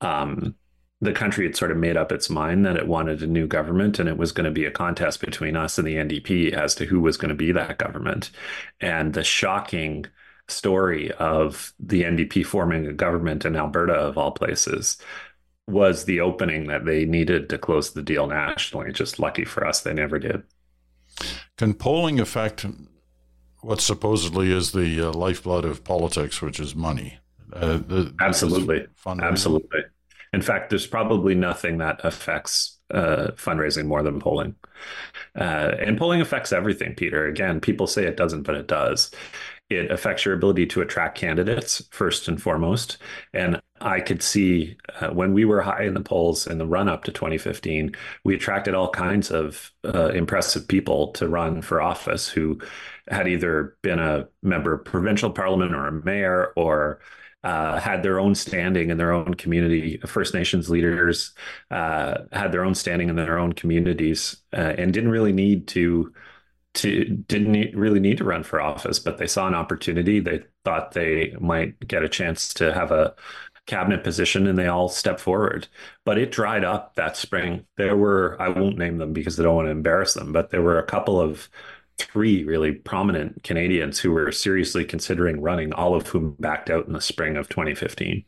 um, 0.00 0.54
the 1.00 1.12
country 1.12 1.44
had 1.44 1.56
sort 1.56 1.72
of 1.72 1.76
made 1.76 1.96
up 1.96 2.12
its 2.12 2.30
mind 2.30 2.64
that 2.64 2.76
it 2.76 2.86
wanted 2.86 3.20
a 3.20 3.26
new 3.26 3.48
government 3.48 3.98
and 3.98 4.08
it 4.08 4.16
was 4.16 4.30
going 4.30 4.44
to 4.44 4.52
be 4.52 4.64
a 4.64 4.70
contest 4.70 5.20
between 5.20 5.56
us 5.56 5.76
and 5.76 5.86
the 5.88 5.96
NDP 5.96 6.52
as 6.52 6.76
to 6.76 6.86
who 6.86 7.00
was 7.00 7.16
going 7.16 7.30
to 7.30 7.34
be 7.34 7.50
that 7.50 7.78
government. 7.78 8.30
And 8.80 9.12
the 9.12 9.24
shocking 9.24 10.06
story 10.48 11.10
of 11.12 11.74
the 11.80 12.04
NDP 12.04 12.46
forming 12.46 12.86
a 12.86 12.92
government 12.92 13.44
in 13.44 13.56
Alberta, 13.56 13.94
of 13.94 14.16
all 14.16 14.30
places, 14.30 14.98
was 15.66 16.04
the 16.04 16.20
opening 16.20 16.68
that 16.68 16.84
they 16.84 17.04
needed 17.06 17.48
to 17.48 17.58
close 17.58 17.92
the 17.92 18.02
deal 18.02 18.28
nationally. 18.28 18.92
Just 18.92 19.18
lucky 19.18 19.44
for 19.44 19.66
us, 19.66 19.80
they 19.80 19.94
never 19.94 20.20
did. 20.20 20.44
Can 21.56 21.74
polling 21.74 22.20
affect 22.20 22.66
what 23.60 23.80
supposedly 23.80 24.52
is 24.52 24.72
the 24.72 25.08
uh, 25.08 25.12
lifeblood 25.12 25.64
of 25.64 25.84
politics, 25.84 26.42
which 26.42 26.60
is 26.60 26.74
money? 26.74 27.18
Uh, 27.52 27.78
the, 27.78 28.14
Absolutely. 28.20 28.86
Absolutely. 29.06 29.80
In 30.32 30.42
fact, 30.42 30.70
there's 30.70 30.86
probably 30.86 31.34
nothing 31.34 31.78
that 31.78 32.00
affects 32.04 32.78
uh, 32.92 33.28
fundraising 33.36 33.86
more 33.86 34.02
than 34.02 34.20
polling. 34.20 34.56
Uh, 35.38 35.72
and 35.78 35.96
polling 35.96 36.20
affects 36.20 36.52
everything, 36.52 36.94
Peter. 36.94 37.26
Again, 37.26 37.60
people 37.60 37.86
say 37.86 38.04
it 38.04 38.16
doesn't, 38.16 38.42
but 38.42 38.56
it 38.56 38.66
does. 38.66 39.10
It 39.70 39.90
affects 39.90 40.24
your 40.24 40.34
ability 40.34 40.66
to 40.66 40.82
attract 40.82 41.16
candidates 41.16 41.86
first 41.90 42.28
and 42.28 42.40
foremost. 42.42 42.98
And 43.32 43.60
I 43.84 44.00
could 44.00 44.22
see 44.22 44.76
uh, 45.00 45.10
when 45.10 45.34
we 45.34 45.44
were 45.44 45.60
high 45.60 45.84
in 45.84 45.92
the 45.94 46.00
polls 46.00 46.46
in 46.46 46.56
the 46.58 46.66
run 46.66 46.88
up 46.88 47.04
to 47.04 47.12
2015, 47.12 47.94
we 48.24 48.34
attracted 48.34 48.74
all 48.74 48.88
kinds 48.88 49.30
of 49.30 49.70
uh, 49.84 50.08
impressive 50.08 50.66
people 50.66 51.12
to 51.12 51.28
run 51.28 51.60
for 51.60 51.82
office 51.82 52.26
who 52.28 52.58
had 53.08 53.28
either 53.28 53.76
been 53.82 53.98
a 53.98 54.26
member 54.42 54.72
of 54.72 54.84
provincial 54.86 55.30
parliament 55.30 55.74
or 55.74 55.86
a 55.86 55.92
mayor 56.04 56.52
or 56.56 57.00
uh, 57.44 57.78
had 57.78 58.02
their 58.02 58.18
own 58.18 58.34
standing 58.34 58.88
in 58.88 58.96
their 58.96 59.12
own 59.12 59.34
community. 59.34 59.98
First 60.06 60.32
Nations 60.32 60.70
leaders 60.70 61.34
uh, 61.70 62.22
had 62.32 62.52
their 62.52 62.64
own 62.64 62.74
standing 62.74 63.10
in 63.10 63.16
their 63.16 63.38
own 63.38 63.52
communities 63.52 64.38
uh, 64.54 64.74
and 64.78 64.94
didn't 64.94 65.10
really 65.10 65.32
need 65.32 65.68
to 65.68 66.12
to 66.74 67.04
didn't 67.04 67.76
really 67.76 68.00
need 68.00 68.18
to 68.18 68.24
run 68.24 68.42
for 68.42 68.60
office, 68.60 68.98
but 68.98 69.16
they 69.18 69.26
saw 69.28 69.46
an 69.46 69.54
opportunity. 69.54 70.20
They 70.20 70.42
thought 70.64 70.92
they 70.92 71.32
might 71.40 71.78
get 71.86 72.02
a 72.02 72.08
chance 72.08 72.52
to 72.54 72.74
have 72.74 72.90
a 72.90 73.14
cabinet 73.66 74.04
position 74.04 74.46
and 74.46 74.58
they 74.58 74.66
all 74.66 74.88
stepped 74.88 75.20
forward. 75.20 75.68
But 76.04 76.18
it 76.18 76.32
dried 76.32 76.64
up 76.64 76.94
that 76.94 77.16
spring. 77.16 77.66
There 77.76 77.96
were, 77.96 78.36
I 78.40 78.48
won't 78.48 78.78
name 78.78 78.98
them 78.98 79.12
because 79.12 79.38
I 79.38 79.42
don't 79.42 79.56
want 79.56 79.66
to 79.66 79.72
embarrass 79.72 80.14
them, 80.14 80.32
but 80.32 80.50
there 80.50 80.62
were 80.62 80.78
a 80.78 80.86
couple 80.86 81.20
of 81.20 81.48
three 81.98 82.44
really 82.44 82.72
prominent 82.72 83.42
Canadians 83.44 83.98
who 84.00 84.12
were 84.12 84.32
seriously 84.32 84.84
considering 84.84 85.40
running, 85.40 85.72
all 85.72 85.94
of 85.94 86.08
whom 86.08 86.36
backed 86.40 86.70
out 86.70 86.86
in 86.86 86.92
the 86.92 87.00
spring 87.00 87.36
of 87.36 87.48
2015. 87.48 88.24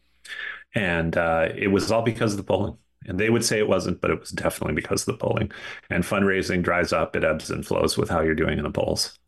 And 0.75 1.17
uh, 1.17 1.49
it 1.55 1.69
was 1.69 1.91
all 1.91 2.03
because 2.03 2.33
of 2.33 2.39
the 2.39 2.45
polling. 2.45 2.79
And 3.07 3.21
they 3.21 3.31
would 3.31 3.45
say 3.45 3.59
it 3.59 3.69
wasn't, 3.69 4.01
but 4.01 4.11
it 4.11 4.21
was 4.21 4.31
definitely 4.31 4.75
because 4.75 5.03
of 5.07 5.15
the 5.19 5.19
polling. 5.19 5.53
And 5.91 6.05
fundraising 6.05 6.63
dries 6.63 6.93
up, 6.93 7.15
it 7.17 7.25
ebbs 7.25 7.51
and 7.51 7.65
flows 7.67 7.97
with 7.97 8.11
how 8.11 8.21
you're 8.21 8.35
doing 8.35 8.59
in 8.59 8.65
the 8.65 8.71
polls. 8.71 9.19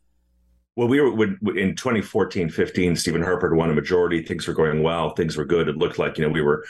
Well, 0.78 0.86
we 0.86 1.00
were 1.00 1.24
in 1.58 1.74
2014, 1.74 2.50
15. 2.50 2.94
Stephen 2.94 3.20
Harper 3.20 3.52
won 3.56 3.68
a 3.68 3.74
majority. 3.74 4.22
Things 4.22 4.46
were 4.46 4.54
going 4.54 4.80
well. 4.80 5.10
Things 5.10 5.36
were 5.36 5.44
good. 5.44 5.66
It 5.66 5.76
looked 5.76 5.98
like 5.98 6.16
you 6.16 6.24
know 6.24 6.30
we 6.30 6.40
were 6.40 6.64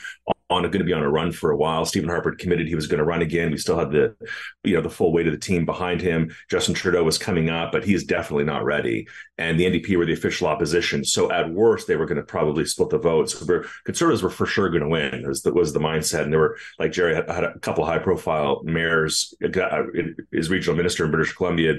on 0.49 0.63
going 0.63 0.79
to 0.79 0.83
be 0.83 0.93
on 0.93 1.03
a 1.03 1.09
run 1.09 1.31
for 1.31 1.51
a 1.51 1.57
while. 1.57 1.85
Stephen 1.85 2.09
Harper 2.09 2.31
committed 2.31 2.67
he 2.67 2.73
was 2.73 2.87
going 2.87 2.97
to 2.97 3.03
run 3.03 3.21
again. 3.21 3.51
We 3.51 3.57
still 3.57 3.77
had 3.77 3.91
the, 3.91 4.15
you 4.63 4.73
know, 4.73 4.81
the 4.81 4.89
full 4.89 5.13
weight 5.13 5.27
of 5.27 5.33
the 5.33 5.39
team 5.39 5.63
behind 5.63 6.01
him. 6.01 6.35
Justin 6.49 6.73
Trudeau 6.73 7.03
was 7.03 7.19
coming 7.19 7.51
up, 7.51 7.71
but 7.71 7.83
he's 7.83 8.03
definitely 8.03 8.45
not 8.45 8.65
ready. 8.65 9.07
And 9.37 9.59
the 9.59 9.65
NDP 9.65 9.95
were 9.95 10.07
the 10.07 10.13
official 10.13 10.47
opposition. 10.47 11.05
So 11.05 11.31
at 11.31 11.51
worst, 11.51 11.85
they 11.85 11.95
were 11.95 12.07
going 12.07 12.17
to 12.17 12.23
probably 12.23 12.65
split 12.65 12.89
the 12.89 12.97
votes. 12.97 13.37
So 13.37 13.45
we're, 13.45 13.65
conservatives 13.85 14.23
were 14.23 14.31
for 14.31 14.47
sure 14.47 14.69
going 14.69 14.81
to 14.81 14.89
win. 14.89 15.27
Was 15.27 15.43
the, 15.43 15.53
was 15.53 15.71
the 15.71 15.79
mindset. 15.79 16.23
And 16.23 16.33
there 16.33 16.39
were 16.39 16.57
like 16.79 16.91
Jerry 16.91 17.13
had, 17.13 17.29
had 17.29 17.43
a 17.43 17.59
couple 17.59 17.85
high 17.85 17.99
profile 17.99 18.61
mayors. 18.63 19.35
Uh, 19.43 19.83
his 20.31 20.49
regional 20.49 20.75
minister 20.75 21.05
in 21.05 21.11
British 21.11 21.33
Columbia. 21.33 21.75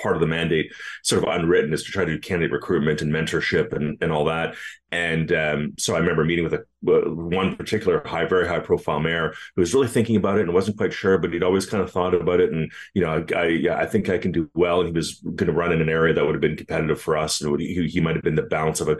Part 0.00 0.14
of 0.14 0.20
the 0.20 0.28
mandate, 0.28 0.72
sort 1.02 1.24
of 1.24 1.28
unwritten, 1.28 1.71
is 1.72 1.84
to 1.84 1.92
try 1.92 2.04
to 2.04 2.12
do 2.12 2.18
candidate 2.18 2.52
recruitment 2.52 3.02
and 3.02 3.12
mentorship 3.12 3.72
and 3.72 3.98
and 4.02 4.12
all 4.12 4.24
that. 4.26 4.54
And 4.92 5.32
um, 5.32 5.72
so 5.78 5.94
I 5.94 5.98
remember 6.00 6.22
meeting 6.22 6.44
with 6.44 6.52
a, 6.52 6.64
uh, 6.86 7.10
one 7.10 7.56
particular 7.56 8.02
high, 8.04 8.26
very 8.26 8.46
high 8.46 8.58
profile 8.58 9.00
mayor 9.00 9.32
who 9.56 9.62
was 9.62 9.72
really 9.72 9.88
thinking 9.88 10.16
about 10.16 10.36
it 10.36 10.42
and 10.42 10.52
wasn't 10.52 10.76
quite 10.76 10.92
sure, 10.92 11.16
but 11.16 11.32
he'd 11.32 11.42
always 11.42 11.64
kind 11.64 11.82
of 11.82 11.90
thought 11.90 12.14
about 12.14 12.40
it. 12.40 12.52
And, 12.52 12.70
you 12.92 13.00
know, 13.00 13.24
I, 13.34 13.46
yeah, 13.46 13.76
I 13.78 13.86
think 13.86 14.10
I 14.10 14.18
can 14.18 14.32
do 14.32 14.50
well. 14.52 14.80
And 14.80 14.88
he 14.88 14.92
was 14.92 15.14
going 15.14 15.46
to 15.46 15.52
run 15.52 15.72
in 15.72 15.80
an 15.80 15.88
area 15.88 16.12
that 16.12 16.22
would 16.22 16.34
have 16.34 16.42
been 16.42 16.58
competitive 16.58 17.00
for 17.00 17.16
us. 17.16 17.40
And 17.40 17.58
he, 17.58 17.88
he 17.88 18.00
might 18.02 18.16
have 18.16 18.22
been 18.22 18.34
the 18.34 18.42
balance 18.42 18.82
of 18.82 18.88
a 18.90 18.98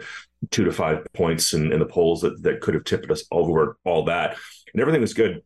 two 0.49 0.63
to 0.63 0.71
five 0.71 1.05
points 1.13 1.53
in, 1.53 1.71
in 1.71 1.77
the 1.77 1.85
polls 1.85 2.21
that, 2.21 2.41
that 2.41 2.61
could 2.61 2.73
have 2.73 2.85
tipped 2.85 3.11
us 3.11 3.23
over 3.29 3.77
all 3.85 4.05
that. 4.05 4.35
And 4.73 4.81
everything 4.81 5.01
was 5.01 5.13
good. 5.13 5.43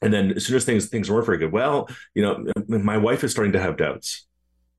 And 0.00 0.12
then 0.12 0.30
as 0.34 0.46
soon 0.46 0.54
as 0.54 0.64
things 0.64 0.86
things 0.86 1.10
weren't 1.10 1.26
very 1.26 1.38
good, 1.38 1.50
well, 1.50 1.88
you 2.14 2.22
know, 2.22 2.44
my 2.68 2.98
wife 2.98 3.24
is 3.24 3.32
starting 3.32 3.54
to 3.54 3.60
have 3.60 3.76
doubts. 3.76 4.27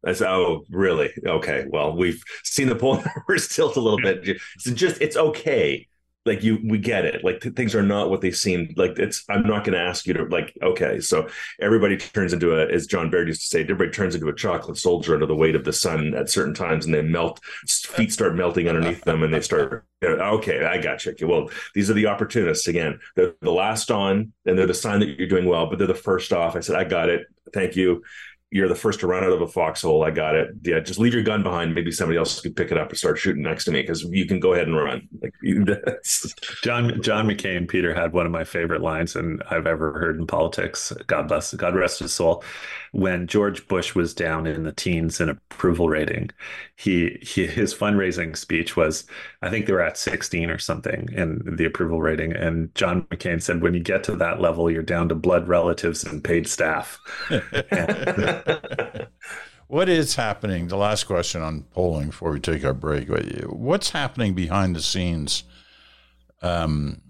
I 0.06 0.14
said, 0.14 0.30
"Oh, 0.30 0.66
really? 0.70 1.12
Okay. 1.26 1.66
Well, 1.70 1.96
we've 1.96 2.24
seen 2.44 2.70
the 2.70 2.76
poll 2.76 3.04
numbers 3.16 3.48
tilt 3.50 3.76
a 3.76 3.82
little 3.82 4.00
bit. 4.00 4.40
It's 4.56 4.72
just 4.72 5.02
it's 5.02 5.18
okay. 5.18 5.88
Like 6.26 6.44
you, 6.44 6.60
we 6.64 6.78
get 6.78 7.06
it. 7.06 7.24
Like 7.24 7.40
th- 7.42 7.56
things 7.56 7.74
are 7.74 7.82
not 7.82 8.10
what 8.10 8.22
they 8.22 8.32
seem. 8.32 8.74
Like 8.76 9.00
it's. 9.00 9.24
I'm 9.30 9.44
not 9.44 9.64
going 9.64 9.78
to 9.78 9.84
ask 9.84 10.06
you 10.06 10.14
to 10.14 10.26
like. 10.26 10.56
Okay, 10.62 11.00
so 11.00 11.28
everybody 11.60 11.98
turns 11.98 12.34
into 12.34 12.56
a, 12.56 12.68
as 12.68 12.88
John 12.88 13.10
Baird 13.10 13.30
used 13.30 13.42
to 13.42 13.48
say, 13.48 13.62
everybody 13.62 13.90
turns 13.90 14.16
into 14.16 14.28
a 14.28 14.36
chocolate 14.36 14.78
soldier 14.78 15.14
under 15.14 15.26
the 15.26 15.36
weight 15.36 15.56
of 15.56 15.64
the 15.64 15.74
sun 15.74 16.14
at 16.14 16.30
certain 16.30 16.54
times, 16.54 16.86
and 16.86 16.94
they 16.94 17.02
melt. 17.02 17.40
Feet 17.68 18.12
start 18.12 18.36
melting 18.36 18.68
underneath 18.68 19.04
them, 19.06 19.24
and 19.24 19.34
they 19.34 19.42
start. 19.42 19.86
Okay, 20.04 20.64
I 20.64 20.78
got 20.78 21.06
you. 21.06 21.16
Well, 21.28 21.50
these 21.74 21.90
are 21.90 21.94
the 21.96 22.08
opportunists 22.08 22.68
again. 22.68 23.00
They're 23.16 23.34
the 23.42 23.52
last 23.52 23.90
on, 23.90 24.34
and 24.46 24.58
they're 24.58 24.68
the 24.68 24.74
sign 24.74 25.00
that 25.00 25.18
you're 25.18 25.28
doing 25.28 25.46
well, 25.46 25.68
but 25.68 25.78
they're 25.78 25.88
the 25.88 25.96
first 25.96 26.32
off. 26.34 26.56
I 26.56 26.60
said, 26.60 26.76
I 26.76 26.84
got 26.84 27.10
it. 27.10 27.28
Thank 27.54 27.76
you 27.76 28.04
you're 28.52 28.68
the 28.68 28.76
first 28.76 29.00
to 29.02 29.08
run 29.08 29.24
out 29.24 29.32
of 29.32 29.42
a 29.42 29.48
foxhole. 29.48 30.04
I 30.04 30.10
got 30.10 30.34
it. 30.34 30.50
Yeah, 30.64 30.80
just 30.80 31.00
leave 31.00 31.14
your 31.14 31.22
gun 31.22 31.44
behind. 31.44 31.76
Maybe 31.76 31.92
somebody 31.92 32.18
else 32.18 32.42
could 32.42 32.56
pick 32.56 32.72
it 32.72 32.78
up 32.80 32.90
and 32.90 32.98
start 32.98 33.20
shooting 33.20 33.44
next 33.44 33.66
to 33.66 33.72
me 33.72 33.82
because 33.82 34.04
you 34.06 34.26
can 34.26 34.40
go 34.40 34.54
ahead 34.54 34.68
and 34.68 34.76
run. 34.76 35.08
Like 35.22 35.34
John 36.64 37.00
John 37.02 37.28
McCain, 37.28 37.68
Peter 37.68 37.94
had 37.94 38.12
one 38.12 38.26
of 38.26 38.32
my 38.32 38.44
favorite 38.44 38.82
lines 38.82 39.16
and 39.16 39.44
I've 39.52 39.68
ever 39.68 39.94
heard 39.94 40.20
in 40.20 40.26
politics. 40.26 40.92
God 41.06 41.28
bless, 41.28 41.54
God 41.54 41.76
rest 41.76 42.00
his 42.00 42.12
soul. 42.14 42.44
When 42.92 43.28
George 43.28 43.68
Bush 43.68 43.94
was 43.94 44.16
down 44.16 44.48
in 44.48 44.64
the 44.64 44.72
teens 44.72 45.22
in 45.22 45.30
approval 45.30 45.88
rating, 45.90 46.32
he, 46.76 47.20
he 47.22 47.46
his 47.46 47.72
fundraising 47.76 48.36
speech 48.36 48.76
was, 48.76 49.06
I 49.44 49.52
think 49.52 49.68
they 49.68 49.74
were 49.74 49.82
at 49.82 49.96
16 49.96 50.50
or 50.50 50.58
something 50.58 51.08
in 51.12 51.56
the 51.56 51.66
approval 51.66 52.02
rating, 52.02 52.34
and 52.34 52.74
John 52.74 53.04
McCain 53.12 53.44
said, 53.44 53.62
"When 53.62 53.76
you 53.76 53.80
get 53.80 54.04
to 54.06 54.16
that 54.16 54.42
level, 54.42 54.72
you're 54.72 54.82
down 54.82 55.10
to 55.10 55.16
blood 55.16 55.48
relatives 55.48 56.04
and 56.04 56.24
paid 56.24 56.48
staff." 56.48 56.98
what 59.67 59.89
is 59.89 60.15
happening? 60.15 60.67
The 60.67 60.78
last 60.78 61.06
question 61.06 61.41
on 61.41 61.63
polling 61.73 62.08
before 62.08 62.32
we 62.32 62.39
take 62.39 62.63
our 62.65 62.73
break. 62.73 63.10
What's 63.47 63.91
happening 63.91 64.34
behind 64.34 64.75
the 64.75 64.82
scenes? 64.82 65.43
Um, 66.41 67.02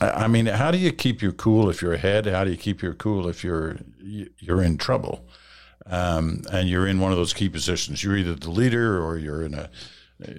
I 0.00 0.26
mean, 0.26 0.46
how 0.46 0.70
do 0.70 0.78
you 0.78 0.92
keep 0.92 1.22
your 1.22 1.32
cool 1.32 1.68
if 1.68 1.82
you're 1.82 1.92
ahead? 1.92 2.26
How 2.26 2.44
do 2.44 2.50
you 2.50 2.56
keep 2.56 2.82
your 2.82 2.94
cool 2.94 3.28
if 3.28 3.44
you're 3.44 3.78
you're 4.00 4.62
in 4.62 4.78
trouble? 4.78 5.26
Um, 5.86 6.42
and 6.52 6.68
you're 6.68 6.86
in 6.86 7.00
one 7.00 7.12
of 7.12 7.18
those 7.18 7.32
key 7.32 7.48
positions. 7.48 8.02
You're 8.02 8.16
either 8.16 8.34
the 8.34 8.50
leader 8.50 9.02
or 9.02 9.18
you're 9.18 9.42
in 9.42 9.54
a 9.54 9.68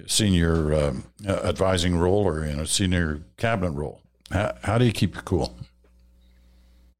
senior 0.06 0.72
um, 0.74 1.04
advising 1.26 1.96
role 1.96 2.26
or 2.26 2.44
in 2.44 2.58
a 2.58 2.66
senior 2.66 3.22
cabinet 3.36 3.72
role. 3.72 4.00
How, 4.30 4.54
how 4.62 4.78
do 4.78 4.84
you 4.84 4.92
keep 4.92 5.14
your 5.14 5.22
cool? 5.22 5.56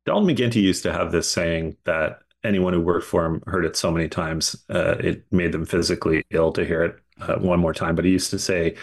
Dalton 0.06 0.28
McGuinty 0.28 0.60
used 0.60 0.82
to 0.82 0.92
have 0.92 1.12
this 1.12 1.28
saying 1.28 1.76
that 1.84 2.20
anyone 2.44 2.72
who 2.72 2.80
worked 2.80 3.06
for 3.06 3.24
him 3.24 3.42
heard 3.46 3.64
it 3.64 3.76
so 3.76 3.90
many 3.90 4.08
times, 4.08 4.56
uh, 4.70 4.96
it 5.00 5.24
made 5.32 5.52
them 5.52 5.64
physically 5.64 6.24
ill 6.30 6.52
to 6.52 6.64
hear 6.64 6.84
it 6.84 6.98
uh, 7.20 7.36
one 7.36 7.60
more 7.60 7.74
time. 7.74 7.94
But 7.94 8.04
he 8.04 8.10
used 8.10 8.30
to 8.30 8.38
say, 8.38 8.76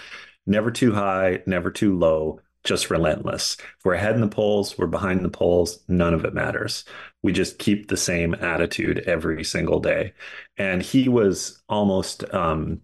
never 0.45 0.71
too 0.71 0.93
high, 0.93 1.41
never 1.45 1.69
too 1.71 1.97
low, 1.97 2.41
just 2.63 2.89
relentless. 2.89 3.57
If 3.59 3.85
we're 3.85 3.93
ahead 3.93 4.15
in 4.15 4.21
the 4.21 4.27
polls, 4.27 4.77
we're 4.77 4.87
behind 4.87 5.23
the 5.23 5.29
polls, 5.29 5.79
none 5.87 6.13
of 6.13 6.25
it 6.25 6.33
matters. 6.33 6.83
We 7.23 7.31
just 7.31 7.59
keep 7.59 7.87
the 7.87 7.97
same 7.97 8.33
attitude 8.35 8.99
every 8.99 9.43
single 9.43 9.79
day. 9.79 10.13
And 10.57 10.81
he 10.81 11.09
was 11.09 11.61
almost, 11.69 12.23
um, 12.33 12.81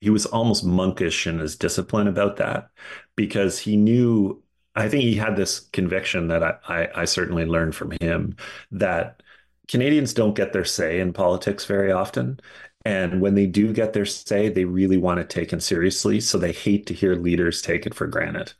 he 0.00 0.10
was 0.10 0.26
almost 0.26 0.64
monkish 0.64 1.26
in 1.26 1.38
his 1.38 1.56
discipline 1.56 2.08
about 2.08 2.36
that 2.36 2.70
because 3.16 3.58
he 3.58 3.76
knew 3.76 4.40
I 4.76 4.88
think 4.88 5.04
he 5.04 5.14
had 5.14 5.36
this 5.36 5.60
conviction 5.60 6.28
that 6.28 6.42
I, 6.42 6.56
I, 6.68 7.02
I 7.02 7.04
certainly 7.04 7.44
learned 7.44 7.74
from 7.74 7.92
him 8.00 8.36
that 8.72 9.22
Canadians 9.68 10.14
don't 10.14 10.36
get 10.36 10.52
their 10.52 10.64
say 10.64 11.00
in 11.00 11.12
politics 11.12 11.64
very 11.64 11.90
often. 11.92 12.40
And 12.84 13.20
when 13.20 13.34
they 13.34 13.46
do 13.46 13.72
get 13.72 13.94
their 13.94 14.04
say, 14.04 14.48
they 14.48 14.64
really 14.66 14.98
want 14.98 15.20
it 15.20 15.30
taken 15.30 15.60
seriously. 15.60 16.20
So 16.20 16.38
they 16.38 16.52
hate 16.52 16.86
to 16.86 16.94
hear 16.94 17.14
leaders 17.14 17.62
take 17.62 17.86
it 17.86 17.94
for 17.94 18.06
granted. 18.06 18.52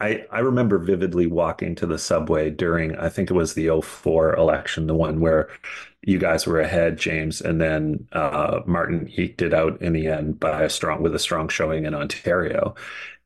I, 0.00 0.24
I 0.30 0.40
remember 0.40 0.78
vividly 0.78 1.26
walking 1.26 1.74
to 1.76 1.86
the 1.86 1.98
subway 1.98 2.50
during, 2.50 2.96
I 2.96 3.08
think 3.08 3.30
it 3.30 3.34
was 3.34 3.54
the 3.54 3.80
04 3.80 4.34
election, 4.36 4.86
the 4.86 4.94
one 4.94 5.20
where 5.20 5.48
you 6.02 6.18
guys 6.18 6.46
were 6.46 6.60
ahead, 6.60 6.98
James, 6.98 7.40
and 7.40 7.60
then 7.60 8.06
uh, 8.12 8.60
Martin 8.66 9.10
eked 9.16 9.42
it 9.42 9.54
out 9.54 9.80
in 9.80 9.94
the 9.94 10.06
end 10.06 10.38
by 10.38 10.62
a 10.62 10.70
strong 10.70 11.02
with 11.02 11.14
a 11.14 11.18
strong 11.18 11.48
showing 11.48 11.86
in 11.86 11.94
Ontario. 11.94 12.74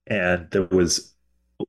And 0.07 0.49
there 0.51 0.65
was 0.65 1.10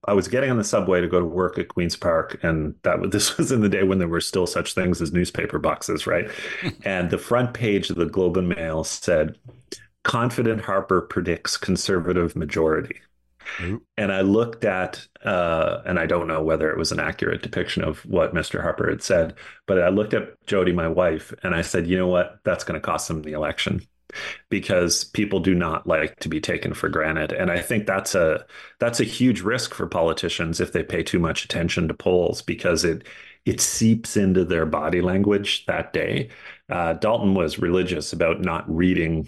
I 0.05 0.13
was 0.13 0.27
getting 0.27 0.51
on 0.51 0.57
the 0.57 0.63
subway 0.63 1.01
to 1.01 1.07
go 1.07 1.19
to 1.19 1.25
work 1.25 1.57
at 1.57 1.69
Queens 1.69 1.95
Park, 1.95 2.39
and 2.43 2.75
that 2.83 2.99
this 3.11 3.37
was 3.37 3.51
in 3.51 3.61
the 3.61 3.69
day 3.69 3.83
when 3.83 3.99
there 3.99 4.07
were 4.07 4.21
still 4.21 4.47
such 4.47 4.73
things 4.73 5.01
as 5.01 5.11
newspaper 5.11 5.59
boxes, 5.59 6.07
right? 6.07 6.29
and 6.85 7.09
the 7.09 7.17
front 7.17 7.53
page 7.53 7.89
of 7.89 7.97
the 7.97 8.05
Globe 8.05 8.37
and 8.37 8.49
Mail 8.49 8.83
said, 8.83 9.37
"Confident 10.03 10.61
Harper 10.61 11.01
predicts 11.01 11.57
conservative 11.57 12.35
majority." 12.35 12.99
And 13.97 14.11
I 14.11 14.21
looked 14.21 14.65
at, 14.65 15.05
uh, 15.25 15.81
and 15.85 15.99
I 15.99 16.05
don't 16.05 16.27
know 16.27 16.41
whether 16.41 16.71
it 16.71 16.77
was 16.77 16.91
an 16.91 16.99
accurate 16.99 17.41
depiction 17.41 17.83
of 17.83 17.99
what 18.05 18.33
Mr. 18.33 18.61
Harper 18.61 18.89
had 18.89 19.03
said, 19.03 19.35
but 19.67 19.81
I 19.81 19.89
looked 19.89 20.13
at 20.13 20.33
Jodi, 20.45 20.71
my 20.71 20.87
wife, 20.87 21.33
and 21.43 21.53
I 21.53 21.61
said, 21.61 21.87
you 21.87 21.97
know 21.97 22.07
what? 22.07 22.39
That's 22.43 22.63
going 22.63 22.79
to 22.79 22.85
cost 22.85 23.07
them 23.07 23.23
the 23.23 23.33
election 23.33 23.81
because 24.49 25.03
people 25.03 25.39
do 25.39 25.55
not 25.55 25.87
like 25.87 26.19
to 26.19 26.29
be 26.29 26.39
taken 26.41 26.73
for 26.73 26.89
granted. 26.89 27.31
And 27.31 27.51
i 27.51 27.59
think 27.61 27.85
that's 27.85 28.15
a 28.15 28.45
that's 28.79 28.99
a 28.99 29.03
huge 29.05 29.41
risk 29.41 29.73
for 29.73 29.87
politicians 29.87 30.59
if 30.59 30.71
they 30.73 30.83
pay 30.83 31.03
too 31.03 31.19
much 31.19 31.45
attention 31.45 31.87
to 31.87 31.93
polls 31.93 32.41
because 32.41 32.83
it 32.85 33.07
it 33.45 33.59
seeps 33.59 34.17
into 34.17 34.45
their 34.45 34.65
body 34.67 35.01
language 35.01 35.65
that 35.65 35.93
day. 35.93 36.29
Uh, 36.69 36.93
dalton 36.93 37.33
was 37.33 37.59
religious 37.59 38.13
about 38.13 38.41
not 38.41 38.69
reading 38.73 39.27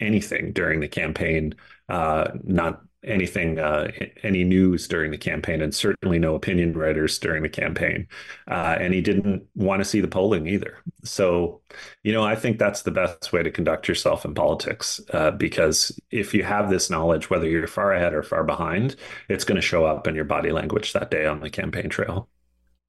anything 0.00 0.52
during 0.52 0.80
the 0.80 0.88
campaign 0.88 1.54
uh, 1.88 2.30
not 2.44 2.82
anything, 3.04 3.58
uh, 3.58 3.90
any 4.22 4.44
news 4.44 4.88
during 4.88 5.10
the 5.10 5.18
campaign, 5.18 5.62
and 5.62 5.74
certainly 5.74 6.18
no 6.18 6.34
opinion 6.34 6.76
writers 6.76 7.18
during 7.18 7.42
the 7.42 7.48
campaign. 7.48 8.06
Uh, 8.50 8.76
and 8.80 8.92
he 8.94 9.00
didn't 9.00 9.46
want 9.54 9.80
to 9.80 9.84
see 9.84 10.00
the 10.00 10.08
polling 10.08 10.46
either. 10.46 10.78
So, 11.04 11.60
you 12.02 12.12
know, 12.12 12.24
I 12.24 12.34
think 12.34 12.58
that's 12.58 12.82
the 12.82 12.90
best 12.90 13.32
way 13.32 13.42
to 13.42 13.50
conduct 13.50 13.88
yourself 13.88 14.24
in 14.24 14.34
politics 14.34 15.00
uh, 15.12 15.30
because 15.32 15.98
if 16.10 16.34
you 16.34 16.42
have 16.42 16.70
this 16.70 16.90
knowledge, 16.90 17.30
whether 17.30 17.48
you're 17.48 17.66
far 17.66 17.92
ahead 17.92 18.14
or 18.14 18.22
far 18.22 18.44
behind, 18.44 18.96
it's 19.28 19.44
going 19.44 19.56
to 19.56 19.62
show 19.62 19.84
up 19.84 20.06
in 20.06 20.14
your 20.14 20.24
body 20.24 20.50
language 20.50 20.92
that 20.92 21.10
day 21.10 21.26
on 21.26 21.40
the 21.40 21.50
campaign 21.50 21.88
trail. 21.88 22.28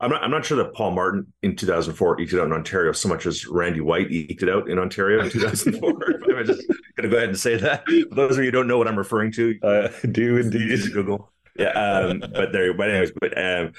I'm 0.01 0.11
not, 0.11 0.23
I'm 0.23 0.31
not 0.31 0.45
sure 0.45 0.57
that 0.57 0.73
Paul 0.73 0.91
Martin 0.91 1.31
in 1.43 1.55
2004 1.55 2.21
eked 2.21 2.33
it 2.33 2.39
out 2.39 2.45
in 2.45 2.53
Ontario 2.53 2.93
so 2.93 3.09
much 3.09 3.25
as 3.25 3.45
Randy 3.45 3.81
White 3.81 4.09
eked 4.09 4.43
it 4.43 4.49
out 4.49 4.69
in 4.69 4.79
Ontario 4.79 5.23
in 5.23 5.29
2004. 5.29 5.89
I'm 6.37 6.45
just 6.45 6.67
going 6.67 7.03
to 7.03 7.09
go 7.09 7.17
ahead 7.17 7.29
and 7.29 7.37
say 7.37 7.57
that. 7.57 7.85
For 7.85 8.15
those 8.15 8.37
of 8.37 8.37
you 8.37 8.45
who 8.45 8.51
don't 8.51 8.67
know 8.67 8.77
what 8.77 8.87
I'm 8.87 8.97
referring 8.97 9.31
to, 9.33 9.59
uh, 9.61 9.89
do 10.11 10.37
indeed 10.37 10.79
Google. 10.93 11.31
Yeah, 11.57 11.71
um, 11.71 12.19
but 12.19 12.53
there. 12.53 12.73
But 12.73 12.89
anyways, 12.89 13.11
but 13.19 13.37
um, 13.37 13.73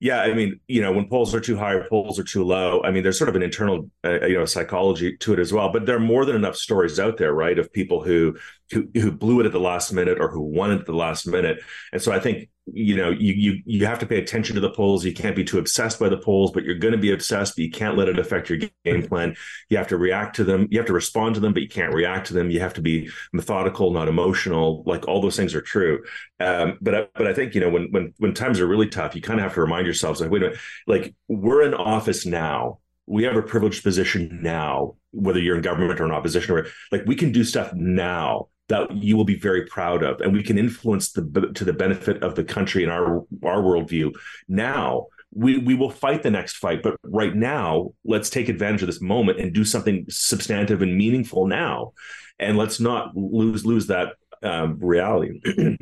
yeah, 0.00 0.22
I 0.22 0.32
mean, 0.32 0.58
you 0.66 0.80
know, 0.80 0.92
when 0.92 1.06
polls 1.08 1.34
are 1.34 1.40
too 1.40 1.58
high 1.58 1.74
or 1.74 1.86
polls 1.88 2.18
are 2.18 2.24
too 2.24 2.42
low, 2.42 2.82
I 2.82 2.90
mean, 2.90 3.02
there's 3.02 3.18
sort 3.18 3.28
of 3.28 3.36
an 3.36 3.42
internal, 3.42 3.90
uh, 4.02 4.24
you 4.26 4.38
know, 4.38 4.46
psychology 4.46 5.18
to 5.18 5.34
it 5.34 5.38
as 5.38 5.52
well. 5.52 5.70
But 5.70 5.84
there 5.84 5.96
are 5.96 6.00
more 6.00 6.24
than 6.24 6.36
enough 6.36 6.56
stories 6.56 6.98
out 6.98 7.18
there, 7.18 7.34
right, 7.34 7.58
of 7.58 7.70
people 7.70 8.02
who 8.02 8.36
who 8.72 8.88
who 8.94 9.10
blew 9.10 9.40
it 9.40 9.46
at 9.46 9.52
the 9.52 9.60
last 9.60 9.92
minute 9.92 10.18
or 10.20 10.30
who 10.30 10.40
won 10.40 10.70
it 10.70 10.80
at 10.80 10.86
the 10.86 10.94
last 10.94 11.26
minute. 11.26 11.58
And 11.92 12.00
so 12.00 12.12
I 12.12 12.20
think 12.20 12.48
you 12.72 12.96
know 12.96 13.10
you 13.10 13.32
you 13.32 13.62
you 13.64 13.86
have 13.86 13.98
to 13.98 14.06
pay 14.06 14.18
attention 14.18 14.54
to 14.54 14.60
the 14.60 14.70
polls. 14.70 15.04
You 15.04 15.12
can't 15.12 15.34
be 15.34 15.44
too 15.44 15.58
obsessed 15.58 15.98
by 15.98 16.08
the 16.08 16.16
polls 16.16 16.52
but 16.52 16.64
you're 16.64 16.78
going 16.78 16.92
to 16.92 16.98
be 16.98 17.12
obsessed 17.12 17.56
but 17.56 17.64
you 17.64 17.70
can't 17.70 17.96
let 17.96 18.08
it 18.08 18.18
affect 18.18 18.48
your 18.48 18.60
game 18.84 19.06
plan. 19.06 19.34
You 19.68 19.76
have 19.76 19.88
to 19.88 19.96
react 19.96 20.36
to 20.36 20.44
them. 20.44 20.68
You 20.70 20.78
have 20.78 20.86
to 20.86 20.92
respond 20.92 21.34
to 21.34 21.40
them 21.40 21.52
but 21.52 21.62
you 21.62 21.68
can't 21.68 21.94
react 21.94 22.28
to 22.28 22.34
them. 22.34 22.50
You 22.50 22.60
have 22.60 22.74
to 22.74 22.82
be 22.82 23.10
methodical 23.32 23.90
not 23.90 24.08
emotional. 24.08 24.82
Like 24.86 25.08
all 25.08 25.20
those 25.20 25.36
things 25.36 25.54
are 25.54 25.62
true. 25.62 26.04
Um, 26.38 26.78
but 26.80 27.12
but 27.14 27.26
i 27.26 27.34
think 27.34 27.54
you 27.54 27.60
know 27.60 27.68
when 27.68 27.88
when 27.90 28.14
when 28.18 28.32
times 28.32 28.60
are 28.60 28.66
really 28.66 28.88
tough 28.88 29.14
you 29.14 29.20
kind 29.20 29.38
of 29.38 29.44
have 29.44 29.54
to 29.54 29.60
remind 29.60 29.84
yourselves 29.84 30.20
like 30.20 30.30
wait 30.30 30.42
a 30.42 30.46
minute 30.46 30.58
like 30.86 31.14
we're 31.28 31.62
in 31.62 31.74
office 31.74 32.24
now. 32.24 32.78
We 33.06 33.24
have 33.24 33.36
a 33.36 33.42
privileged 33.42 33.82
position 33.82 34.38
now 34.40 34.94
whether 35.12 35.40
you're 35.40 35.56
in 35.56 35.62
government 35.62 36.00
or 36.00 36.04
in 36.04 36.12
opposition 36.12 36.54
or 36.54 36.66
like 36.92 37.02
we 37.06 37.16
can 37.16 37.32
do 37.32 37.44
stuff 37.44 37.72
now 37.74 38.48
that 38.70 38.90
you 38.96 39.16
will 39.16 39.24
be 39.24 39.38
very 39.38 39.66
proud 39.66 40.02
of, 40.02 40.20
and 40.20 40.32
we 40.32 40.42
can 40.42 40.56
influence 40.56 41.12
the 41.12 41.52
to 41.54 41.64
the 41.64 41.72
benefit 41.72 42.22
of 42.22 42.34
the 42.34 42.44
country 42.44 42.82
and 42.82 42.92
our 42.92 43.18
our 43.44 43.62
worldview. 43.62 44.12
Now, 44.48 45.08
we 45.32 45.58
we 45.58 45.74
will 45.74 45.90
fight 45.90 46.22
the 46.22 46.30
next 46.30 46.56
fight, 46.56 46.82
but 46.82 46.96
right 47.02 47.34
now, 47.34 47.92
let's 48.04 48.30
take 48.30 48.48
advantage 48.48 48.82
of 48.82 48.86
this 48.86 49.00
moment 49.00 49.40
and 49.40 49.52
do 49.52 49.64
something 49.64 50.06
substantive 50.08 50.82
and 50.82 50.96
meaningful 50.96 51.46
now, 51.46 51.92
and 52.38 52.56
let's 52.56 52.80
not 52.80 53.16
lose 53.16 53.66
lose 53.66 53.88
that 53.88 54.14
um, 54.42 54.78
reality. 54.78 55.40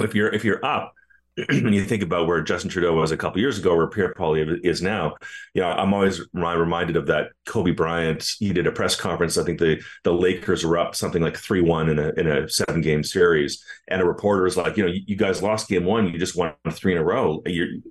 if 0.00 0.14
you're 0.14 0.28
if 0.28 0.44
you're 0.44 0.64
up 0.64 0.92
you 1.50 1.84
think 1.84 2.02
about 2.02 2.28
where 2.28 2.40
Justin 2.42 2.70
Trudeau 2.70 2.94
was 2.94 3.10
a 3.10 3.16
couple 3.16 3.40
years 3.40 3.58
ago, 3.58 3.76
where 3.76 3.88
Pierre 3.88 4.14
Poilievre 4.14 4.58
is 4.62 4.80
now, 4.80 5.16
you 5.52 5.62
know, 5.62 5.68
I'm 5.68 5.92
always 5.92 6.20
reminded 6.32 6.96
of 6.96 7.06
that 7.06 7.32
Kobe 7.44 7.72
Bryant. 7.72 8.24
He 8.38 8.52
did 8.52 8.68
a 8.68 8.72
press 8.72 8.94
conference. 8.94 9.36
I 9.36 9.42
think 9.42 9.58
the 9.58 9.82
the 10.04 10.12
Lakers 10.12 10.64
were 10.64 10.78
up 10.78 10.94
something 10.94 11.22
like 11.22 11.36
three 11.36 11.60
one 11.60 11.88
in 11.88 11.98
a 11.98 12.10
in 12.10 12.28
a 12.28 12.48
seven 12.48 12.80
game 12.82 13.02
series, 13.02 13.64
and 13.88 14.00
a 14.00 14.04
reporter 14.04 14.44
was 14.44 14.56
like, 14.56 14.76
you 14.76 14.86
know, 14.86 14.92
you, 14.92 15.16
guys 15.16 15.42
lost 15.42 15.68
game 15.68 15.84
one, 15.84 16.08
you 16.08 16.18
just 16.18 16.36
won 16.36 16.54
three 16.70 16.92
in 16.92 16.98
a 16.98 17.04
row. 17.04 17.42
You 17.46 17.82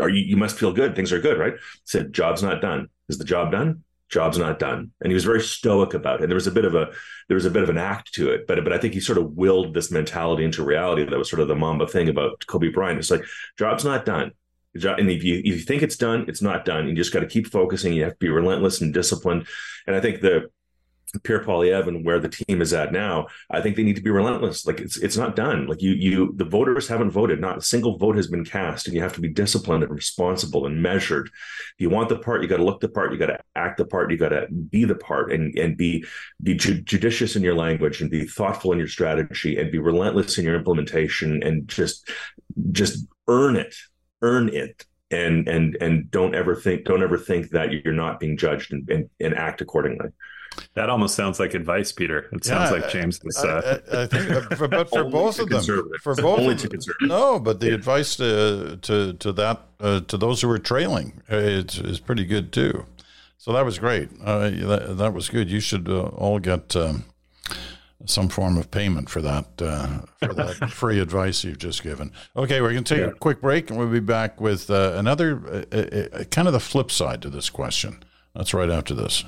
are 0.00 0.08
you 0.08 0.22
you 0.22 0.36
must 0.36 0.56
feel 0.56 0.72
good. 0.72 0.94
Things 0.94 1.12
are 1.12 1.20
good, 1.20 1.38
right? 1.38 1.54
Said 1.84 2.12
job's 2.12 2.42
not 2.42 2.60
done. 2.60 2.88
Is 3.08 3.18
the 3.18 3.24
job 3.24 3.50
done? 3.50 3.82
Job's 4.08 4.38
not 4.38 4.58
done. 4.58 4.92
And 5.00 5.10
he 5.10 5.14
was 5.14 5.24
very 5.24 5.40
stoic 5.40 5.94
about 5.94 6.22
it. 6.22 6.28
There 6.28 6.34
was 6.36 6.46
a 6.46 6.52
bit 6.52 6.64
of 6.64 6.74
a 6.74 6.92
there 7.28 7.34
was 7.34 7.44
a 7.44 7.50
bit 7.50 7.62
of 7.62 7.68
an 7.68 7.78
act 7.78 8.14
to 8.14 8.30
it 8.30 8.46
but 8.46 8.62
but 8.62 8.72
i 8.72 8.78
think 8.78 8.94
he 8.94 9.00
sort 9.00 9.18
of 9.18 9.32
willed 9.32 9.74
this 9.74 9.90
mentality 9.90 10.44
into 10.44 10.64
reality 10.64 11.04
that 11.04 11.18
was 11.18 11.28
sort 11.28 11.40
of 11.40 11.48
the 11.48 11.54
mamba 11.54 11.86
thing 11.86 12.08
about 12.08 12.44
kobe 12.46 12.68
bryant. 12.68 12.98
It's 12.98 13.10
like 13.10 13.24
job's 13.58 13.84
not 13.84 14.04
done. 14.04 14.32
And 14.74 15.10
if 15.10 15.24
you 15.24 15.38
if 15.38 15.44
you 15.44 15.58
think 15.58 15.82
it's 15.82 15.96
done 15.96 16.26
it's 16.28 16.42
not 16.42 16.64
done. 16.64 16.86
You 16.86 16.94
just 16.94 17.12
got 17.12 17.20
to 17.20 17.26
keep 17.26 17.46
focusing. 17.46 17.92
You 17.92 18.04
have 18.04 18.12
to 18.12 18.18
be 18.18 18.28
relentless 18.28 18.80
and 18.80 18.92
disciplined. 18.92 19.46
And 19.86 19.96
i 19.96 20.00
think 20.00 20.20
the 20.20 20.50
Pierre 21.22 21.42
Poilievre 21.42 21.88
and 21.88 22.04
where 22.04 22.18
the 22.18 22.28
team 22.28 22.60
is 22.60 22.72
at 22.72 22.92
now, 22.92 23.28
I 23.50 23.60
think 23.60 23.76
they 23.76 23.82
need 23.82 23.96
to 23.96 24.02
be 24.02 24.10
relentless. 24.10 24.66
Like 24.66 24.80
it's 24.80 24.96
it's 24.96 25.16
not 25.16 25.36
done. 25.36 25.66
Like 25.66 25.80
you 25.80 25.92
you 25.92 26.32
the 26.36 26.44
voters 26.44 26.88
haven't 26.88 27.10
voted. 27.10 27.40
Not 27.40 27.58
a 27.58 27.62
single 27.62 27.96
vote 27.96 28.16
has 28.16 28.26
been 28.26 28.44
cast, 28.44 28.86
and 28.86 28.94
you 28.94 29.02
have 29.02 29.14
to 29.14 29.20
be 29.20 29.28
disciplined 29.28 29.84
and 29.84 29.92
responsible 29.92 30.66
and 30.66 30.82
measured. 30.82 31.28
If 31.28 31.74
you 31.78 31.90
want 31.90 32.08
the 32.08 32.18
part, 32.18 32.42
you 32.42 32.48
got 32.48 32.56
to 32.58 32.64
look 32.64 32.80
the 32.80 32.88
part. 32.88 33.12
You 33.12 33.18
got 33.18 33.26
to 33.26 33.40
act 33.54 33.78
the 33.78 33.86
part. 33.86 34.10
You 34.10 34.16
got 34.16 34.30
to 34.30 34.46
be 34.48 34.84
the 34.84 34.96
part, 34.96 35.32
and 35.32 35.56
and 35.58 35.76
be 35.76 36.04
be 36.42 36.54
ju- 36.54 36.82
judicious 36.82 37.36
in 37.36 37.42
your 37.42 37.54
language 37.54 38.00
and 38.00 38.10
be 38.10 38.26
thoughtful 38.26 38.72
in 38.72 38.78
your 38.78 38.88
strategy 38.88 39.58
and 39.58 39.70
be 39.70 39.78
relentless 39.78 40.38
in 40.38 40.44
your 40.44 40.56
implementation 40.56 41.42
and 41.42 41.68
just 41.68 42.10
just 42.72 43.06
earn 43.28 43.56
it, 43.56 43.74
earn 44.22 44.48
it 44.48 44.84
and 45.12 45.46
and 45.46 45.76
and 45.80 46.10
don't 46.10 46.34
ever 46.34 46.56
think 46.56 46.84
don't 46.84 47.02
ever 47.02 47.16
think 47.16 47.50
that 47.50 47.70
you're 47.70 47.94
not 47.94 48.18
being 48.18 48.36
judged 48.36 48.72
and, 48.72 48.88
and, 48.90 49.08
and 49.20 49.34
act 49.34 49.60
accordingly 49.60 50.08
that 50.74 50.90
almost 50.90 51.14
sounds 51.14 51.40
like 51.40 51.54
advice, 51.54 51.92
Peter. 51.92 52.28
It 52.32 52.44
sounds 52.44 52.70
yeah, 52.70 52.78
like 52.78 52.90
James 52.90 53.20
is. 53.24 53.36
Uh... 53.38 53.80
I, 53.92 54.02
I, 54.02 54.06
think, 54.06 54.30
uh, 54.30 54.56
for, 54.56 54.68
but 54.68 54.88
for 54.90 55.04
both 55.10 55.38
of 55.38 55.48
them, 55.48 55.62
for 56.02 56.14
both, 56.14 56.40
only 56.40 56.56
to 56.56 56.68
conservative. 56.68 57.08
No, 57.08 57.38
but 57.38 57.60
the 57.60 57.68
yeah. 57.68 57.74
advice 57.74 58.16
to 58.16 58.78
to 58.82 59.14
to 59.14 59.32
that 59.32 59.62
uh, 59.80 60.00
to 60.00 60.16
those 60.16 60.42
who 60.42 60.50
are 60.50 60.58
trailing 60.58 61.22
uh, 61.30 61.36
is 61.36 61.78
is 61.78 62.00
pretty 62.00 62.24
good 62.24 62.52
too. 62.52 62.84
So 63.38 63.52
that 63.52 63.64
was 63.64 63.78
great. 63.78 64.08
Uh, 64.24 64.50
that, 64.50 64.94
that, 64.98 65.12
was 65.12 65.28
good. 65.28 65.48
You 65.48 65.60
should 65.60 65.88
uh, 65.88 66.06
all 66.06 66.40
get 66.40 66.74
um, 66.74 67.04
some 68.04 68.28
form 68.28 68.56
of 68.56 68.70
payment 68.70 69.08
for 69.08 69.22
that 69.22 69.46
for 69.58 70.34
that 70.34 70.70
free 70.72 70.98
advice 70.98 71.44
you've 71.44 71.58
just 71.58 71.82
given. 71.82 72.12
Okay, 72.36 72.60
we're 72.60 72.72
going 72.72 72.84
to 72.84 72.94
take 72.94 73.04
yeah. 73.04 73.12
a 73.12 73.14
quick 73.14 73.40
break, 73.40 73.70
and 73.70 73.78
we'll 73.78 73.88
be 73.88 74.00
back 74.00 74.40
with 74.40 74.68
another 74.70 75.64
kind 76.30 76.48
of 76.48 76.52
the 76.52 76.60
flip 76.60 76.90
side 76.90 77.22
to 77.22 77.30
this 77.30 77.50
question. 77.50 78.02
That's 78.34 78.52
right 78.52 78.70
after 78.70 78.94
this. 78.94 79.24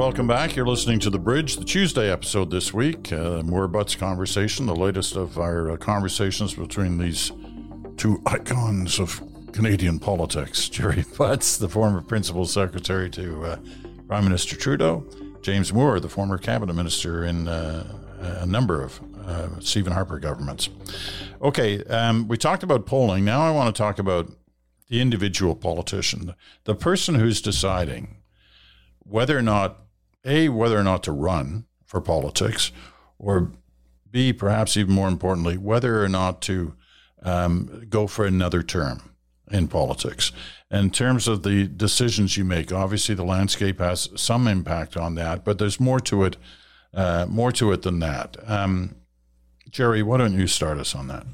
Welcome 0.00 0.26
back. 0.26 0.56
You're 0.56 0.66
listening 0.66 0.98
to 1.00 1.10
The 1.10 1.18
Bridge, 1.18 1.56
the 1.56 1.64
Tuesday 1.64 2.10
episode 2.10 2.50
this 2.50 2.72
week. 2.72 3.12
Uh, 3.12 3.42
Moore 3.42 3.68
Butts 3.68 3.94
conversation, 3.94 4.64
the 4.64 4.74
latest 4.74 5.14
of 5.14 5.36
our 5.36 5.72
uh, 5.72 5.76
conversations 5.76 6.54
between 6.54 6.96
these 6.96 7.30
two 7.98 8.18
icons 8.24 8.98
of 8.98 9.20
Canadian 9.52 9.98
politics 9.98 10.68
Jerry 10.70 11.04
Butts, 11.18 11.58
the 11.58 11.68
former 11.68 12.00
principal 12.00 12.46
secretary 12.46 13.10
to 13.10 13.44
uh, 13.44 13.56
Prime 14.08 14.24
Minister 14.24 14.56
Trudeau, 14.56 15.04
James 15.42 15.70
Moore, 15.70 16.00
the 16.00 16.08
former 16.08 16.38
cabinet 16.38 16.72
minister 16.72 17.26
in 17.26 17.46
uh, 17.46 17.84
a 18.40 18.46
number 18.46 18.82
of 18.82 18.98
uh, 19.26 19.60
Stephen 19.60 19.92
Harper 19.92 20.18
governments. 20.18 20.70
Okay, 21.42 21.84
um, 21.84 22.26
we 22.26 22.38
talked 22.38 22.62
about 22.62 22.86
polling. 22.86 23.22
Now 23.22 23.42
I 23.42 23.50
want 23.50 23.76
to 23.76 23.78
talk 23.78 23.98
about 23.98 24.30
the 24.88 25.02
individual 25.02 25.54
politician, 25.54 26.34
the 26.64 26.74
person 26.74 27.16
who's 27.16 27.42
deciding 27.42 28.16
whether 29.00 29.36
or 29.36 29.42
not, 29.42 29.76
A, 30.24 30.48
whether 30.48 30.78
or 30.78 30.82
not 30.82 31.02
to 31.04 31.12
run 31.12 31.66
for 31.84 32.00
politics, 32.00 32.72
or 33.18 33.52
B, 34.10 34.32
perhaps 34.32 34.76
even 34.76 34.94
more 34.94 35.08
importantly, 35.08 35.56
whether 35.56 36.02
or 36.02 36.08
not 36.08 36.40
to 36.42 36.74
um, 37.22 37.86
go 37.88 38.06
for 38.06 38.24
another 38.24 38.62
term 38.62 39.14
in 39.50 39.68
politics. 39.68 40.32
In 40.70 40.90
terms 40.90 41.26
of 41.26 41.42
the 41.42 41.66
decisions 41.66 42.36
you 42.36 42.44
make, 42.44 42.72
obviously 42.72 43.14
the 43.14 43.24
landscape 43.24 43.80
has 43.80 44.08
some 44.16 44.46
impact 44.46 44.96
on 44.96 45.14
that, 45.16 45.44
but 45.44 45.58
there's 45.58 45.80
more 45.80 46.00
to 46.00 46.24
it, 46.24 46.36
uh, 46.94 47.26
more 47.28 47.52
to 47.52 47.72
it 47.72 47.82
than 47.82 47.98
that. 48.00 48.36
Um, 48.46 48.96
Jerry, 49.70 50.02
why 50.02 50.18
don't 50.18 50.38
you 50.38 50.46
start 50.46 50.78
us 50.78 50.94
on 50.94 51.08
that? 51.08 51.26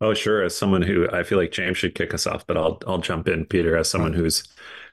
Oh, 0.00 0.12
sure. 0.12 0.42
As 0.42 0.56
someone 0.56 0.82
who 0.82 1.08
I 1.10 1.22
feel 1.22 1.38
like 1.38 1.52
James 1.52 1.78
should 1.78 1.94
kick 1.94 2.12
us 2.12 2.26
off, 2.26 2.46
but 2.46 2.56
I'll 2.56 2.78
I'll 2.86 2.98
jump 2.98 3.28
in, 3.28 3.46
Peter, 3.46 3.76
as 3.76 3.88
someone 3.88 4.12
who's 4.12 4.42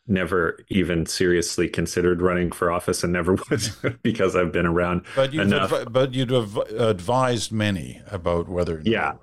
never 0.07 0.59
even 0.69 1.05
seriously 1.05 1.69
considered 1.69 2.21
running 2.21 2.51
for 2.51 2.71
office 2.71 3.03
and 3.03 3.13
never 3.13 3.37
would 3.49 4.01
because 4.03 4.35
I've 4.35 4.51
been 4.51 4.65
around 4.65 5.05
but 5.15 5.33
you've 5.33 5.47
enough. 5.47 5.71
Advi- 5.71 5.91
but 5.91 6.13
you'd 6.13 6.31
have 6.31 6.57
advised 6.57 7.51
many 7.51 8.01
about 8.11 8.49
whether 8.49 8.81
yeah. 8.83 9.13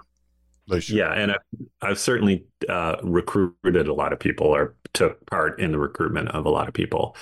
Yeah 0.90 1.12
and 1.12 1.32
I've, 1.32 1.38
I've 1.82 1.98
certainly 1.98 2.44
uh, 2.68 2.96
recruited 3.02 3.88
a 3.88 3.94
lot 3.94 4.12
of 4.12 4.18
people 4.18 4.46
or 4.46 4.76
took 4.92 5.24
part 5.26 5.60
in 5.60 5.72
the 5.72 5.78
recruitment 5.78 6.28
of 6.28 6.46
a 6.46 6.50
lot 6.50 6.68
of 6.68 6.74
people. 6.74 7.16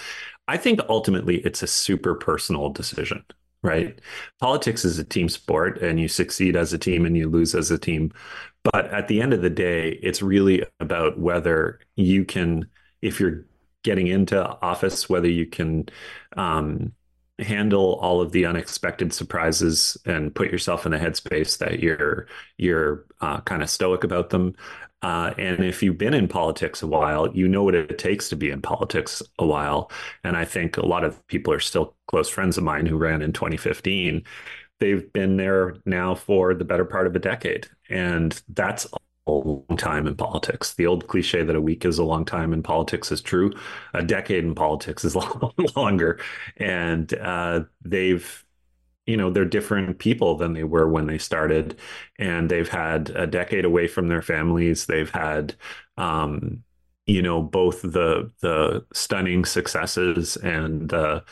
I 0.49 0.57
think 0.57 0.81
ultimately 0.89 1.39
it's 1.39 1.63
a 1.63 1.67
super 1.67 2.15
personal 2.15 2.71
decision 2.71 3.25
right? 3.63 4.01
Politics 4.41 4.85
is 4.85 4.99
a 4.99 5.05
team 5.05 5.29
sport 5.29 5.83
and 5.83 5.99
you 5.99 6.07
succeed 6.07 6.55
as 6.57 6.73
a 6.73 6.79
team 6.79 7.05
and 7.05 7.17
you 7.17 7.29
lose 7.29 7.55
as 7.55 7.71
a 7.71 7.79
team. 7.79 8.13
But 8.63 8.87
at 8.93 9.09
the 9.09 9.21
end 9.21 9.33
of 9.33 9.43
the 9.43 9.51
day 9.51 9.99
it's 10.03 10.23
really 10.23 10.65
about 10.79 11.19
whether 11.19 11.81
you 11.97 12.25
can 12.25 12.69
if 13.03 13.21
you're 13.21 13.45
getting 13.83 14.09
into 14.09 14.45
office, 14.63 15.09
whether 15.09 15.29
you 15.29 15.47
can 15.47 15.89
um, 16.37 16.93
handle 17.39 17.95
all 18.01 18.21
of 18.21 18.33
the 18.33 18.47
unexpected 18.47 19.13
surprises 19.13 19.97
and 20.07 20.35
put 20.35 20.51
yourself 20.51 20.87
in 20.87 20.95
a 20.95 20.99
headspace 20.99 21.59
that 21.59 21.81
you're 21.81 22.27
you're 22.57 23.05
uh, 23.21 23.41
kind 23.43 23.63
of 23.63 23.71
stoic 23.71 24.05
about 24.05 24.31
them. 24.31 24.55
Uh, 25.03 25.33
and 25.39 25.65
if 25.65 25.83
you've 25.83 25.99
been 25.99 26.15
in 26.15 26.27
politics 26.27 26.83
a 26.83 26.87
while, 26.87 27.29
you 27.37 27.47
know 27.47 27.63
what 27.63 27.75
it 27.75 27.99
takes 27.99 28.29
to 28.31 28.37
be 28.37 28.51
in 28.51 28.63
politics 28.63 29.23
a 29.39 29.47
while. 29.47 29.91
And 30.25 30.37
I 30.37 30.45
think 30.45 30.79
a 30.79 30.87
lot 30.87 31.05
of 31.05 31.25
people 31.29 31.53
are 31.53 31.61
still 31.61 31.95
close 32.09 32.29
friends 32.29 32.57
of 32.57 32.65
mine 32.65 32.87
who 32.87 32.97
ran 32.97 33.23
in 33.23 33.33
2015. 33.33 34.25
They've 34.81 35.13
been 35.13 35.37
there 35.37 35.77
now 35.85 36.15
for 36.15 36.55
the 36.55 36.65
better 36.65 36.85
part 36.85 37.07
of 37.07 37.15
a 37.15 37.19
decade. 37.19 37.69
And 37.89 38.41
that's 38.49 38.87
long 39.33 39.65
time 39.77 40.07
in 40.07 40.17
politics. 40.17 40.75
The 40.75 40.87
old 40.87 41.09
cliche 41.09 41.43
that 41.43 41.57
a 41.57 41.61
week 41.61 41.85
is 41.85 41.99
a 41.99 42.05
long 42.05 42.25
time 42.25 42.53
in 42.53 42.63
politics 42.63 43.11
is 43.13 43.21
true. 43.21 43.53
A 43.95 44.03
decade 44.03 44.45
in 44.45 44.55
politics 44.55 45.05
is 45.05 45.17
long, 45.17 45.53
longer. 45.77 46.21
And 46.59 47.13
uh, 47.15 47.63
they've, 47.85 48.45
you 49.07 49.17
know, 49.17 49.31
they're 49.31 49.45
different 49.45 49.99
people 49.99 50.37
than 50.37 50.53
they 50.53 50.65
were 50.65 50.89
when 50.89 51.07
they 51.07 51.19
started. 51.19 51.79
And 52.19 52.51
they've 52.51 52.69
had 52.69 53.11
a 53.11 53.27
decade 53.27 53.65
away 53.65 53.89
from 53.89 54.09
their 54.09 54.23
families. 54.23 54.87
They've 54.87 55.11
had, 55.11 55.55
um, 55.97 56.63
you 57.07 57.23
know, 57.23 57.41
both 57.43 57.83
the 57.83 58.33
the 58.41 58.85
stunning 58.93 59.45
successes 59.45 60.37
and 60.39 60.89
the 60.89 61.25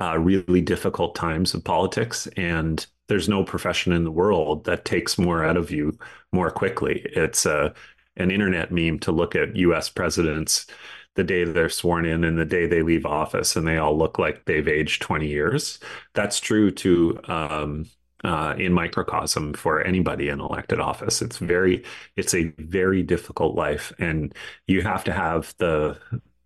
uh, 0.00 0.18
really 0.18 0.60
difficult 0.60 1.14
times 1.14 1.54
of 1.54 1.64
politics. 1.64 2.26
And 2.36 2.84
there's 3.08 3.28
no 3.28 3.44
profession 3.44 3.92
in 3.92 4.04
the 4.04 4.10
world 4.10 4.64
that 4.64 4.84
takes 4.84 5.18
more 5.18 5.44
out 5.44 5.56
of 5.56 5.70
you 5.70 5.96
more 6.32 6.50
quickly. 6.50 7.02
It's 7.04 7.46
a 7.46 7.56
uh, 7.56 7.72
an 8.16 8.30
internet 8.30 8.70
meme 8.70 8.98
to 8.98 9.10
look 9.10 9.34
at 9.34 9.56
U.S. 9.56 9.88
presidents 9.88 10.66
the 11.14 11.24
day 11.24 11.44
they're 11.44 11.68
sworn 11.68 12.06
in 12.06 12.24
and 12.24 12.38
the 12.38 12.44
day 12.44 12.66
they 12.66 12.82
leave 12.82 13.04
office, 13.04 13.56
and 13.56 13.66
they 13.66 13.76
all 13.76 13.96
look 13.96 14.18
like 14.18 14.44
they've 14.44 14.68
aged 14.68 15.02
20 15.02 15.26
years. 15.28 15.78
That's 16.14 16.40
true 16.40 16.70
to 16.70 17.20
um, 17.24 17.86
uh, 18.24 18.54
in 18.56 18.72
microcosm 18.72 19.52
for 19.54 19.82
anybody 19.82 20.28
in 20.28 20.40
elected 20.40 20.80
office. 20.80 21.20
It's 21.20 21.38
very, 21.38 21.84
it's 22.16 22.34
a 22.34 22.52
very 22.58 23.02
difficult 23.02 23.54
life, 23.56 23.92
and 23.98 24.34
you 24.66 24.82
have 24.82 25.04
to 25.04 25.12
have 25.12 25.54
the 25.58 25.98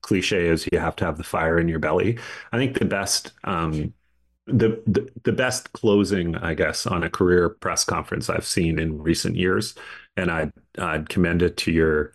cliche 0.03 0.47
is 0.47 0.69
you 0.71 0.79
have 0.79 0.97
to 0.97 1.05
have 1.05 1.17
the 1.19 1.25
fire 1.25 1.59
in 1.59 1.69
your 1.69 1.79
belly. 1.79 2.19
I 2.53 2.59
think 2.59 2.79
the 2.79 2.85
best 2.85 3.33
um, 3.45 3.93
the, 4.47 5.11
the, 5.25 5.33
best 5.33 5.73
closing, 5.73 6.37
I 6.37 6.55
guess, 6.55 6.87
on 6.87 7.03
a 7.03 7.11
career 7.11 7.49
press 7.49 7.85
conference 7.85 8.31
I've 8.31 8.47
seen 8.47 8.79
in 8.79 9.03
recent 9.03 9.37
years, 9.37 9.75
and 10.17 10.31
I'd 10.31 10.53
I'd 10.79 11.09
commend 11.09 11.43
it 11.43 11.57
to 11.59 11.73
your 11.73 12.13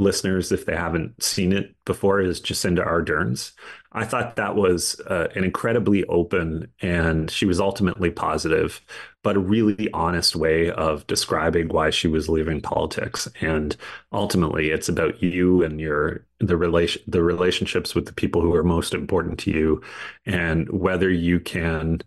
listeners 0.00 0.50
if 0.50 0.66
they 0.66 0.74
haven't 0.74 1.22
seen 1.22 1.52
it 1.52 1.74
before 1.84 2.20
is 2.20 2.40
Jacinda 2.40 2.84
Ardern's. 2.84 3.52
I 3.92 4.04
thought 4.04 4.36
that 4.36 4.56
was 4.56 5.00
uh, 5.06 5.28
an 5.34 5.44
incredibly 5.44 6.04
open 6.06 6.68
and 6.80 7.30
she 7.30 7.44
was 7.44 7.60
ultimately 7.60 8.10
positive, 8.10 8.80
but 9.22 9.36
a 9.36 9.40
really 9.40 9.90
honest 9.92 10.36
way 10.36 10.70
of 10.70 11.06
describing 11.06 11.68
why 11.68 11.90
she 11.90 12.08
was 12.08 12.28
leaving 12.28 12.60
politics. 12.60 13.28
And 13.40 13.76
ultimately, 14.12 14.70
it's 14.70 14.88
about 14.88 15.22
you 15.22 15.62
and 15.62 15.80
your 15.80 16.24
the 16.38 16.56
relation 16.56 17.02
the 17.06 17.22
relationships 17.22 17.94
with 17.94 18.06
the 18.06 18.12
people 18.12 18.40
who 18.40 18.54
are 18.54 18.64
most 18.64 18.94
important 18.94 19.38
to 19.40 19.50
you, 19.50 19.82
and 20.24 20.68
whether 20.70 21.10
you 21.10 21.40
can 21.40 22.00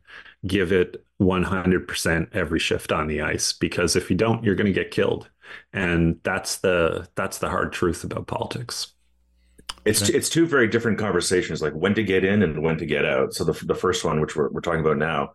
give 0.47 0.71
it 0.71 1.05
100% 1.21 2.27
every 2.33 2.59
shift 2.59 2.91
on 2.91 3.07
the 3.07 3.21
ice 3.21 3.53
because 3.53 3.95
if 3.95 4.09
you 4.09 4.15
don't 4.15 4.43
you're 4.43 4.55
going 4.55 4.67
to 4.67 4.73
get 4.73 4.91
killed 4.91 5.29
and 5.71 6.19
that's 6.23 6.57
the 6.57 7.07
that's 7.15 7.37
the 7.39 7.49
hard 7.49 7.73
truth 7.73 8.03
about 8.03 8.27
politics. 8.27 8.93
It's 9.85 10.09
it's 10.09 10.29
two 10.29 10.47
very 10.47 10.67
different 10.67 10.97
conversations 10.97 11.61
like 11.61 11.73
when 11.73 11.93
to 11.95 12.03
get 12.03 12.23
in 12.23 12.41
and 12.41 12.63
when 12.63 12.77
to 12.77 12.85
get 12.85 13.05
out. 13.05 13.33
So 13.33 13.43
the, 13.43 13.65
the 13.65 13.75
first 13.75 14.05
one 14.05 14.21
which 14.21 14.35
we're, 14.35 14.49
we're 14.49 14.61
talking 14.61 14.79
about 14.79 14.97
now 14.97 15.31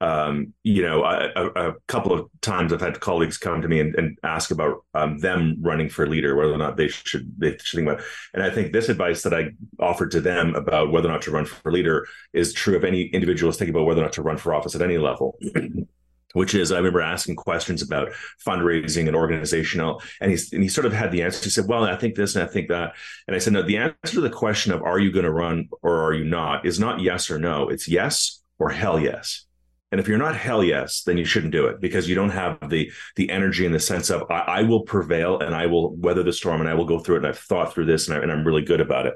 um, 0.00 0.54
you 0.62 0.82
know 0.82 1.04
a, 1.04 1.68
a, 1.68 1.74
couple 1.86 2.12
of 2.12 2.28
times 2.40 2.72
i've 2.72 2.80
had 2.80 3.00
colleagues 3.00 3.36
come 3.36 3.60
to 3.60 3.68
me 3.68 3.80
and, 3.80 3.94
and 3.96 4.18
ask 4.22 4.50
about 4.50 4.84
um, 4.94 5.18
them 5.18 5.56
running 5.60 5.88
for 5.88 6.06
leader 6.06 6.36
whether 6.36 6.52
or 6.52 6.58
not 6.58 6.76
they 6.76 6.88
should 6.88 7.30
they 7.38 7.56
should 7.58 7.78
think 7.78 7.88
about 7.88 8.00
it. 8.00 8.06
and 8.32 8.42
i 8.42 8.50
think 8.50 8.72
this 8.72 8.88
advice 8.88 9.22
that 9.22 9.34
i 9.34 9.50
offered 9.78 10.10
to 10.10 10.20
them 10.20 10.54
about 10.54 10.90
whether 10.90 11.08
or 11.08 11.12
not 11.12 11.22
to 11.22 11.30
run 11.30 11.44
for 11.44 11.70
leader 11.70 12.06
is 12.32 12.52
true 12.52 12.76
of 12.76 12.84
any 12.84 13.02
individuals 13.08 13.58
thinking 13.58 13.74
about 13.74 13.84
whether 13.84 14.00
or 14.00 14.04
not 14.04 14.12
to 14.12 14.22
run 14.22 14.38
for 14.38 14.54
office 14.54 14.74
at 14.74 14.82
any 14.82 14.96
level 14.96 15.38
which 16.32 16.54
is 16.54 16.72
I 16.72 16.76
remember 16.76 17.00
asking 17.00 17.36
questions 17.36 17.82
about 17.82 18.10
fundraising 18.46 19.06
and 19.06 19.16
organizational, 19.16 20.02
and 20.20 20.30
he's 20.30 20.52
and 20.52 20.62
he 20.62 20.68
sort 20.68 20.86
of 20.86 20.92
had 20.92 21.12
the 21.12 21.22
answer. 21.22 21.44
He 21.44 21.50
said, 21.50 21.66
"Well, 21.68 21.84
I 21.84 21.96
think 21.96 22.14
this 22.14 22.34
and 22.34 22.44
I 22.44 22.46
think 22.46 22.68
that," 22.68 22.94
and 23.26 23.34
I 23.34 23.38
said, 23.38 23.52
"No, 23.52 23.62
the 23.62 23.78
answer 23.78 24.14
to 24.14 24.20
the 24.20 24.30
question 24.30 24.72
of 24.72 24.82
are 24.82 24.98
you 24.98 25.12
going 25.12 25.24
to 25.24 25.32
run 25.32 25.68
or 25.82 26.04
are 26.04 26.14
you 26.14 26.24
not 26.24 26.66
is 26.66 26.78
not 26.78 27.00
yes 27.00 27.30
or 27.30 27.38
no. 27.38 27.68
It's 27.68 27.88
yes 27.88 28.42
or 28.58 28.70
hell 28.70 28.98
yes." 28.98 29.46
And 29.92 30.00
if 30.00 30.06
you're 30.06 30.18
not 30.18 30.36
hell 30.36 30.62
yes, 30.62 31.02
then 31.02 31.18
you 31.18 31.24
shouldn't 31.24 31.52
do 31.52 31.66
it 31.66 31.80
because 31.80 32.08
you 32.08 32.14
don't 32.14 32.30
have 32.30 32.70
the 32.70 32.92
the 33.16 33.30
energy 33.30 33.66
and 33.66 33.74
the 33.74 33.80
sense 33.80 34.08
of 34.10 34.22
I, 34.30 34.40
I 34.40 34.62
will 34.62 34.82
prevail 34.82 35.40
and 35.40 35.54
I 35.54 35.66
will 35.66 35.94
weather 35.96 36.22
the 36.22 36.32
storm 36.32 36.60
and 36.60 36.70
I 36.70 36.74
will 36.74 36.84
go 36.84 37.00
through 37.00 37.16
it 37.16 37.18
and 37.18 37.26
I've 37.26 37.38
thought 37.38 37.72
through 37.72 37.86
this 37.86 38.08
and, 38.08 38.16
I, 38.16 38.22
and 38.22 38.30
I'm 38.30 38.46
really 38.46 38.62
good 38.62 38.80
about 38.80 39.06
it 39.06 39.14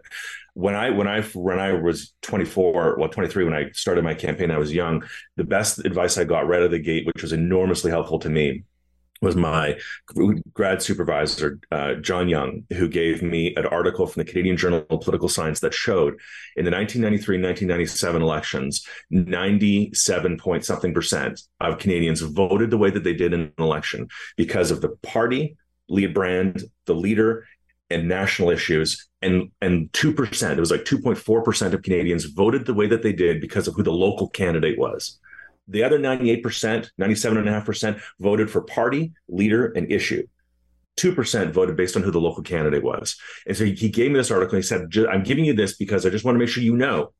when 0.54 0.74
I 0.74 0.90
when 0.90 1.08
I 1.08 1.22
when 1.22 1.58
I 1.58 1.72
was 1.72 2.14
24, 2.22 2.96
well 2.98 3.08
23 3.08 3.44
when 3.44 3.54
I 3.54 3.70
started 3.72 4.04
my 4.04 4.14
campaign, 4.14 4.50
I 4.50 4.58
was 4.58 4.72
young. 4.72 5.04
The 5.36 5.44
best 5.44 5.84
advice 5.84 6.16
I 6.16 6.24
got 6.24 6.46
right 6.46 6.60
out 6.60 6.66
of 6.66 6.70
the 6.70 6.78
gate, 6.78 7.06
which 7.06 7.22
was 7.22 7.32
enormously 7.32 7.90
helpful 7.90 8.20
to 8.20 8.30
me, 8.30 8.64
was 9.22 9.36
my 9.36 9.78
grad 10.52 10.82
supervisor, 10.82 11.58
uh, 11.70 11.94
John 11.94 12.28
Young, 12.28 12.64
who 12.72 12.88
gave 12.88 13.22
me 13.22 13.54
an 13.56 13.66
article 13.66 14.06
from 14.06 14.20
the 14.22 14.30
Canadian 14.30 14.56
Journal 14.56 14.84
of 14.90 15.00
Political 15.00 15.28
Science 15.28 15.60
that 15.60 15.74
showed 15.74 16.14
in 16.56 16.64
the 16.64 16.70
1993 16.70 17.36
1997 17.36 18.22
elections, 18.22 18.86
97 19.10 20.38
point 20.38 20.64
something 20.64 20.92
percent 20.92 21.40
of 21.60 21.78
Canadians 21.78 22.20
voted 22.20 22.70
the 22.70 22.78
way 22.78 22.90
that 22.90 23.04
they 23.04 23.14
did 23.14 23.32
in 23.32 23.40
an 23.40 23.52
election 23.58 24.08
because 24.36 24.70
of 24.70 24.80
the 24.80 24.90
party, 25.02 25.56
lead 25.88 26.12
brand, 26.12 26.64
the 26.86 26.94
leader, 26.94 27.46
and 27.90 28.08
national 28.08 28.50
issues. 28.50 29.08
And 29.22 29.50
and 29.60 29.90
2% 29.92 30.50
it 30.52 30.60
was 30.60 30.70
like 30.70 30.84
2.4% 30.84 31.72
of 31.72 31.82
canadians 31.82 32.24
voted 32.24 32.66
the 32.66 32.74
way 32.74 32.86
that 32.86 33.02
they 33.02 33.12
did 33.12 33.40
because 33.40 33.66
of 33.66 33.74
who 33.74 33.82
the 33.82 33.92
local 33.92 34.28
candidate 34.28 34.78
was 34.78 35.18
the 35.68 35.82
other 35.82 35.98
98% 35.98 36.42
97.5% 37.00 38.02
voted 38.20 38.50
for 38.50 38.62
party 38.62 39.12
leader 39.28 39.66
and 39.72 39.90
issue. 39.90 40.26
2% 40.98 41.50
voted 41.50 41.76
based 41.76 41.96
on 41.96 42.02
who 42.02 42.10
the 42.10 42.20
local 42.20 42.42
candidate 42.42 42.84
was. 42.84 43.16
And 43.46 43.56
so 43.56 43.64
he 43.64 43.88
gave 43.88 44.10
me 44.10 44.18
this 44.18 44.30
article 44.30 44.56
and 44.56 44.64
he 44.64 44.68
said 44.68 44.88
i'm 45.08 45.24
giving 45.24 45.44
you 45.44 45.54
this 45.54 45.76
because 45.76 46.06
i 46.06 46.10
just 46.10 46.24
want 46.24 46.36
to 46.36 46.38
make 46.38 46.48
sure 46.48 46.62
you 46.62 46.76
know 46.76 47.12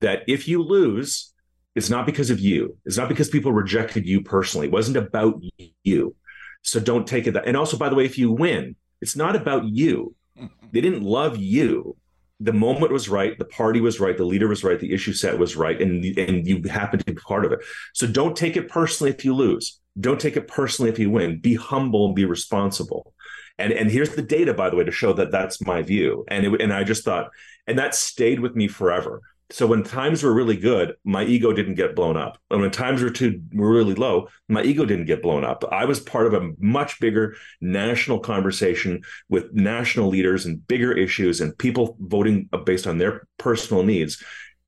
that 0.00 0.24
if 0.26 0.48
you 0.48 0.62
lose 0.62 1.32
it's 1.76 1.88
not 1.88 2.04
because 2.04 2.30
of 2.30 2.40
you. 2.40 2.76
It's 2.84 2.96
not 2.96 3.08
because 3.08 3.28
people 3.28 3.52
rejected 3.52 4.04
you 4.04 4.22
personally. 4.22 4.66
It 4.66 4.72
wasn't 4.72 4.96
about 4.96 5.40
you. 5.84 6.16
So 6.62 6.80
don't 6.80 7.06
take 7.06 7.26
it 7.26 7.32
that 7.32 7.46
and 7.46 7.56
also 7.56 7.78
by 7.78 7.88
the 7.88 7.94
way 7.94 8.04
if 8.04 8.18
you 8.18 8.32
win 8.32 8.76
it's 9.00 9.16
not 9.16 9.34
about 9.34 9.64
you. 9.66 10.14
Mm-hmm. 10.38 10.66
They 10.72 10.80
didn't 10.80 11.02
love 11.02 11.38
you. 11.38 11.96
The 12.40 12.52
moment 12.52 12.92
was 12.92 13.08
right. 13.08 13.38
The 13.38 13.44
party 13.44 13.80
was 13.80 14.00
right. 14.00 14.16
The 14.16 14.24
leader 14.24 14.48
was 14.48 14.64
right. 14.64 14.80
The 14.80 14.92
issue 14.92 15.12
set 15.12 15.38
was 15.38 15.56
right. 15.56 15.80
And, 15.80 16.04
and 16.18 16.46
you 16.46 16.62
happen 16.68 16.98
to 16.98 17.04
be 17.04 17.14
part 17.14 17.44
of 17.44 17.52
it. 17.52 17.60
So 17.92 18.06
don't 18.06 18.36
take 18.36 18.56
it 18.56 18.68
personally 18.68 19.10
if 19.10 19.24
you 19.24 19.34
lose. 19.34 19.78
Don't 19.98 20.20
take 20.20 20.36
it 20.36 20.48
personally 20.48 20.90
if 20.90 20.98
you 20.98 21.10
win. 21.10 21.40
Be 21.40 21.54
humble 21.54 22.06
and 22.06 22.14
be 22.14 22.24
responsible. 22.24 23.12
And 23.58 23.72
and 23.72 23.90
here's 23.90 24.14
the 24.14 24.22
data, 24.22 24.54
by 24.54 24.70
the 24.70 24.76
way, 24.76 24.84
to 24.84 24.90
show 24.90 25.12
that 25.12 25.30
that's 25.30 25.64
my 25.64 25.82
view. 25.82 26.24
And 26.28 26.46
it, 26.46 26.60
and 26.62 26.72
I 26.72 26.82
just 26.82 27.04
thought, 27.04 27.30
and 27.66 27.78
that 27.78 27.94
stayed 27.94 28.40
with 28.40 28.56
me 28.56 28.68
forever. 28.68 29.20
So 29.52 29.66
when 29.66 29.82
times 29.82 30.22
were 30.22 30.32
really 30.32 30.56
good, 30.56 30.94
my 31.04 31.24
ego 31.24 31.52
didn't 31.52 31.74
get 31.74 31.96
blown 31.96 32.16
up. 32.16 32.38
And 32.50 32.60
when 32.60 32.70
times 32.70 33.02
were 33.02 33.10
too 33.10 33.42
were 33.52 33.72
really 33.72 33.94
low, 33.94 34.28
my 34.48 34.62
ego 34.62 34.84
didn't 34.84 35.06
get 35.06 35.22
blown 35.22 35.44
up. 35.44 35.64
I 35.72 35.84
was 35.86 35.98
part 35.98 36.26
of 36.26 36.34
a 36.34 36.52
much 36.58 37.00
bigger 37.00 37.34
national 37.60 38.20
conversation 38.20 39.02
with 39.28 39.52
national 39.52 40.08
leaders 40.08 40.46
and 40.46 40.66
bigger 40.68 40.92
issues 40.92 41.40
and 41.40 41.56
people 41.58 41.96
voting 42.00 42.48
based 42.64 42.86
on 42.86 42.98
their 42.98 43.26
personal 43.38 43.82
needs. 43.82 44.22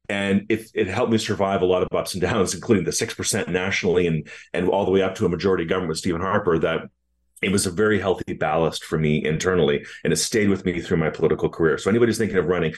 And 0.08 0.46
it, 0.48 0.68
it 0.74 0.88
helped 0.88 1.12
me 1.12 1.18
survive 1.18 1.62
a 1.62 1.66
lot 1.66 1.82
of 1.82 1.88
ups 1.96 2.14
and 2.14 2.20
downs, 2.20 2.54
including 2.56 2.84
the 2.84 2.92
six 2.92 3.14
percent 3.14 3.48
nationally 3.48 4.08
and 4.08 4.28
and 4.52 4.68
all 4.68 4.84
the 4.84 4.90
way 4.90 5.02
up 5.02 5.14
to 5.16 5.26
a 5.26 5.28
majority 5.28 5.64
government 5.64 5.90
with 5.90 5.98
Stephen 5.98 6.20
Harper. 6.20 6.58
That 6.58 6.88
it 7.40 7.52
was 7.52 7.66
a 7.66 7.70
very 7.70 8.00
healthy 8.00 8.34
ballast 8.34 8.84
for 8.84 8.98
me 8.98 9.24
internally 9.24 9.84
and 10.04 10.12
it 10.12 10.16
stayed 10.16 10.48
with 10.48 10.64
me 10.64 10.80
through 10.80 10.96
my 10.96 11.10
political 11.10 11.48
career 11.48 11.76
so 11.76 11.90
anybody's 11.90 12.16
thinking 12.16 12.38
of 12.38 12.46
running 12.46 12.72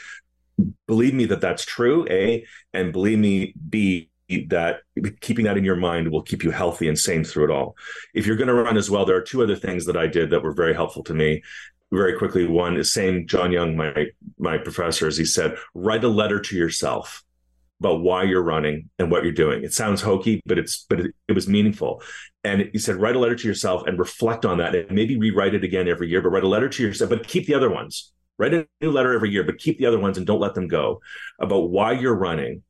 believe 0.87 1.15
me 1.15 1.25
that 1.27 1.41
that's 1.41 1.65
true 1.65 2.07
a 2.11 2.45
and 2.73 2.93
believe 2.93 3.19
me 3.19 3.55
b 3.69 4.09
that 4.49 4.81
keeping 5.21 5.45
that 5.45 5.59
in 5.59 5.65
your 5.65 5.77
mind 5.77 6.11
will 6.11 6.23
keep 6.23 6.43
you 6.43 6.51
healthy 6.51 6.89
and 6.89 6.99
sane 6.99 7.25
through 7.25 7.45
it 7.45 7.51
all 7.51 7.77
if 8.15 8.27
you're 8.27 8.37
going 8.37 8.49
to 8.49 8.55
run 8.55 8.77
as 8.77 8.91
well 8.91 9.05
there 9.05 9.17
are 9.17 9.23
two 9.23 9.43
other 9.43 9.57
things 9.57 9.85
that 9.85 9.97
i 9.97 10.07
did 10.07 10.31
that 10.31 10.43
were 10.43 10.53
very 10.53 10.75
helpful 10.75 11.03
to 11.03 11.15
me 11.15 11.43
very 11.93 12.17
quickly 12.17 12.47
one 12.47 12.77
is 12.77 12.93
same 12.93 13.27
john 13.27 13.53
young 13.53 13.77
my 13.77 14.07
my 14.39 14.57
professor 14.57 15.07
as 15.07 15.17
he 15.17 15.25
said 15.25 15.57
write 15.75 16.05
a 16.05 16.09
letter 16.09 16.41
to 16.41 16.57
yourself 16.57 17.25
about 17.81 18.01
why 18.01 18.23
you're 18.23 18.43
running 18.43 18.89
and 18.99 19.11
what 19.11 19.25
you're 19.25 19.33
doing. 19.33 19.65
It 19.65 19.73
sounds 19.73 20.01
hokey, 20.01 20.41
but 20.47 20.59
it's 20.59 20.87
but 20.89 21.01
it, 21.01 21.15
it, 21.29 21.33
was 21.33 21.49
meaningful. 21.49 22.03
And 22.43 22.71
he 22.73 22.79
said, 22.79 22.97
write 22.97 23.17
a 23.17 23.19
letter 23.19 23.37
to 23.37 23.49
yourself 23.49 23.87
and 23.87 23.99
reflect 23.99 24.45
on 24.45 24.59
that, 24.59 24.75
and 24.75 24.91
maybe 24.93 25.19
rewrite 25.19 25.55
it 25.55 25.65
again 25.65 25.89
every 25.89 26.09
year. 26.09 26.23
But 26.23 26.31
write 26.31 26.45
a 26.45 26.49
letter 26.49 26.69
to 26.69 26.83
yourself, 26.83 27.11
but 27.11 27.27
keep 27.27 27.47
the 27.47 27.55
other 27.55 27.71
ones. 27.71 28.13
Write 28.39 28.55
a 28.55 28.67
new 28.81 28.91
letter 28.91 29.13
every 29.13 29.31
year, 29.31 29.45
but 29.45 29.59
keep 29.59 29.79
the 29.79 29.87
other 29.87 29.99
ones 29.99 30.19
and 30.19 30.27
don't 30.27 30.41
let 30.41 30.55
them 30.55 30.69
go. 30.69 31.01
About 31.41 31.71
why 31.71 31.93
you're 31.93 32.17
running, 32.17 32.63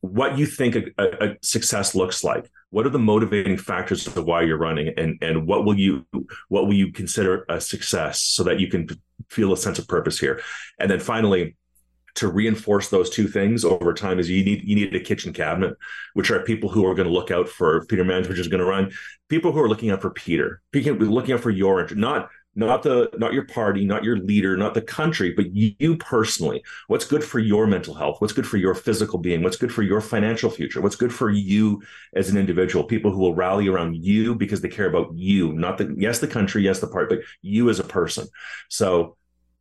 what 0.00 0.38
you 0.38 0.46
think 0.46 0.76
a, 0.76 0.92
a, 0.98 1.36
success 1.42 1.94
looks 1.94 2.24
like. 2.24 2.50
What 2.70 2.86
are 2.86 2.90
the 2.90 2.98
motivating 2.98 3.58
factors 3.58 4.06
of 4.06 4.24
why 4.24 4.42
you're 4.42 4.56
running, 4.56 4.94
and 4.96 5.18
and 5.20 5.46
what 5.46 5.64
will 5.64 5.78
you 5.78 6.06
what 6.48 6.66
will 6.66 6.74
you 6.74 6.92
consider 6.92 7.44
a 7.48 7.60
success 7.60 8.22
so 8.22 8.44
that 8.44 8.60
you 8.60 8.68
can 8.68 8.88
feel 9.28 9.52
a 9.52 9.56
sense 9.56 9.78
of 9.78 9.88
purpose 9.88 10.18
here. 10.18 10.40
And 10.78 10.90
then 10.90 11.00
finally, 11.00 11.56
to 12.14 12.28
reinforce 12.28 12.88
those 12.88 13.10
two 13.10 13.28
things 13.28 13.64
over 13.64 13.94
time 13.94 14.18
is 14.18 14.28
you 14.28 14.44
need 14.44 14.62
you 14.64 14.74
need 14.74 14.94
a 14.94 15.00
kitchen 15.00 15.32
cabinet, 15.32 15.76
which 16.14 16.30
are 16.30 16.42
people 16.42 16.68
who 16.68 16.86
are 16.86 16.94
going 16.94 17.08
to 17.08 17.14
look 17.14 17.30
out 17.30 17.48
for 17.48 17.84
Peter 17.86 18.04
Mansbridge 18.04 18.38
is 18.38 18.48
going 18.48 18.60
to 18.60 18.66
run. 18.66 18.90
People 19.28 19.52
who 19.52 19.60
are 19.60 19.68
looking 19.68 19.90
out 19.90 20.02
for 20.02 20.10
Peter, 20.10 20.60
looking 20.72 21.34
out 21.34 21.40
for 21.40 21.50
your 21.50 21.80
interest, 21.80 21.98
not 21.98 22.28
not 22.54 22.82
the 22.82 23.08
not 23.16 23.32
your 23.32 23.44
party, 23.44 23.84
not 23.84 24.02
your 24.02 24.16
leader, 24.18 24.56
not 24.56 24.74
the 24.74 24.82
country, 24.82 25.32
but 25.32 25.54
you 25.54 25.96
personally. 25.96 26.62
What's 26.88 27.04
good 27.04 27.22
for 27.22 27.38
your 27.38 27.66
mental 27.66 27.94
health? 27.94 28.20
What's 28.20 28.32
good 28.32 28.46
for 28.46 28.56
your 28.56 28.74
physical 28.74 29.18
being? 29.18 29.42
What's 29.42 29.56
good 29.56 29.72
for 29.72 29.82
your 29.82 30.00
financial 30.00 30.50
future? 30.50 30.80
What's 30.80 30.96
good 30.96 31.12
for 31.12 31.30
you 31.30 31.82
as 32.14 32.28
an 32.28 32.36
individual? 32.36 32.84
People 32.84 33.12
who 33.12 33.18
will 33.18 33.34
rally 33.34 33.68
around 33.68 33.96
you 33.96 34.34
because 34.34 34.60
they 34.60 34.68
care 34.68 34.88
about 34.88 35.14
you, 35.14 35.52
not 35.52 35.78
the 35.78 35.94
yes 35.96 36.18
the 36.18 36.26
country, 36.26 36.62
yes 36.62 36.80
the 36.80 36.88
party, 36.88 37.16
but 37.16 37.24
you 37.40 37.70
as 37.70 37.78
a 37.78 37.84
person. 37.84 38.26
So 38.68 39.16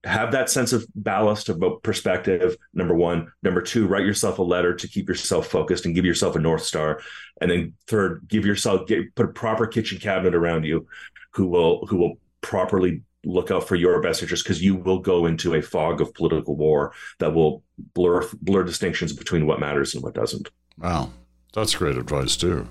have 0.05 0.31
that 0.31 0.49
sense 0.49 0.71
of 0.71 0.85
ballast 0.95 1.49
about 1.49 1.83
perspective 1.83 2.55
number 2.73 2.95
one 2.95 3.29
number 3.43 3.61
two 3.61 3.85
write 3.85 4.05
yourself 4.05 4.39
a 4.39 4.41
letter 4.41 4.73
to 4.73 4.87
keep 4.87 5.09
yourself 5.09 5.47
focused 5.47 5.85
and 5.85 5.93
give 5.93 6.05
yourself 6.05 6.37
a 6.37 6.39
north 6.39 6.63
star 6.63 7.01
and 7.41 7.51
then 7.51 7.73
third 7.85 8.23
give 8.25 8.45
yourself 8.45 8.87
get, 8.87 9.13
put 9.13 9.25
a 9.25 9.33
proper 9.33 9.67
kitchen 9.67 9.99
cabinet 9.99 10.33
around 10.33 10.63
you 10.63 10.87
who 11.31 11.47
will 11.47 11.85
who 11.87 11.97
will 11.97 12.17
properly 12.41 13.01
look 13.25 13.51
out 13.51 13.67
for 13.67 13.75
your 13.75 14.01
best 14.01 14.21
interest 14.21 14.43
because 14.43 14.61
you 14.61 14.75
will 14.75 14.99
go 14.99 15.25
into 15.25 15.53
a 15.53 15.61
fog 15.61 15.99
of 15.99 16.13
political 16.13 16.55
war 16.55 16.93
that 17.19 17.33
will 17.33 17.63
blur 17.93 18.25
blur 18.41 18.63
distinctions 18.63 19.11
between 19.13 19.45
what 19.45 19.59
matters 19.59 19.93
and 19.93 20.03
what 20.03 20.13
doesn't. 20.13 20.49
Wow. 20.77 21.11
That's 21.53 21.75
great 21.75 21.97
advice 21.97 22.37
too. 22.37 22.67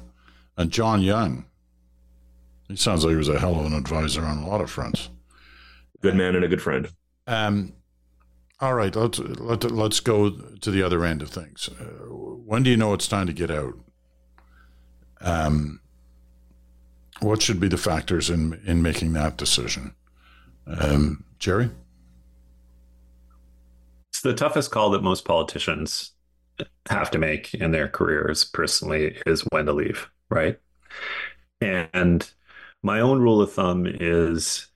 And 0.56 0.70
john 0.70 1.02
young. 1.02 1.44
He 2.68 2.76
sounds 2.76 3.04
like 3.04 3.12
he 3.12 3.16
was 3.16 3.28
a 3.28 3.38
hell 3.38 3.58
of 3.58 3.66
an 3.66 3.74
advisor 3.74 4.24
on 4.24 4.38
a 4.38 4.48
lot 4.48 4.60
of 4.60 4.70
fronts. 4.70 5.10
Good 6.02 6.14
man 6.14 6.34
and 6.34 6.44
a 6.44 6.48
good 6.48 6.62
friend. 6.62 6.88
Um, 7.26 7.72
all 8.60 8.74
right, 8.74 8.94
let's 8.94 9.18
let, 9.18 9.70
let's 9.70 10.00
go 10.00 10.30
to 10.30 10.70
the 10.70 10.82
other 10.82 11.04
end 11.04 11.22
of 11.22 11.30
things. 11.30 11.68
Uh, 11.80 11.84
when 11.84 12.62
do 12.62 12.70
you 12.70 12.76
know 12.76 12.92
it's 12.92 13.08
time 13.08 13.26
to 13.26 13.32
get 13.32 13.50
out? 13.50 13.74
Um, 15.20 15.80
what 17.20 17.42
should 17.42 17.60
be 17.60 17.68
the 17.68 17.76
factors 17.76 18.30
in 18.30 18.60
in 18.66 18.82
making 18.82 19.12
that 19.14 19.36
decision? 19.36 19.94
Um, 20.66 21.24
Jerry, 21.38 21.70
it's 24.10 24.22
the 24.22 24.34
toughest 24.34 24.70
call 24.70 24.90
that 24.90 25.02
most 25.02 25.24
politicians 25.24 26.12
have 26.88 27.10
to 27.12 27.18
make 27.18 27.54
in 27.54 27.70
their 27.70 27.88
careers. 27.88 28.44
Personally, 28.44 29.16
is 29.26 29.44
when 29.50 29.66
to 29.66 29.72
leave, 29.72 30.08
right? 30.28 30.58
And 31.60 32.28
my 32.82 33.00
own 33.00 33.20
rule 33.20 33.42
of 33.42 33.52
thumb 33.52 33.86
is 33.86 34.66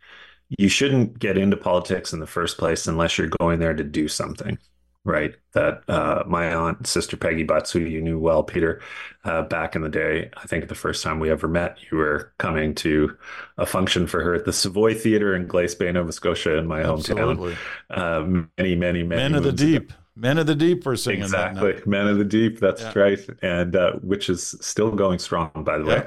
you 0.59 0.69
shouldn't 0.69 1.19
get 1.19 1.39
into 1.39 1.57
politics 1.57 2.13
in 2.13 2.21
the 2.21 2.27
first 2.27 2.59
place 2.59 2.87
unless 2.87 3.17
you're 3.17 3.31
going 3.41 3.59
there 3.59 3.75
to 3.75 3.85
do 3.85 4.09
something 4.09 4.59
right 5.05 5.35
that 5.53 5.83
uh, 5.89 6.23
my 6.27 6.55
aunt 6.55 6.87
sister 6.87 7.17
peggy 7.17 7.43
butts 7.43 7.73
who 7.73 7.81
you 7.81 8.01
knew 8.01 8.19
well 8.19 8.43
peter 8.43 8.81
uh, 9.25 9.43
back 9.43 9.75
in 9.75 9.83
the 9.83 9.89
day 9.89 10.31
i 10.37 10.47
think 10.47 10.69
the 10.69 10.75
first 10.75 11.03
time 11.03 11.19
we 11.19 11.31
ever 11.31 11.49
met 11.49 11.77
you 11.91 11.99
were 11.99 12.33
coming 12.39 12.75
to 12.75 13.17
a 13.59 13.67
function 13.67 14.07
for 14.07 14.23
her 14.23 14.35
at 14.35 14.45
the 14.45 14.53
savoy 14.53 14.95
theater 14.95 15.35
in 15.35 15.47
glace 15.47 15.75
bay 15.75 15.91
nova 15.91 16.13
scotia 16.13 16.57
in 16.57 16.67
my 16.67 16.83
Absolutely. 16.83 17.57
hometown 17.91 18.47
uh, 18.47 18.47
many 18.59 18.75
many 18.77 19.03
many 19.03 19.05
men 19.05 19.35
of 19.35 19.43
the 19.43 19.53
deep 19.53 19.91
ago. 19.91 19.97
Men 20.15 20.37
of 20.37 20.47
the 20.47 20.55
Deep 20.55 20.85
were 20.85 20.95
singing 20.95 21.23
exactly. 21.23 21.81
Men 21.87 22.07
of 22.07 22.19
the 22.19 22.25
Deep. 22.25 22.61
That's 22.61 22.83
yeah. 22.83 22.93
right, 22.95 23.21
and 23.41 23.75
uh, 23.75 23.93
which 24.03 24.29
is 24.29 24.55
still 24.61 24.91
going 24.91 25.19
strong, 25.19 25.51
by 25.57 25.79
the 25.79 25.85
yeah. 25.85 25.95
way. 25.95 26.07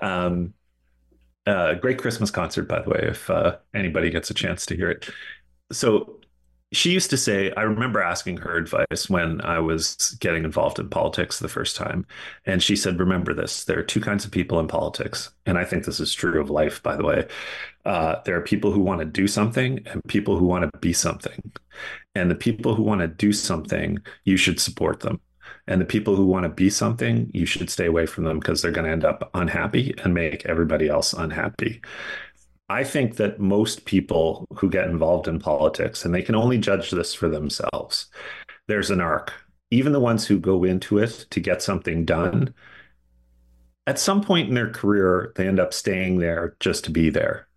Um, 0.00 0.54
uh, 1.46 1.74
great 1.74 1.98
Christmas 1.98 2.30
concert, 2.30 2.66
by 2.68 2.82
the 2.82 2.90
way, 2.90 3.00
if 3.02 3.28
uh, 3.30 3.56
anybody 3.74 4.10
gets 4.10 4.30
a 4.30 4.34
chance 4.34 4.66
to 4.66 4.76
hear 4.76 4.90
it. 4.90 5.08
So 5.70 6.20
she 6.74 6.90
used 6.90 7.10
to 7.10 7.16
say, 7.16 7.52
I 7.56 7.62
remember 7.62 8.02
asking 8.02 8.38
her 8.38 8.56
advice 8.56 9.08
when 9.08 9.40
I 9.42 9.58
was 9.58 10.16
getting 10.20 10.44
involved 10.44 10.78
in 10.78 10.88
politics 10.88 11.38
the 11.38 11.48
first 11.48 11.76
time. 11.76 12.06
And 12.46 12.62
she 12.62 12.76
said, 12.76 12.98
Remember 12.98 13.34
this 13.34 13.64
there 13.64 13.78
are 13.78 13.82
two 13.82 14.00
kinds 14.00 14.24
of 14.24 14.30
people 14.30 14.60
in 14.60 14.68
politics. 14.68 15.30
And 15.46 15.58
I 15.58 15.64
think 15.64 15.84
this 15.84 16.00
is 16.00 16.14
true 16.14 16.40
of 16.40 16.50
life, 16.50 16.82
by 16.82 16.96
the 16.96 17.04
way. 17.04 17.26
Uh, 17.84 18.16
there 18.24 18.36
are 18.36 18.42
people 18.42 18.72
who 18.72 18.80
want 18.80 19.00
to 19.00 19.04
do 19.04 19.28
something 19.28 19.80
and 19.86 20.02
people 20.08 20.38
who 20.38 20.46
want 20.46 20.70
to 20.70 20.78
be 20.78 20.92
something. 20.92 21.52
And 22.14 22.30
the 22.30 22.34
people 22.34 22.74
who 22.74 22.82
want 22.82 23.00
to 23.00 23.08
do 23.08 23.32
something, 23.32 23.98
you 24.24 24.36
should 24.36 24.60
support 24.60 25.00
them. 25.00 25.20
And 25.66 25.80
the 25.80 25.86
people 25.86 26.14
who 26.14 26.26
want 26.26 26.44
to 26.44 26.50
be 26.50 26.68
something, 26.68 27.30
you 27.32 27.46
should 27.46 27.70
stay 27.70 27.86
away 27.86 28.06
from 28.06 28.24
them 28.24 28.38
because 28.38 28.60
they're 28.60 28.70
going 28.70 28.86
to 28.86 28.92
end 28.92 29.04
up 29.04 29.30
unhappy 29.34 29.94
and 30.02 30.12
make 30.12 30.44
everybody 30.46 30.88
else 30.88 31.12
unhappy. 31.14 31.80
I 32.68 32.84
think 32.84 33.16
that 33.16 33.40
most 33.40 33.84
people 33.84 34.46
who 34.54 34.70
get 34.70 34.88
involved 34.88 35.28
in 35.28 35.38
politics, 35.38 36.04
and 36.04 36.14
they 36.14 36.22
can 36.22 36.34
only 36.34 36.58
judge 36.58 36.90
this 36.90 37.14
for 37.14 37.28
themselves, 37.28 38.06
there's 38.68 38.90
an 38.90 39.00
arc. 39.00 39.32
Even 39.70 39.92
the 39.92 40.00
ones 40.00 40.26
who 40.26 40.38
go 40.38 40.64
into 40.64 40.98
it 40.98 41.26
to 41.30 41.40
get 41.40 41.62
something 41.62 42.04
done, 42.04 42.54
at 43.86 43.98
some 43.98 44.22
point 44.22 44.48
in 44.48 44.54
their 44.54 44.70
career, 44.70 45.32
they 45.36 45.46
end 45.46 45.60
up 45.60 45.74
staying 45.74 46.18
there 46.18 46.56
just 46.60 46.84
to 46.84 46.90
be 46.90 47.10
there 47.10 47.48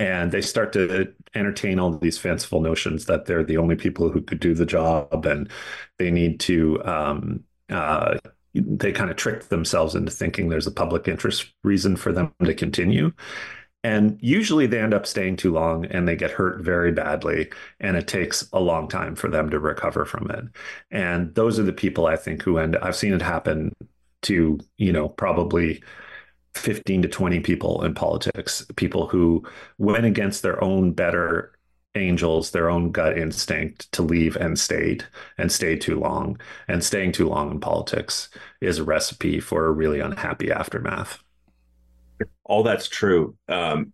and 0.00 0.32
they 0.32 0.40
start 0.40 0.72
to 0.72 1.12
entertain 1.34 1.78
all 1.78 1.90
these 1.92 2.18
fanciful 2.18 2.62
notions 2.62 3.04
that 3.04 3.26
they're 3.26 3.44
the 3.44 3.58
only 3.58 3.76
people 3.76 4.08
who 4.10 4.22
could 4.22 4.40
do 4.40 4.54
the 4.54 4.66
job 4.66 5.26
and 5.26 5.48
they 5.98 6.10
need 6.10 6.40
to 6.40 6.82
um, 6.84 7.44
uh, 7.68 8.16
they 8.54 8.90
kind 8.90 9.10
of 9.10 9.16
trick 9.16 9.44
themselves 9.44 9.94
into 9.94 10.10
thinking 10.10 10.48
there's 10.48 10.66
a 10.66 10.72
public 10.72 11.06
interest 11.06 11.52
reason 11.62 11.94
for 11.94 12.12
them 12.12 12.34
to 12.42 12.54
continue 12.54 13.12
and 13.82 14.18
usually 14.20 14.66
they 14.66 14.80
end 14.80 14.92
up 14.94 15.06
staying 15.06 15.36
too 15.36 15.52
long 15.52 15.86
and 15.86 16.06
they 16.06 16.16
get 16.16 16.30
hurt 16.30 16.60
very 16.60 16.92
badly 16.92 17.50
and 17.80 17.96
it 17.96 18.06
takes 18.06 18.48
a 18.52 18.60
long 18.60 18.88
time 18.88 19.14
for 19.16 19.28
them 19.28 19.50
to 19.50 19.58
recover 19.58 20.04
from 20.04 20.30
it 20.30 20.44
and 20.90 21.34
those 21.34 21.58
are 21.58 21.64
the 21.64 21.72
people 21.72 22.06
i 22.06 22.16
think 22.16 22.42
who 22.42 22.58
end 22.58 22.76
i've 22.82 22.96
seen 22.96 23.12
it 23.12 23.22
happen 23.22 23.72
to 24.22 24.58
you 24.76 24.92
know 24.92 25.08
probably 25.08 25.82
15 26.54 27.02
to 27.02 27.08
20 27.08 27.40
people 27.40 27.82
in 27.84 27.94
politics, 27.94 28.66
people 28.76 29.06
who 29.08 29.44
went 29.78 30.04
against 30.04 30.42
their 30.42 30.62
own 30.62 30.92
better 30.92 31.52
angels, 31.94 32.50
their 32.50 32.70
own 32.70 32.92
gut 32.92 33.18
instinct 33.18 33.90
to 33.92 34.02
leave 34.02 34.36
and 34.36 34.58
stayed 34.58 35.04
and 35.38 35.50
stayed 35.50 35.80
too 35.80 35.98
long. 35.98 36.38
And 36.68 36.84
staying 36.84 37.12
too 37.12 37.28
long 37.28 37.50
in 37.50 37.60
politics 37.60 38.28
is 38.60 38.78
a 38.78 38.84
recipe 38.84 39.40
for 39.40 39.66
a 39.66 39.72
really 39.72 40.00
unhappy 40.00 40.50
aftermath. 40.52 41.22
All 42.44 42.62
that's 42.62 42.88
true. 42.88 43.36
Um, 43.48 43.92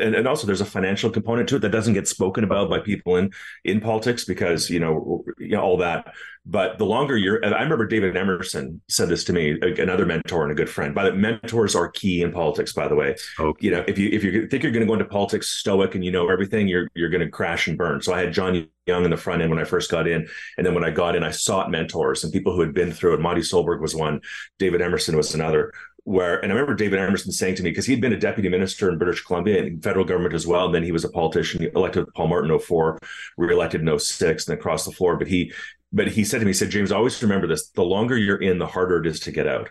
and, 0.00 0.14
and 0.14 0.28
also 0.28 0.46
there's 0.46 0.60
a 0.60 0.66
financial 0.66 1.10
component 1.10 1.48
to 1.48 1.56
it 1.56 1.60
that 1.60 1.70
doesn't 1.70 1.94
get 1.94 2.08
spoken 2.08 2.44
about 2.44 2.70
by 2.70 2.78
people 2.78 3.16
in 3.16 3.30
in 3.64 3.80
politics 3.80 4.24
because 4.24 4.70
you 4.70 4.80
know, 4.80 5.24
you 5.38 5.48
know 5.48 5.62
all 5.62 5.76
that. 5.78 6.14
But 6.50 6.78
the 6.78 6.86
longer 6.86 7.14
you're, 7.14 7.44
I 7.44 7.62
remember 7.62 7.86
David 7.86 8.16
Emerson 8.16 8.80
said 8.88 9.10
this 9.10 9.22
to 9.24 9.34
me, 9.34 9.58
another 9.60 10.06
mentor 10.06 10.44
and 10.44 10.52
a 10.52 10.54
good 10.54 10.70
friend. 10.70 10.94
By 10.94 11.04
the 11.04 11.12
mentors 11.12 11.74
are 11.74 11.90
key 11.90 12.22
in 12.22 12.32
politics, 12.32 12.72
by 12.72 12.88
the 12.88 12.94
way. 12.94 13.16
Okay. 13.38 13.66
You 13.66 13.72
know, 13.72 13.84
if 13.86 13.98
you 13.98 14.08
if 14.10 14.24
you 14.24 14.48
think 14.48 14.62
you're 14.62 14.72
going 14.72 14.80
to 14.80 14.86
go 14.86 14.94
into 14.94 15.04
politics 15.04 15.48
stoic 15.48 15.94
and 15.94 16.02
you 16.02 16.10
know 16.10 16.30
everything, 16.30 16.66
you're 16.66 16.88
you're 16.94 17.10
going 17.10 17.24
to 17.24 17.30
crash 17.30 17.68
and 17.68 17.76
burn. 17.76 18.00
So 18.00 18.14
I 18.14 18.20
had 18.20 18.32
John 18.32 18.66
Young 18.86 19.04
in 19.04 19.10
the 19.10 19.16
front 19.18 19.42
end 19.42 19.50
when 19.50 19.58
I 19.58 19.64
first 19.64 19.90
got 19.90 20.08
in, 20.08 20.26
and 20.56 20.66
then 20.66 20.74
when 20.74 20.84
I 20.84 20.90
got 20.90 21.16
in, 21.16 21.22
I 21.22 21.32
sought 21.32 21.70
mentors 21.70 22.24
and 22.24 22.32
people 22.32 22.54
who 22.54 22.62
had 22.62 22.72
been 22.72 22.92
through 22.92 23.14
it. 23.14 23.20
Monte 23.20 23.42
Solberg 23.42 23.80
was 23.80 23.94
one, 23.94 24.20
David 24.58 24.80
Emerson 24.80 25.16
was 25.16 25.34
another 25.34 25.72
where 26.08 26.38
and 26.38 26.50
I 26.50 26.54
remember 26.54 26.74
David 26.74 26.98
Emerson 26.98 27.32
saying 27.32 27.56
to 27.56 27.62
me 27.62 27.70
because 27.70 27.84
he'd 27.84 28.00
been 28.00 28.14
a 28.14 28.18
deputy 28.18 28.48
minister 28.48 28.88
in 28.88 28.96
British 28.96 29.22
Columbia 29.22 29.62
and 29.62 29.82
federal 29.82 30.06
government 30.06 30.34
as 30.34 30.46
well. 30.46 30.64
And 30.64 30.74
then 30.74 30.82
he 30.82 30.92
was 30.92 31.04
a 31.04 31.10
politician, 31.10 31.70
elected 31.76 32.06
with 32.06 32.14
Paul 32.14 32.28
Martin 32.28 32.58
04, 32.58 32.98
reelected 33.36 33.86
in 33.86 33.98
06, 33.98 34.48
and 34.48 34.58
across 34.58 34.86
the 34.86 34.92
floor. 34.92 35.16
But 35.16 35.28
he 35.28 35.52
but 35.92 36.08
he 36.08 36.24
said 36.24 36.40
to 36.40 36.44
me, 36.44 36.50
he 36.50 36.54
said, 36.54 36.70
James, 36.70 36.92
always 36.92 37.22
remember 37.22 37.46
this: 37.46 37.68
the 37.70 37.82
longer 37.82 38.16
you're 38.16 38.40
in, 38.40 38.58
the 38.58 38.66
harder 38.66 38.98
it 38.98 39.06
is 39.06 39.20
to 39.20 39.32
get 39.32 39.46
out 39.46 39.70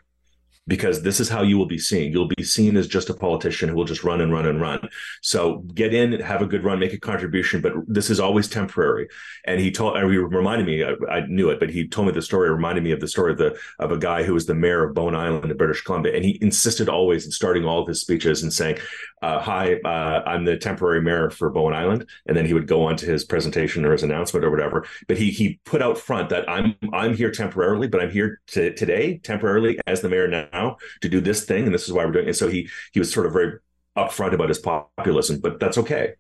because 0.68 1.01
this 1.01 1.20
is 1.20 1.30
how 1.30 1.41
you 1.41 1.57
will 1.57 1.65
be 1.65 1.78
seen. 1.78 2.11
You'll 2.11 2.28
be 2.28 2.43
seen 2.43 2.78
as 2.78 2.88
just 2.88 3.09
a 3.09 3.13
politician 3.13 3.70
who 3.70 3.76
will 3.76 3.86
just 3.86 4.03
run 4.03 4.22
and 4.22 4.32
run 4.32 4.45
and 4.45 4.61
run. 4.61 4.88
So 5.22 5.59
get 5.74 5.93
in, 5.93 6.20
have 6.20 6.41
a 6.41 6.45
good 6.45 6.63
run, 6.63 6.80
make 6.80 6.93
a 6.93 6.99
contribution, 6.99 7.61
but 7.61 7.74
this 7.88 8.09
is 8.09 8.20
always 8.20 8.47
temporary. 8.47 9.07
And 9.45 9.59
he 9.59 9.72
told, 9.72 9.97
he 9.97 10.03
reminded 10.03 10.68
me, 10.68 10.84
I, 10.84 10.93
I 11.09 11.26
knew 11.28 11.49
it, 11.49 11.59
but 11.59 11.70
he 11.70 11.88
told 11.88 12.07
me 12.07 12.13
the 12.13 12.22
story, 12.22 12.49
reminded 12.49 12.84
me 12.84 12.91
of 12.91 12.99
the 12.99 13.07
story 13.07 13.32
of 13.32 13.38
the 13.38 13.57
of 13.80 13.91
a 13.91 13.97
guy 13.97 14.24
who 14.24 14.34
was 14.34 14.45
the 14.45 14.53
mayor 14.53 14.84
of 14.84 14.93
Bowen 14.93 15.15
Island 15.15 15.49
in 15.49 15.57
British 15.57 15.82
Columbia, 15.82 16.15
and 16.15 16.26
he 16.26 16.38
insisted 16.41 16.89
always 16.89 17.26
in 17.26 17.32
starting 17.32 17.65
all 17.65 17.82
of 17.82 17.88
his 17.88 18.01
speeches 18.01 18.43
and 18.43 18.51
saying, 18.51 18.78
uh, 19.22 19.39
"Hi, 19.39 19.76
uh, 19.86 20.24
I'm 20.26 20.45
the 20.45 20.57
temporary 20.57 21.01
mayor 21.01 21.30
for 21.30 21.49
Bowen 21.49 21.74
Island," 21.74 22.05
and 22.26 22.36
then 22.36 22.45
he 22.45 22.53
would 22.53 22.68
go 22.68 22.86
on 22.86 22.97
to 22.97 23.05
his 23.05 23.24
presentation 23.24 23.86
or 23.86 23.91
his 23.91 24.03
announcement 24.03 24.45
or 24.45 24.51
whatever. 24.51 24.86
But 25.07 25.18
he 25.18 25.32
he 25.32 25.59
put 25.65 25.82
out 25.82 25.97
front 25.97 26.30
that 26.30 26.49
I'm 26.49 26.76
I'm 26.93 27.15
here 27.15 27.32
temporarily, 27.32 27.88
but 27.88 28.01
I'm 28.01 28.11
here 28.11 28.41
to, 28.47 28.74
today 28.74 29.20
temporarily 29.20 29.80
as 29.88 30.01
the 30.01 30.09
mayor 30.09 30.28
now 30.28 30.47
now 30.58 30.78
to 31.01 31.10
do 31.10 31.22
this 31.22 31.45
thing, 31.45 31.66
and 31.66 31.74
this 31.74 31.88
is 31.88 31.93
why 31.93 32.05
we're 32.05 32.12
doing 32.12 32.30
it. 32.30 32.36
So 32.36 32.47
he 32.47 32.70
he 32.93 32.99
was 32.99 33.12
sort 33.12 33.26
of 33.26 33.34
very 33.34 33.60
upfront 33.95 34.34
about 34.34 34.49
his 34.49 34.60
populism, 34.60 35.39
but 35.39 35.60
that's 35.60 35.78
okay. 35.78 36.14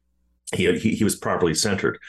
He 0.55 0.63
he, 0.79 0.95
he 0.95 1.03
was 1.03 1.15
properly 1.15 1.53
centered. 1.53 1.99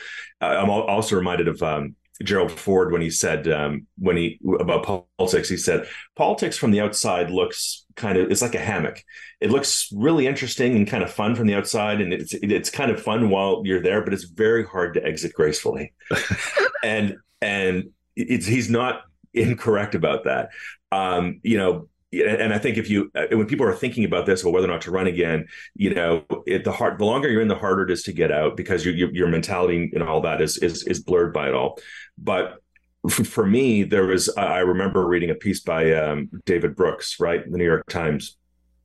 Uh, 0.41 0.57
I'm 0.61 0.70
also 0.70 1.16
reminded 1.16 1.49
of 1.49 1.62
um, 1.62 1.97
Gerald 2.22 2.51
Ford 2.51 2.93
when 2.93 3.03
he 3.03 3.11
said 3.11 3.49
um, 3.49 3.87
when 3.99 4.16
he 4.16 4.41
about 4.61 5.07
politics. 5.16 5.49
He 5.49 5.57
said 5.57 5.87
politics 6.16 6.57
from 6.57 6.70
the 6.70 6.81
outside 6.81 7.31
looks 7.31 7.85
kind 7.97 8.18
of 8.18 8.31
it's 8.31 8.43
like 8.43 8.55
a 8.55 8.61
hammock. 8.61 9.03
It 9.41 9.51
looks 9.51 9.89
really 9.95 10.26
interesting 10.26 10.74
and 10.74 10.87
kind 10.87 11.05
of 11.05 11.12
fun 11.12 11.35
from 11.35 11.47
the 11.47 11.55
outside, 11.55 12.01
and 12.01 12.12
it's 12.12 12.35
it's 12.35 12.70
kind 12.70 12.91
of 12.91 13.03
fun 13.03 13.31
while 13.31 13.62
you're 13.64 13.83
there, 13.83 14.03
but 14.03 14.12
it's 14.12 14.24
very 14.24 14.64
hard 14.64 14.95
to 14.95 15.05
exit 15.05 15.33
gracefully. 15.33 15.93
and 16.83 17.16
and 17.41 17.91
it's 18.16 18.47
he's 18.47 18.68
not 18.68 19.03
incorrect 19.35 19.95
about 19.95 20.24
that. 20.24 20.51
Um, 20.91 21.41
you 21.43 21.59
know, 21.59 21.89
and 22.13 22.55
I 22.55 22.59
think 22.59 22.79
if 22.79 22.89
you 22.89 23.11
uh, 23.15 23.27
when 23.33 23.47
people 23.47 23.67
are 23.67 23.75
thinking 23.75 24.05
about 24.05 24.27
this 24.27 24.43
or 24.43 24.53
whether 24.53 24.67
or 24.67 24.71
not 24.71 24.83
to 24.83 24.91
run 24.91 25.07
again, 25.07 25.47
you 25.75 25.95
know, 25.95 26.25
it, 26.47 26.65
the 26.65 26.73
hard 26.73 26.99
the 26.99 27.05
longer 27.05 27.29
you're 27.29 27.43
in, 27.43 27.49
the 27.49 27.55
harder 27.55 27.83
it 27.83 27.91
is 27.91 28.03
to 28.05 28.13
get 28.13 28.33
out 28.33 28.57
because 28.57 28.85
your 28.85 28.95
your, 28.95 29.15
your 29.15 29.29
mentality 29.29 29.91
and 29.95 30.03
all 30.03 30.21
that 30.23 30.41
is 30.41 30.57
is 30.59 30.87
is 30.87 31.01
blurred 31.01 31.35
by 31.35 31.49
it 31.49 31.55
all. 31.55 31.79
But 32.17 32.63
for 33.09 33.47
me, 33.47 33.85
there 33.85 34.07
was 34.07 34.29
I 34.37 34.61
remember 34.61 35.07
reading 35.07 35.31
a 35.31 35.35
piece 35.35 35.61
by 35.61 35.93
um, 35.93 36.31
David 36.47 36.75
Brooks, 36.75 37.21
right, 37.21 37.45
in 37.45 37.53
the 37.53 37.59
New 37.59 37.65
York 37.65 37.87
Times, 37.89 38.37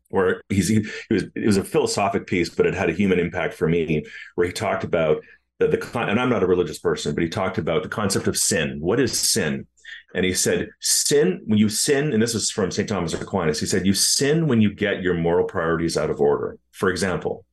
where 0.09 0.41
he's 0.49 0.67
he 0.67 0.85
was 1.09 1.23
it 1.35 1.45
was 1.45 1.57
a 1.57 1.63
philosophic 1.63 2.27
piece, 2.27 2.49
but 2.49 2.65
it 2.65 2.73
had 2.73 2.89
a 2.89 2.93
human 2.93 3.19
impact 3.19 3.53
for 3.53 3.69
me, 3.69 4.03
where 4.35 4.47
he 4.47 4.53
talked 4.53 4.83
about 4.83 5.23
the, 5.59 5.67
the 5.67 5.99
and 5.99 6.19
I'm 6.19 6.29
not 6.29 6.43
a 6.43 6.47
religious 6.47 6.79
person, 6.79 7.15
but 7.15 7.23
he 7.23 7.29
talked 7.29 7.57
about 7.57 7.83
the 7.83 7.89
concept 7.89 8.27
of 8.27 8.37
sin. 8.37 8.79
What 8.81 8.99
is 8.99 9.17
sin? 9.17 9.65
And 10.13 10.25
he 10.25 10.33
said, 10.33 10.69
sin, 10.79 11.41
when 11.45 11.57
you 11.57 11.69
sin, 11.69 12.13
and 12.13 12.21
this 12.21 12.35
is 12.35 12.51
from 12.51 12.71
St. 12.71 12.87
Thomas 12.87 13.13
Aquinas, 13.13 13.59
he 13.59 13.65
said, 13.65 13.85
you 13.85 13.93
sin 13.93 14.47
when 14.47 14.61
you 14.61 14.73
get 14.73 15.01
your 15.01 15.15
moral 15.15 15.45
priorities 15.45 15.97
out 15.97 16.11
of 16.11 16.21
order. 16.21 16.57
For 16.71 16.89
example, 16.89 17.45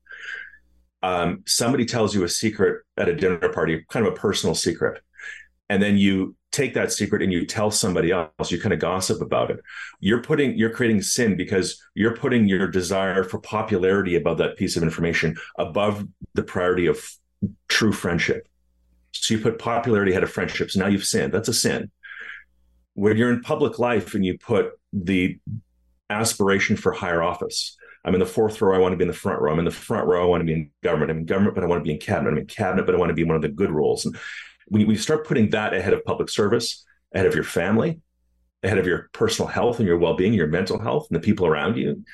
um, 1.02 1.42
somebody 1.46 1.86
tells 1.86 2.14
you 2.14 2.24
a 2.24 2.28
secret 2.28 2.82
at 2.98 3.08
a 3.08 3.14
dinner 3.14 3.48
party, 3.48 3.84
kind 3.88 4.06
of 4.06 4.12
a 4.12 4.16
personal 4.16 4.54
secret, 4.54 5.02
and 5.70 5.82
then 5.82 5.96
you 5.96 6.36
take 6.52 6.74
that 6.74 6.92
secret 6.92 7.22
and 7.22 7.32
you 7.32 7.46
tell 7.46 7.70
somebody 7.70 8.10
else, 8.10 8.50
you 8.50 8.60
kind 8.60 8.74
of 8.74 8.80
gossip 8.80 9.22
about 9.22 9.50
it. 9.50 9.60
You're 10.00 10.22
putting, 10.22 10.58
you're 10.58 10.70
creating 10.70 11.00
sin 11.00 11.36
because 11.36 11.80
you're 11.94 12.16
putting 12.16 12.48
your 12.48 12.66
desire 12.66 13.22
for 13.22 13.38
popularity 13.38 14.16
about 14.16 14.38
that 14.38 14.56
piece 14.56 14.76
of 14.76 14.82
information 14.82 15.36
above 15.58 16.06
the 16.34 16.42
priority 16.42 16.86
of 16.86 17.08
true 17.68 17.92
friendship. 17.92 18.48
So 19.12 19.34
you 19.34 19.40
put 19.40 19.58
popularity 19.58 20.10
ahead 20.10 20.24
of 20.24 20.32
friendships. 20.32 20.76
Now 20.76 20.88
you've 20.88 21.04
sinned. 21.04 21.32
That's 21.32 21.48
a 21.48 21.54
sin 21.54 21.90
when 23.00 23.16
you're 23.16 23.32
in 23.32 23.40
public 23.40 23.78
life 23.78 24.12
and 24.14 24.26
you 24.26 24.36
put 24.36 24.72
the 24.92 25.38
aspiration 26.10 26.76
for 26.76 26.92
higher 26.92 27.22
office. 27.22 27.78
I'm 28.04 28.12
in 28.12 28.20
the 28.20 28.26
fourth 28.26 28.60
row. 28.60 28.76
I 28.76 28.78
want 28.78 28.92
to 28.92 28.96
be 28.98 29.04
in 29.04 29.08
the 29.08 29.14
front 29.14 29.40
row. 29.40 29.50
I'm 29.50 29.58
in 29.58 29.64
the 29.64 29.70
front 29.70 30.06
row. 30.06 30.22
I 30.22 30.26
want 30.26 30.42
to 30.42 30.44
be 30.44 30.52
in 30.52 30.70
government. 30.82 31.10
I'm 31.10 31.20
in 31.20 31.24
government, 31.24 31.54
but 31.54 31.64
I 31.64 31.66
want 31.66 31.80
to 31.80 31.88
be 31.88 31.94
in 31.94 31.98
cabinet. 31.98 32.32
I'm 32.32 32.38
in 32.38 32.46
cabinet, 32.46 32.84
but 32.84 32.94
I 32.94 32.98
want 32.98 33.08
to 33.08 33.14
be 33.14 33.24
one 33.24 33.36
of 33.36 33.42
the 33.42 33.48
good 33.48 33.70
roles. 33.70 34.04
And 34.04 34.18
when 34.66 34.82
you 34.82 34.96
start 34.96 35.26
putting 35.26 35.48
that 35.50 35.72
ahead 35.72 35.94
of 35.94 36.04
public 36.04 36.28
service, 36.28 36.84
ahead 37.14 37.24
of 37.24 37.34
your 37.34 37.44
family, 37.44 38.00
ahead 38.62 38.76
of 38.76 38.86
your 38.86 39.08
personal 39.12 39.48
health 39.48 39.78
and 39.78 39.88
your 39.88 39.96
well-being, 39.96 40.34
your 40.34 40.48
mental 40.48 40.78
health, 40.78 41.06
and 41.08 41.16
the 41.16 41.24
people 41.24 41.46
around 41.46 41.78
you, 41.78 42.04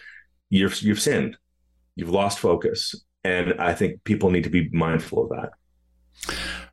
you've 0.51 0.81
you've 0.83 1.01
sinned. 1.01 1.37
You've 1.97 2.11
lost 2.11 2.39
focus, 2.39 2.95
and 3.25 3.55
I 3.59 3.75
think 3.75 4.05
people 4.05 4.31
need 4.31 4.45
to 4.45 4.51
be 4.51 4.69
mindful 4.71 5.25
of 5.25 5.31
that. 5.31 5.51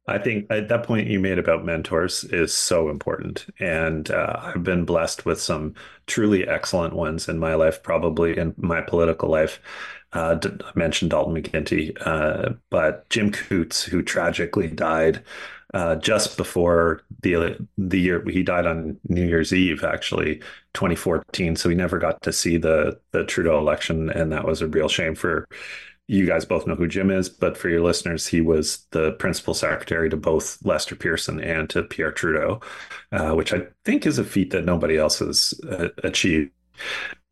I 0.05 0.17
think 0.17 0.47
at 0.49 0.67
that 0.67 0.83
point 0.83 1.07
you 1.07 1.19
made 1.19 1.39
about 1.39 1.63
mentors 1.63 2.25
is 2.25 2.53
so 2.53 2.89
important. 2.89 3.45
And 3.59 4.11
uh, 4.11 4.37
I've 4.41 4.63
been 4.63 4.83
blessed 4.83 5.25
with 5.25 5.39
some 5.39 5.75
truly 6.07 6.45
excellent 6.47 6.93
ones 6.93 7.29
in 7.29 7.39
my 7.39 7.55
life, 7.55 7.81
probably 7.81 8.37
in 8.37 8.53
my 8.57 8.81
political 8.81 9.29
life. 9.29 9.61
Uh, 10.11 10.37
I 10.43 10.71
mentioned 10.75 11.11
Dalton 11.11 11.35
McGuinty, 11.35 11.95
uh, 12.05 12.53
but 12.69 13.09
Jim 13.09 13.31
Coutts, 13.31 13.83
who 13.83 14.03
tragically 14.03 14.67
died 14.67 15.23
uh, 15.73 15.95
just 15.95 16.37
before 16.37 17.01
the 17.21 17.57
the 17.79 17.99
year 17.99 18.23
he 18.29 18.43
died 18.43 18.67
on 18.67 18.99
New 19.09 19.25
Year's 19.25 19.53
Eve, 19.53 19.83
actually 19.83 20.39
2014. 20.73 21.55
So 21.55 21.67
he 21.69 21.75
never 21.75 21.97
got 21.97 22.21
to 22.23 22.31
see 22.33 22.57
the 22.57 22.99
the 23.11 23.23
Trudeau 23.25 23.57
election, 23.57 24.09
and 24.11 24.31
that 24.31 24.45
was 24.45 24.61
a 24.61 24.67
real 24.67 24.87
shame 24.87 25.15
for 25.15 25.47
you 26.13 26.27
guys 26.27 26.45
both 26.45 26.67
know 26.67 26.75
who 26.75 26.87
Jim 26.87 27.09
is, 27.09 27.27
but 27.27 27.57
for 27.57 27.69
your 27.69 27.81
listeners, 27.81 28.27
he 28.27 28.41
was 28.41 28.85
the 28.91 29.13
principal 29.13 29.53
secretary 29.53 30.09
to 30.09 30.17
both 30.17 30.63
Lester 30.63 30.95
Pearson 30.95 31.39
and 31.39 31.69
to 31.71 31.83
Pierre 31.83 32.11
Trudeau, 32.11 32.61
uh, 33.11 33.31
which 33.31 33.53
I 33.53 33.63
think 33.83 34.05
is 34.05 34.19
a 34.19 34.23
feat 34.23 34.51
that 34.51 34.65
nobody 34.65 34.97
else 34.97 35.19
has 35.19 35.53
uh, 35.69 35.89
achieved. 36.03 36.51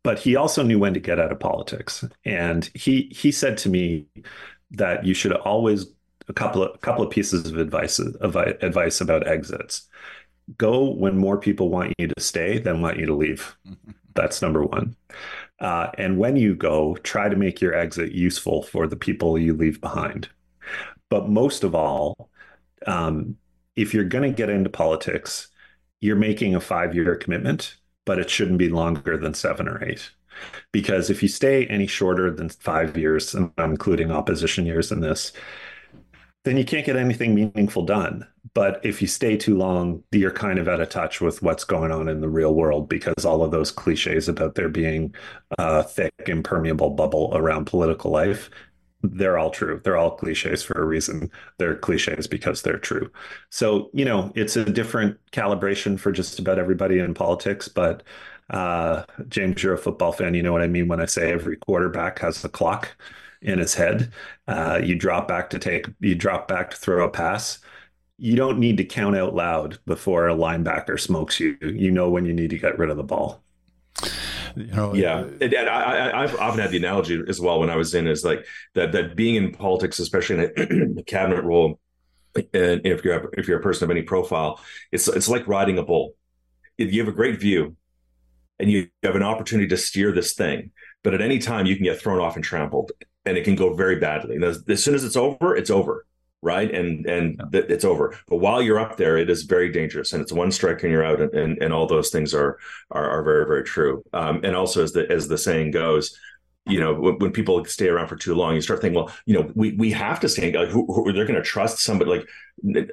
But 0.02 0.18
he 0.18 0.34
also 0.34 0.62
knew 0.64 0.80
when 0.80 0.94
to 0.94 1.00
get 1.00 1.20
out 1.20 1.30
of 1.30 1.38
politics, 1.38 2.04
and 2.24 2.68
he 2.74 3.08
he 3.12 3.30
said 3.30 3.56
to 3.58 3.68
me 3.68 4.06
that 4.72 5.06
you 5.06 5.14
should 5.14 5.32
always 5.32 5.86
a 6.28 6.32
couple 6.32 6.62
of 6.64 6.74
a 6.74 6.78
couple 6.78 7.04
of 7.04 7.10
pieces 7.10 7.46
of 7.46 7.58
advice 7.58 8.00
of 8.00 8.34
advice 8.36 9.00
about 9.00 9.28
exits. 9.28 9.88
Go 10.58 10.90
when 10.90 11.16
more 11.16 11.38
people 11.38 11.68
want 11.68 11.94
you 11.98 12.08
to 12.08 12.20
stay 12.20 12.58
than 12.58 12.82
want 12.82 12.98
you 12.98 13.06
to 13.06 13.14
leave. 13.14 13.56
That's 14.14 14.42
number 14.42 14.64
one. 14.64 14.96
Uh, 15.62 15.92
and 15.96 16.18
when 16.18 16.34
you 16.36 16.56
go, 16.56 16.96
try 17.04 17.28
to 17.28 17.36
make 17.36 17.60
your 17.60 17.72
exit 17.72 18.10
useful 18.10 18.64
for 18.64 18.88
the 18.88 18.96
people 18.96 19.38
you 19.38 19.54
leave 19.54 19.80
behind. 19.80 20.28
But 21.08 21.28
most 21.28 21.62
of 21.62 21.74
all, 21.74 22.28
um, 22.86 23.36
if 23.76 23.94
you're 23.94 24.04
going 24.04 24.28
to 24.28 24.36
get 24.36 24.50
into 24.50 24.68
politics, 24.68 25.48
you're 26.00 26.16
making 26.16 26.56
a 26.56 26.60
five 26.60 26.96
year 26.96 27.14
commitment, 27.14 27.76
but 28.04 28.18
it 28.18 28.28
shouldn't 28.28 28.58
be 28.58 28.70
longer 28.70 29.16
than 29.16 29.34
seven 29.34 29.68
or 29.68 29.82
eight. 29.84 30.10
Because 30.72 31.10
if 31.10 31.22
you 31.22 31.28
stay 31.28 31.66
any 31.66 31.86
shorter 31.86 32.30
than 32.30 32.48
five 32.48 32.96
years, 32.96 33.32
and 33.32 33.52
I'm 33.56 33.70
including 33.70 34.10
opposition 34.10 34.66
years 34.66 34.90
in 34.90 35.00
this, 35.00 35.32
then 36.44 36.56
you 36.56 36.64
can't 36.64 36.86
get 36.86 36.96
anything 36.96 37.34
meaningful 37.34 37.84
done. 37.84 38.26
But 38.54 38.84
if 38.84 39.00
you 39.00 39.08
stay 39.08 39.36
too 39.36 39.56
long, 39.56 40.02
you're 40.10 40.32
kind 40.32 40.58
of 40.58 40.68
out 40.68 40.80
of 40.80 40.88
touch 40.88 41.20
with 41.20 41.42
what's 41.42 41.64
going 41.64 41.90
on 41.92 42.08
in 42.08 42.20
the 42.20 42.28
real 42.28 42.54
world 42.54 42.88
because 42.88 43.24
all 43.24 43.42
of 43.42 43.50
those 43.50 43.70
cliches 43.70 44.28
about 44.28 44.56
there 44.56 44.68
being 44.68 45.14
a 45.58 45.82
thick, 45.82 46.12
impermeable 46.26 46.90
bubble 46.90 47.30
around 47.34 47.66
political 47.66 48.10
life, 48.10 48.50
they're 49.02 49.38
all 49.38 49.50
true. 49.50 49.80
They're 49.82 49.96
all 49.96 50.16
cliches 50.16 50.62
for 50.62 50.80
a 50.80 50.84
reason. 50.84 51.30
They're 51.58 51.76
cliches 51.76 52.26
because 52.26 52.62
they're 52.62 52.78
true. 52.78 53.10
So, 53.50 53.90
you 53.92 54.04
know, 54.04 54.32
it's 54.34 54.56
a 54.56 54.64
different 54.64 55.18
calibration 55.32 55.98
for 55.98 56.12
just 56.12 56.38
about 56.38 56.58
everybody 56.58 56.98
in 56.98 57.14
politics. 57.14 57.68
But 57.68 58.02
uh, 58.50 59.04
James, 59.28 59.62
you're 59.62 59.74
a 59.74 59.78
football 59.78 60.12
fan. 60.12 60.34
You 60.34 60.42
know 60.42 60.52
what 60.52 60.62
I 60.62 60.66
mean 60.66 60.88
when 60.88 61.00
I 61.00 61.06
say 61.06 61.32
every 61.32 61.56
quarterback 61.56 62.18
has 62.18 62.44
a 62.44 62.48
clock 62.48 62.96
in 63.42 63.58
his 63.58 63.74
head. 63.74 64.12
Uh, 64.46 64.80
you 64.82 64.94
drop 64.94 65.28
back 65.28 65.50
to 65.50 65.58
take, 65.58 65.86
you 66.00 66.14
drop 66.14 66.48
back 66.48 66.70
to 66.70 66.76
throw 66.76 67.04
a 67.04 67.10
pass. 67.10 67.58
You 68.18 68.36
don't 68.36 68.58
need 68.58 68.76
to 68.76 68.84
count 68.84 69.16
out 69.16 69.34
loud 69.34 69.78
before 69.86 70.28
a 70.28 70.34
linebacker 70.34 70.98
smokes 70.98 71.40
you. 71.40 71.56
You 71.60 71.90
know 71.90 72.08
when 72.10 72.24
you 72.24 72.32
need 72.32 72.50
to 72.50 72.58
get 72.58 72.78
rid 72.78 72.90
of 72.90 72.96
the 72.96 73.02
ball. 73.02 73.42
you 74.56 74.66
know, 74.66 74.94
yeah, 74.94 75.18
and, 75.18 75.54
and 75.54 75.68
I, 75.68 76.26
have 76.26 76.36
often 76.36 76.60
had 76.60 76.70
the 76.70 76.76
analogy 76.76 77.20
as 77.26 77.40
well 77.40 77.60
when 77.60 77.70
I 77.70 77.76
was 77.76 77.94
in 77.94 78.06
is 78.06 78.24
like 78.24 78.46
that 78.74 78.92
that 78.92 79.16
being 79.16 79.34
in 79.34 79.52
politics, 79.52 79.98
especially 79.98 80.50
in 80.56 80.98
a 80.98 81.02
cabinet 81.06 81.42
role, 81.42 81.80
and 82.36 82.80
if 82.84 83.04
you're 83.04 83.30
if 83.36 83.48
you're 83.48 83.58
a 83.58 83.62
person 83.62 83.84
of 83.84 83.90
any 83.90 84.02
profile, 84.02 84.60
it's 84.92 85.08
it's 85.08 85.28
like 85.28 85.46
riding 85.48 85.78
a 85.78 85.82
bull. 85.82 86.14
If 86.78 86.92
you 86.92 87.00
have 87.00 87.12
a 87.12 87.16
great 87.16 87.40
view, 87.40 87.76
and 88.58 88.70
you 88.70 88.88
have 89.02 89.16
an 89.16 89.22
opportunity 89.22 89.68
to 89.68 89.76
steer 89.76 90.12
this 90.12 90.34
thing, 90.34 90.70
but 91.02 91.14
at 91.14 91.20
any 91.20 91.38
time 91.38 91.66
you 91.66 91.74
can 91.74 91.84
get 91.84 92.00
thrown 92.00 92.20
off 92.20 92.36
and 92.36 92.44
trampled, 92.44 92.92
and 93.24 93.36
it 93.36 93.44
can 93.44 93.56
go 93.56 93.74
very 93.74 93.96
badly. 93.96 94.36
And 94.36 94.44
as, 94.44 94.62
as 94.68 94.82
soon 94.82 94.94
as 94.94 95.04
it's 95.04 95.16
over, 95.16 95.56
it's 95.56 95.70
over 95.70 96.06
right? 96.42 96.74
And 96.74 97.06
and 97.06 97.36
yeah. 97.38 97.60
th- 97.60 97.70
it's 97.70 97.84
over. 97.84 98.18
But 98.28 98.38
while 98.38 98.60
you're 98.60 98.80
up 98.80 98.96
there 98.96 99.16
it 99.16 99.30
is 99.30 99.44
very 99.44 99.70
dangerous 99.70 100.12
and 100.12 100.20
it's 100.20 100.32
one 100.32 100.50
strike 100.50 100.82
and 100.82 100.92
you're 100.92 101.04
out 101.04 101.20
and 101.20 101.32
and, 101.32 101.62
and 101.62 101.72
all 101.72 101.86
those 101.86 102.10
things 102.10 102.34
are, 102.34 102.58
are 102.90 103.08
are, 103.08 103.22
very 103.22 103.46
very 103.46 103.62
true. 103.62 104.02
Um, 104.12 104.40
and 104.44 104.54
also 104.56 104.82
as 104.82 104.92
the 104.92 105.10
as 105.10 105.28
the 105.28 105.38
saying 105.38 105.70
goes 105.70 106.18
you 106.66 106.78
know 106.78 106.94
when, 106.94 107.18
when, 107.18 107.32
people 107.32 107.64
stay 107.64 107.88
around 107.88 108.06
for 108.06 108.14
too 108.14 108.36
long 108.36 108.54
you 108.54 108.60
start 108.60 108.80
thinking 108.80 108.96
well 108.96 109.12
you 109.26 109.34
know 109.34 109.50
we 109.56 109.72
we 109.72 109.90
have 109.90 110.20
to 110.20 110.28
stay 110.28 110.52
like 110.52 110.68
who, 110.68 110.86
who 110.86 111.12
they're 111.12 111.24
going 111.24 111.34
to 111.34 111.42
trust 111.42 111.80
somebody 111.80 112.08
like 112.08 112.28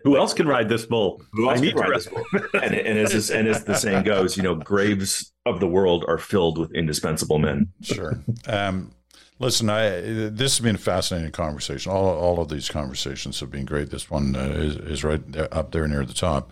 who 0.03 0.17
else 0.17 0.33
can 0.33 0.47
ride 0.47 0.67
this 0.67 0.87
bull? 0.87 1.21
Who 1.33 1.47
else 1.47 1.61
can 1.61 1.75
ride 1.75 1.93
this 1.93 2.07
bull? 2.07 2.25
And, 2.55 2.73
and 2.73 2.97
as 2.97 3.11
this, 3.11 3.29
and 3.29 3.47
as 3.47 3.63
the 3.63 3.75
saying 3.75 4.03
goes 4.03 4.37
you 4.37 4.43
know 4.43 4.55
graves 4.55 5.31
of 5.45 5.59
the 5.59 5.67
world 5.67 6.03
are 6.07 6.17
filled 6.17 6.57
with 6.57 6.71
indispensable 6.73 7.37
men. 7.37 7.71
Sure. 7.81 8.19
Um 8.47 8.91
Listen, 9.39 9.69
I 9.69 10.01
this 10.01 10.57
has 10.57 10.59
been 10.59 10.75
a 10.75 10.79
fascinating 10.79 11.31
conversation. 11.31 11.91
All 11.91 12.09
all 12.09 12.41
of 12.41 12.49
these 12.49 12.67
conversations 12.67 13.39
have 13.39 13.49
been 13.49 13.65
great. 13.65 13.89
This 13.89 14.11
one 14.11 14.35
uh, 14.35 14.49
is, 14.49 14.75
is 14.75 15.03
right 15.03 15.21
up 15.51 15.71
there 15.71 15.87
near 15.87 16.05
the 16.05 16.13
top, 16.13 16.51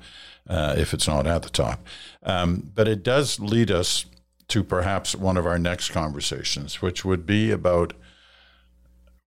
uh, 0.49 0.73
if 0.77 0.93
it's 0.93 1.07
not 1.07 1.27
at 1.27 1.43
the 1.43 1.49
top. 1.49 1.85
Um, 2.23 2.71
but 2.73 2.87
it 2.87 3.03
does 3.03 3.41
lead 3.41 3.71
us 3.71 4.05
to 4.47 4.63
perhaps 4.63 5.13
one 5.15 5.35
of 5.35 5.45
our 5.45 5.59
next 5.59 5.89
conversations, 5.89 6.81
which 6.81 7.03
would 7.03 7.25
be 7.25 7.51
about 7.51 7.93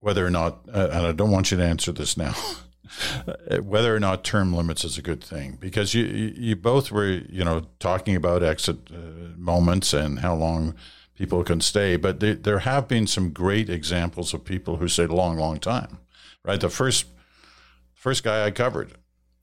whether 0.00 0.24
or 0.24 0.30
not, 0.30 0.60
uh, 0.72 0.88
and 0.90 1.06
I 1.06 1.12
don't 1.12 1.30
want 1.30 1.50
you 1.50 1.58
to 1.58 1.62
answer 1.62 1.92
this 1.92 2.16
now, 2.16 2.34
whether 3.62 3.94
or 3.94 4.00
not 4.00 4.24
term 4.24 4.54
limits 4.54 4.84
is 4.84 4.96
a 4.96 5.02
good 5.02 5.22
thing, 5.22 5.58
because 5.60 5.92
you 5.92 6.04
you 6.04 6.56
both 6.56 6.90
were 6.90 7.08
you 7.08 7.44
know 7.44 7.66
talking 7.78 8.16
about 8.16 8.42
exit 8.42 8.78
uh, 8.90 9.36
moments 9.36 9.92
and 9.92 10.20
how 10.20 10.34
long 10.34 10.74
people 11.20 11.44
can 11.44 11.60
stay. 11.60 11.96
But 11.96 12.20
they, 12.20 12.32
there 12.32 12.60
have 12.60 12.88
been 12.88 13.06
some 13.06 13.30
great 13.30 13.68
examples 13.68 14.32
of 14.32 14.44
people 14.44 14.78
who 14.78 14.88
stayed 14.88 15.10
a 15.10 15.14
long, 15.14 15.36
long 15.36 15.58
time. 15.60 15.98
Right, 16.42 16.58
the 16.58 16.70
first 16.70 17.04
first 17.92 18.24
guy 18.24 18.46
I 18.46 18.50
covered 18.50 18.92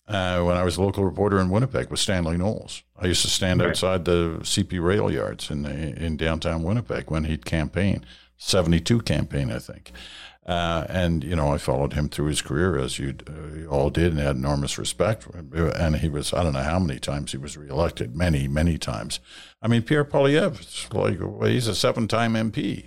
uh, 0.07 0.41
when 0.41 0.57
I 0.57 0.63
was 0.63 0.77
a 0.77 0.81
local 0.81 1.05
reporter 1.05 1.39
in 1.39 1.51
Winnipeg 1.51 1.91
was 1.91 2.01
Stanley 2.01 2.35
Knowles. 2.35 2.81
I 2.97 3.05
used 3.05 3.21
to 3.21 3.29
stand 3.29 3.59
right. 3.59 3.69
outside 3.69 4.05
the 4.05 4.39
CP 4.41 4.83
rail 4.83 5.11
yards 5.11 5.51
in 5.51 5.61
the, 5.61 5.71
in 6.03 6.17
downtown 6.17 6.63
Winnipeg 6.63 7.11
when 7.11 7.25
he'd 7.25 7.45
campaign, 7.45 8.03
seventy 8.37 8.79
two 8.79 8.99
campaign, 8.99 9.51
I 9.51 9.59
think. 9.59 9.91
Uh, 10.47 10.87
and 10.89 11.23
you 11.23 11.35
know, 11.35 11.53
I 11.53 11.59
followed 11.59 11.93
him 11.93 12.09
through 12.09 12.27
his 12.27 12.41
career 12.41 12.79
as 12.79 12.97
you 12.97 13.13
uh, 13.27 13.69
all 13.69 13.91
did, 13.91 14.13
and 14.13 14.19
had 14.19 14.37
enormous 14.37 14.79
respect. 14.79 15.27
And 15.53 15.97
he 15.97 16.09
was—I 16.09 16.41
don't 16.41 16.53
know 16.53 16.63
how 16.63 16.79
many 16.79 16.99
times 16.99 17.33
he 17.33 17.37
was 17.37 17.55
reelected. 17.55 18.15
Many, 18.15 18.47
many 18.47 18.79
times. 18.79 19.19
I 19.61 19.67
mean, 19.67 19.81
Pierre 19.81 20.05
Poilievre, 20.05 20.93
like 20.93 21.19
well, 21.19 21.49
he's 21.49 21.67
a 21.67 21.75
seven-time 21.75 22.33
MP. 22.33 22.85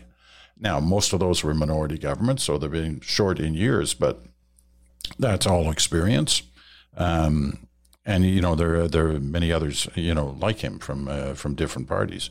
Now, 0.58 0.78
most 0.78 1.12
of 1.12 1.20
those 1.20 1.42
were 1.42 1.54
minority 1.54 1.98
governments, 1.98 2.44
so 2.44 2.58
they've 2.58 2.70
been 2.70 3.00
short 3.00 3.40
in 3.40 3.54
years, 3.54 3.94
but 3.94 4.24
that's 5.18 5.46
all 5.46 5.70
experience. 5.70 6.42
Um, 6.96 7.66
and 8.04 8.24
you 8.24 8.40
know, 8.40 8.54
there 8.54 8.86
there 8.88 9.08
are 9.08 9.20
many 9.20 9.52
others, 9.52 9.88
you 9.94 10.14
know, 10.14 10.36
like 10.40 10.58
him 10.58 10.78
from 10.78 11.08
uh, 11.08 11.34
from 11.34 11.54
different 11.54 11.88
parties. 11.88 12.30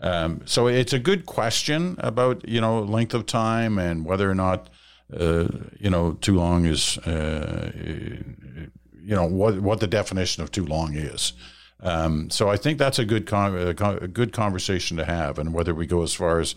Um, 0.00 0.42
so 0.44 0.68
it's 0.68 0.92
a 0.92 0.98
good 0.98 1.26
question 1.26 1.96
about 1.98 2.48
you 2.48 2.60
know 2.60 2.80
length 2.80 3.14
of 3.14 3.26
time 3.26 3.78
and 3.78 4.04
whether 4.04 4.30
or 4.30 4.34
not 4.34 4.68
uh, 5.12 5.48
you 5.78 5.90
know 5.90 6.12
too 6.12 6.36
long 6.36 6.66
is 6.66 6.98
uh, 6.98 7.72
you 7.74 9.14
know 9.14 9.26
what 9.26 9.60
what 9.60 9.80
the 9.80 9.86
definition 9.86 10.42
of 10.42 10.50
too 10.50 10.64
long 10.64 10.94
is. 10.94 11.32
Um, 11.80 12.30
so 12.30 12.48
I 12.48 12.56
think 12.56 12.78
that's 12.78 12.98
a 12.98 13.04
good 13.04 13.26
con- 13.26 13.56
a 13.56 14.08
good 14.08 14.32
conversation 14.32 14.96
to 14.96 15.04
have, 15.04 15.38
and 15.38 15.54
whether 15.54 15.74
we 15.74 15.86
go 15.86 16.02
as 16.02 16.14
far 16.14 16.40
as 16.40 16.54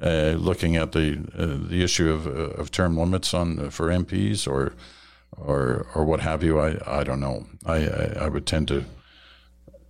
uh, 0.00 0.34
looking 0.38 0.76
at 0.76 0.92
the 0.92 1.18
uh, 1.36 1.68
the 1.68 1.82
issue 1.82 2.10
of, 2.10 2.26
uh, 2.26 2.30
of 2.60 2.70
term 2.70 2.96
limits 2.96 3.34
on 3.34 3.70
for 3.70 3.88
MPs 3.88 4.48
or 4.48 4.74
or 5.36 5.86
or 5.94 6.04
what 6.04 6.20
have 6.20 6.42
you, 6.42 6.58
I 6.58 6.78
I 6.86 7.04
don't 7.04 7.20
know. 7.20 7.46
I 7.66 7.86
I, 7.86 8.16
I 8.20 8.28
would 8.28 8.46
tend 8.46 8.68
to 8.68 8.84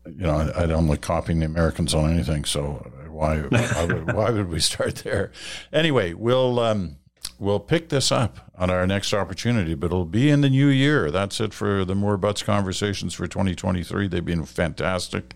you 0.07 0.27
know, 0.27 0.35
I, 0.35 0.65
I, 0.65 0.67
don't 0.67 0.89
like 0.89 1.01
copying 1.01 1.39
the 1.39 1.47
Americans 1.47 1.95
on 1.95 2.13
anything. 2.13 2.45
So 2.45 2.91
why 3.09 3.39
why 3.39 3.85
would, 3.85 4.13
why 4.13 4.31
would 4.31 4.49
we 4.49 4.61
start 4.61 4.97
there? 4.97 5.31
Anyway, 5.73 6.13
we'll 6.13 6.59
um, 6.59 6.97
we'll 7.39 7.61
pick 7.61 7.89
this 7.89 8.13
up 8.13 8.51
on 8.57 8.71
our 8.71 8.87
next 8.87 9.13
opportunity, 9.13 9.75
but 9.75 9.87
it'll 9.87 10.05
be 10.05 10.31
in 10.31 10.41
the 10.41 10.51
new 10.51 10.69
year. 10.69 11.11
That's 11.11 11.41
it 11.41 11.53
for 11.53 11.85
the 11.85 11.95
Moore 11.95 12.17
Butts 12.17 12.43
conversations 12.43 13.15
for 13.15 13.27
2023. 13.27 14.09
They've 14.09 14.25
been 14.25 14.45
fantastic. 14.45 15.35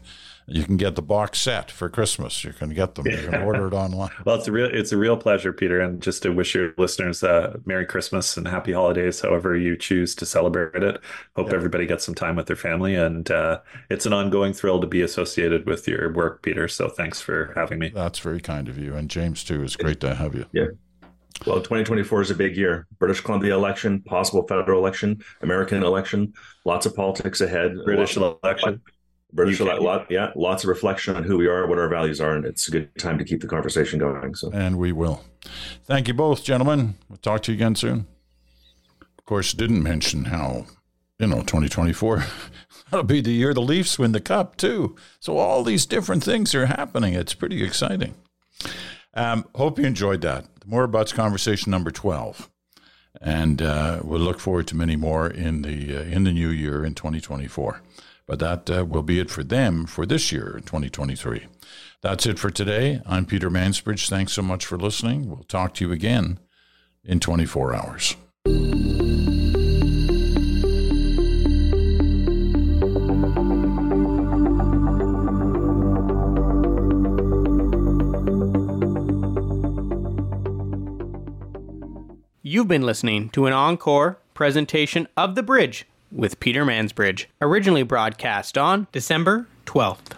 You 0.49 0.63
can 0.63 0.77
get 0.77 0.95
the 0.95 1.03
box 1.03 1.41
set 1.41 1.73
for 1.73 1.89
Christmas. 1.89 2.45
You 2.45 2.53
can 2.53 2.71
get 2.71 2.95
them. 2.95 3.07
You 3.09 3.17
can 3.17 3.43
order 3.43 3.67
it 3.67 3.73
online. 3.75 4.11
well, 4.25 4.37
it's 4.37 4.47
a 4.47 4.53
real 4.53 4.71
it's 4.73 4.93
a 4.93 4.97
real 4.97 5.17
pleasure, 5.17 5.53
Peter, 5.53 5.81
and 5.81 6.01
just 6.01 6.23
to 6.23 6.31
wish 6.31 6.55
your 6.55 6.73
listeners 6.79 7.25
a 7.25 7.59
Merry 7.65 7.85
Christmas 7.85 8.37
and 8.37 8.47
Happy 8.47 8.73
Holidays, 8.73 9.21
however 9.21 9.57
you 9.57 9.77
choose 9.77 10.15
to 10.15 10.25
celebrate 10.25 10.85
it. 10.85 11.01
Hope 11.35 11.53
everybody 11.53 11.85
gets 11.85 12.05
some 12.05 12.15
time 12.15 12.37
with 12.37 12.47
their 12.47 12.55
family, 12.55 12.95
and 12.95 13.29
uh, 13.29 13.59
it's 13.91 14.07
an 14.07 14.13
ongoing 14.13 14.53
thrill 14.53 14.81
to 14.81 14.87
be 14.87 15.03
associated 15.03 15.67
with 15.67 15.89
your 15.89 16.13
work, 16.13 16.43
Peter. 16.43 16.69
So 16.69 16.89
thanks 16.89 17.21
for 17.21 17.53
having 17.57 17.81
me. 17.81 17.89
That's 17.89 18.21
very 18.21 18.41
kind 18.41 18.69
of 18.69 18.79
you, 18.79 18.95
and 18.95 19.11
James 19.11 19.43
too. 19.43 19.65
It's 19.65 19.75
great 19.75 19.99
to 20.03 20.15
have 20.15 20.37
you. 20.37 20.47
Yeah. 20.53 20.67
Well, 21.45 21.57
2024 21.57 22.23
is 22.23 22.31
a 22.31 22.35
big 22.35 22.57
year. 22.57 22.87
British 22.99 23.21
Columbia 23.21 23.55
election, 23.55 24.01
possible 24.03 24.47
federal 24.47 24.81
election, 24.81 25.23
American 25.43 25.83
election, 25.83 26.33
lots 26.65 26.87
of 26.87 26.95
politics 26.95 27.41
ahead. 27.41 27.77
British 27.85 28.17
election. 28.17 28.81
British, 29.33 29.61
a 29.61 29.65
lot, 29.65 30.07
yeah, 30.09 30.31
lots 30.35 30.65
of 30.65 30.69
reflection 30.69 31.15
on 31.15 31.25
who 31.25 31.37
we 31.37 31.47
are, 31.47 31.67
what 31.67 31.79
our 31.79 31.89
values 31.89 32.21
are, 32.21 32.35
and 32.35 32.47
it's 32.47 32.69
a 32.69 32.71
good 32.71 32.97
time 32.99 33.19
to 33.19 33.25
keep 33.25 33.41
the 33.41 33.49
conversation 33.49 33.99
going. 33.99 34.35
So, 34.35 34.51
and 34.53 34.79
we 34.79 34.93
will. 34.93 35.25
Thank 35.85 36.09
you 36.09 36.15
both, 36.15 36.43
gentlemen. 36.43 36.95
We'll 37.09 37.19
talk 37.19 37.43
to 37.43 37.53
you 37.53 37.57
again 37.57 37.75
soon. 37.75 38.07
Of 39.19 39.25
course, 39.27 39.53
didn't 39.53 39.83
mention 39.83 40.27
how 40.27 40.67
you 41.19 41.27
know 41.27 41.41
2024 41.41 42.25
that'll 42.91 43.05
be 43.05 43.21
the 43.21 43.33
year 43.33 43.53
the 43.53 43.61
Leafs 43.61 43.99
win 43.99 44.13
the 44.13 44.21
cup 44.21 44.57
too. 44.57 44.97
So 45.21 45.37
all 45.37 45.63
these 45.63 45.87
different 45.87 46.25
things 46.25 46.55
are 46.55 46.67
happening. 46.67 47.15
It's 47.15 47.35
pretty 47.35 47.63
exciting. 47.63 48.15
Um, 49.17 49.47
hope 49.55 49.79
you 49.79 49.85
enjoyed 49.87 50.21
that. 50.21 50.47
Moore 50.65 50.87
Butts 50.87 51.13
conversation 51.13 51.71
number 51.71 51.91
12 51.91 52.51
and 53.21 53.63
uh, 53.63 54.01
we'll 54.03 54.21
look 54.21 54.39
forward 54.39 54.67
to 54.69 54.77
many 54.77 54.97
more 54.97 55.29
in 55.29 55.63
the 55.63 55.97
uh, 55.97 56.03
in 56.03 56.25
the 56.25 56.33
new 56.33 56.49
year 56.49 56.85
in 56.85 56.95
2024. 56.95 57.83
But 58.27 58.41
that 58.41 58.71
uh, 58.71 58.85
will 58.85 59.03
be 59.03 59.21
it 59.21 59.31
for 59.31 59.45
them 59.45 59.87
for 59.87 60.05
this 60.05 60.33
year, 60.33 60.61
2023. 60.65 61.47
That's 62.03 62.27
it 62.27 62.39
for 62.39 62.51
today. 62.51 63.01
I'm 63.07 63.25
Peter 63.25 63.51
Mansbridge. 63.51 64.09
Thanks 64.09 64.33
so 64.33 64.43
much 64.43 64.67
for 64.67 64.77
listening. 64.77 65.29
We'll 65.29 65.45
talk 65.45 65.75
to 65.75 65.87
you 65.87 65.93
again 65.93 66.41
in 67.05 67.21
24 67.21 67.75
hours. 67.75 68.17
You've 82.49 82.69
been 82.69 82.83
listening 82.83 83.31
to 83.31 83.47
an 83.47 83.53
encore 83.53 84.19
presentation 84.33 85.09
of 85.17 85.35
The 85.35 85.43
Bridge 85.43 85.85
with 86.13 86.39
Peter 86.39 86.65
Mansbridge, 86.65 87.27
originally 87.41 87.83
broadcast 87.83 88.57
on 88.57 88.87
December 88.93 89.49
12th. 89.65 90.15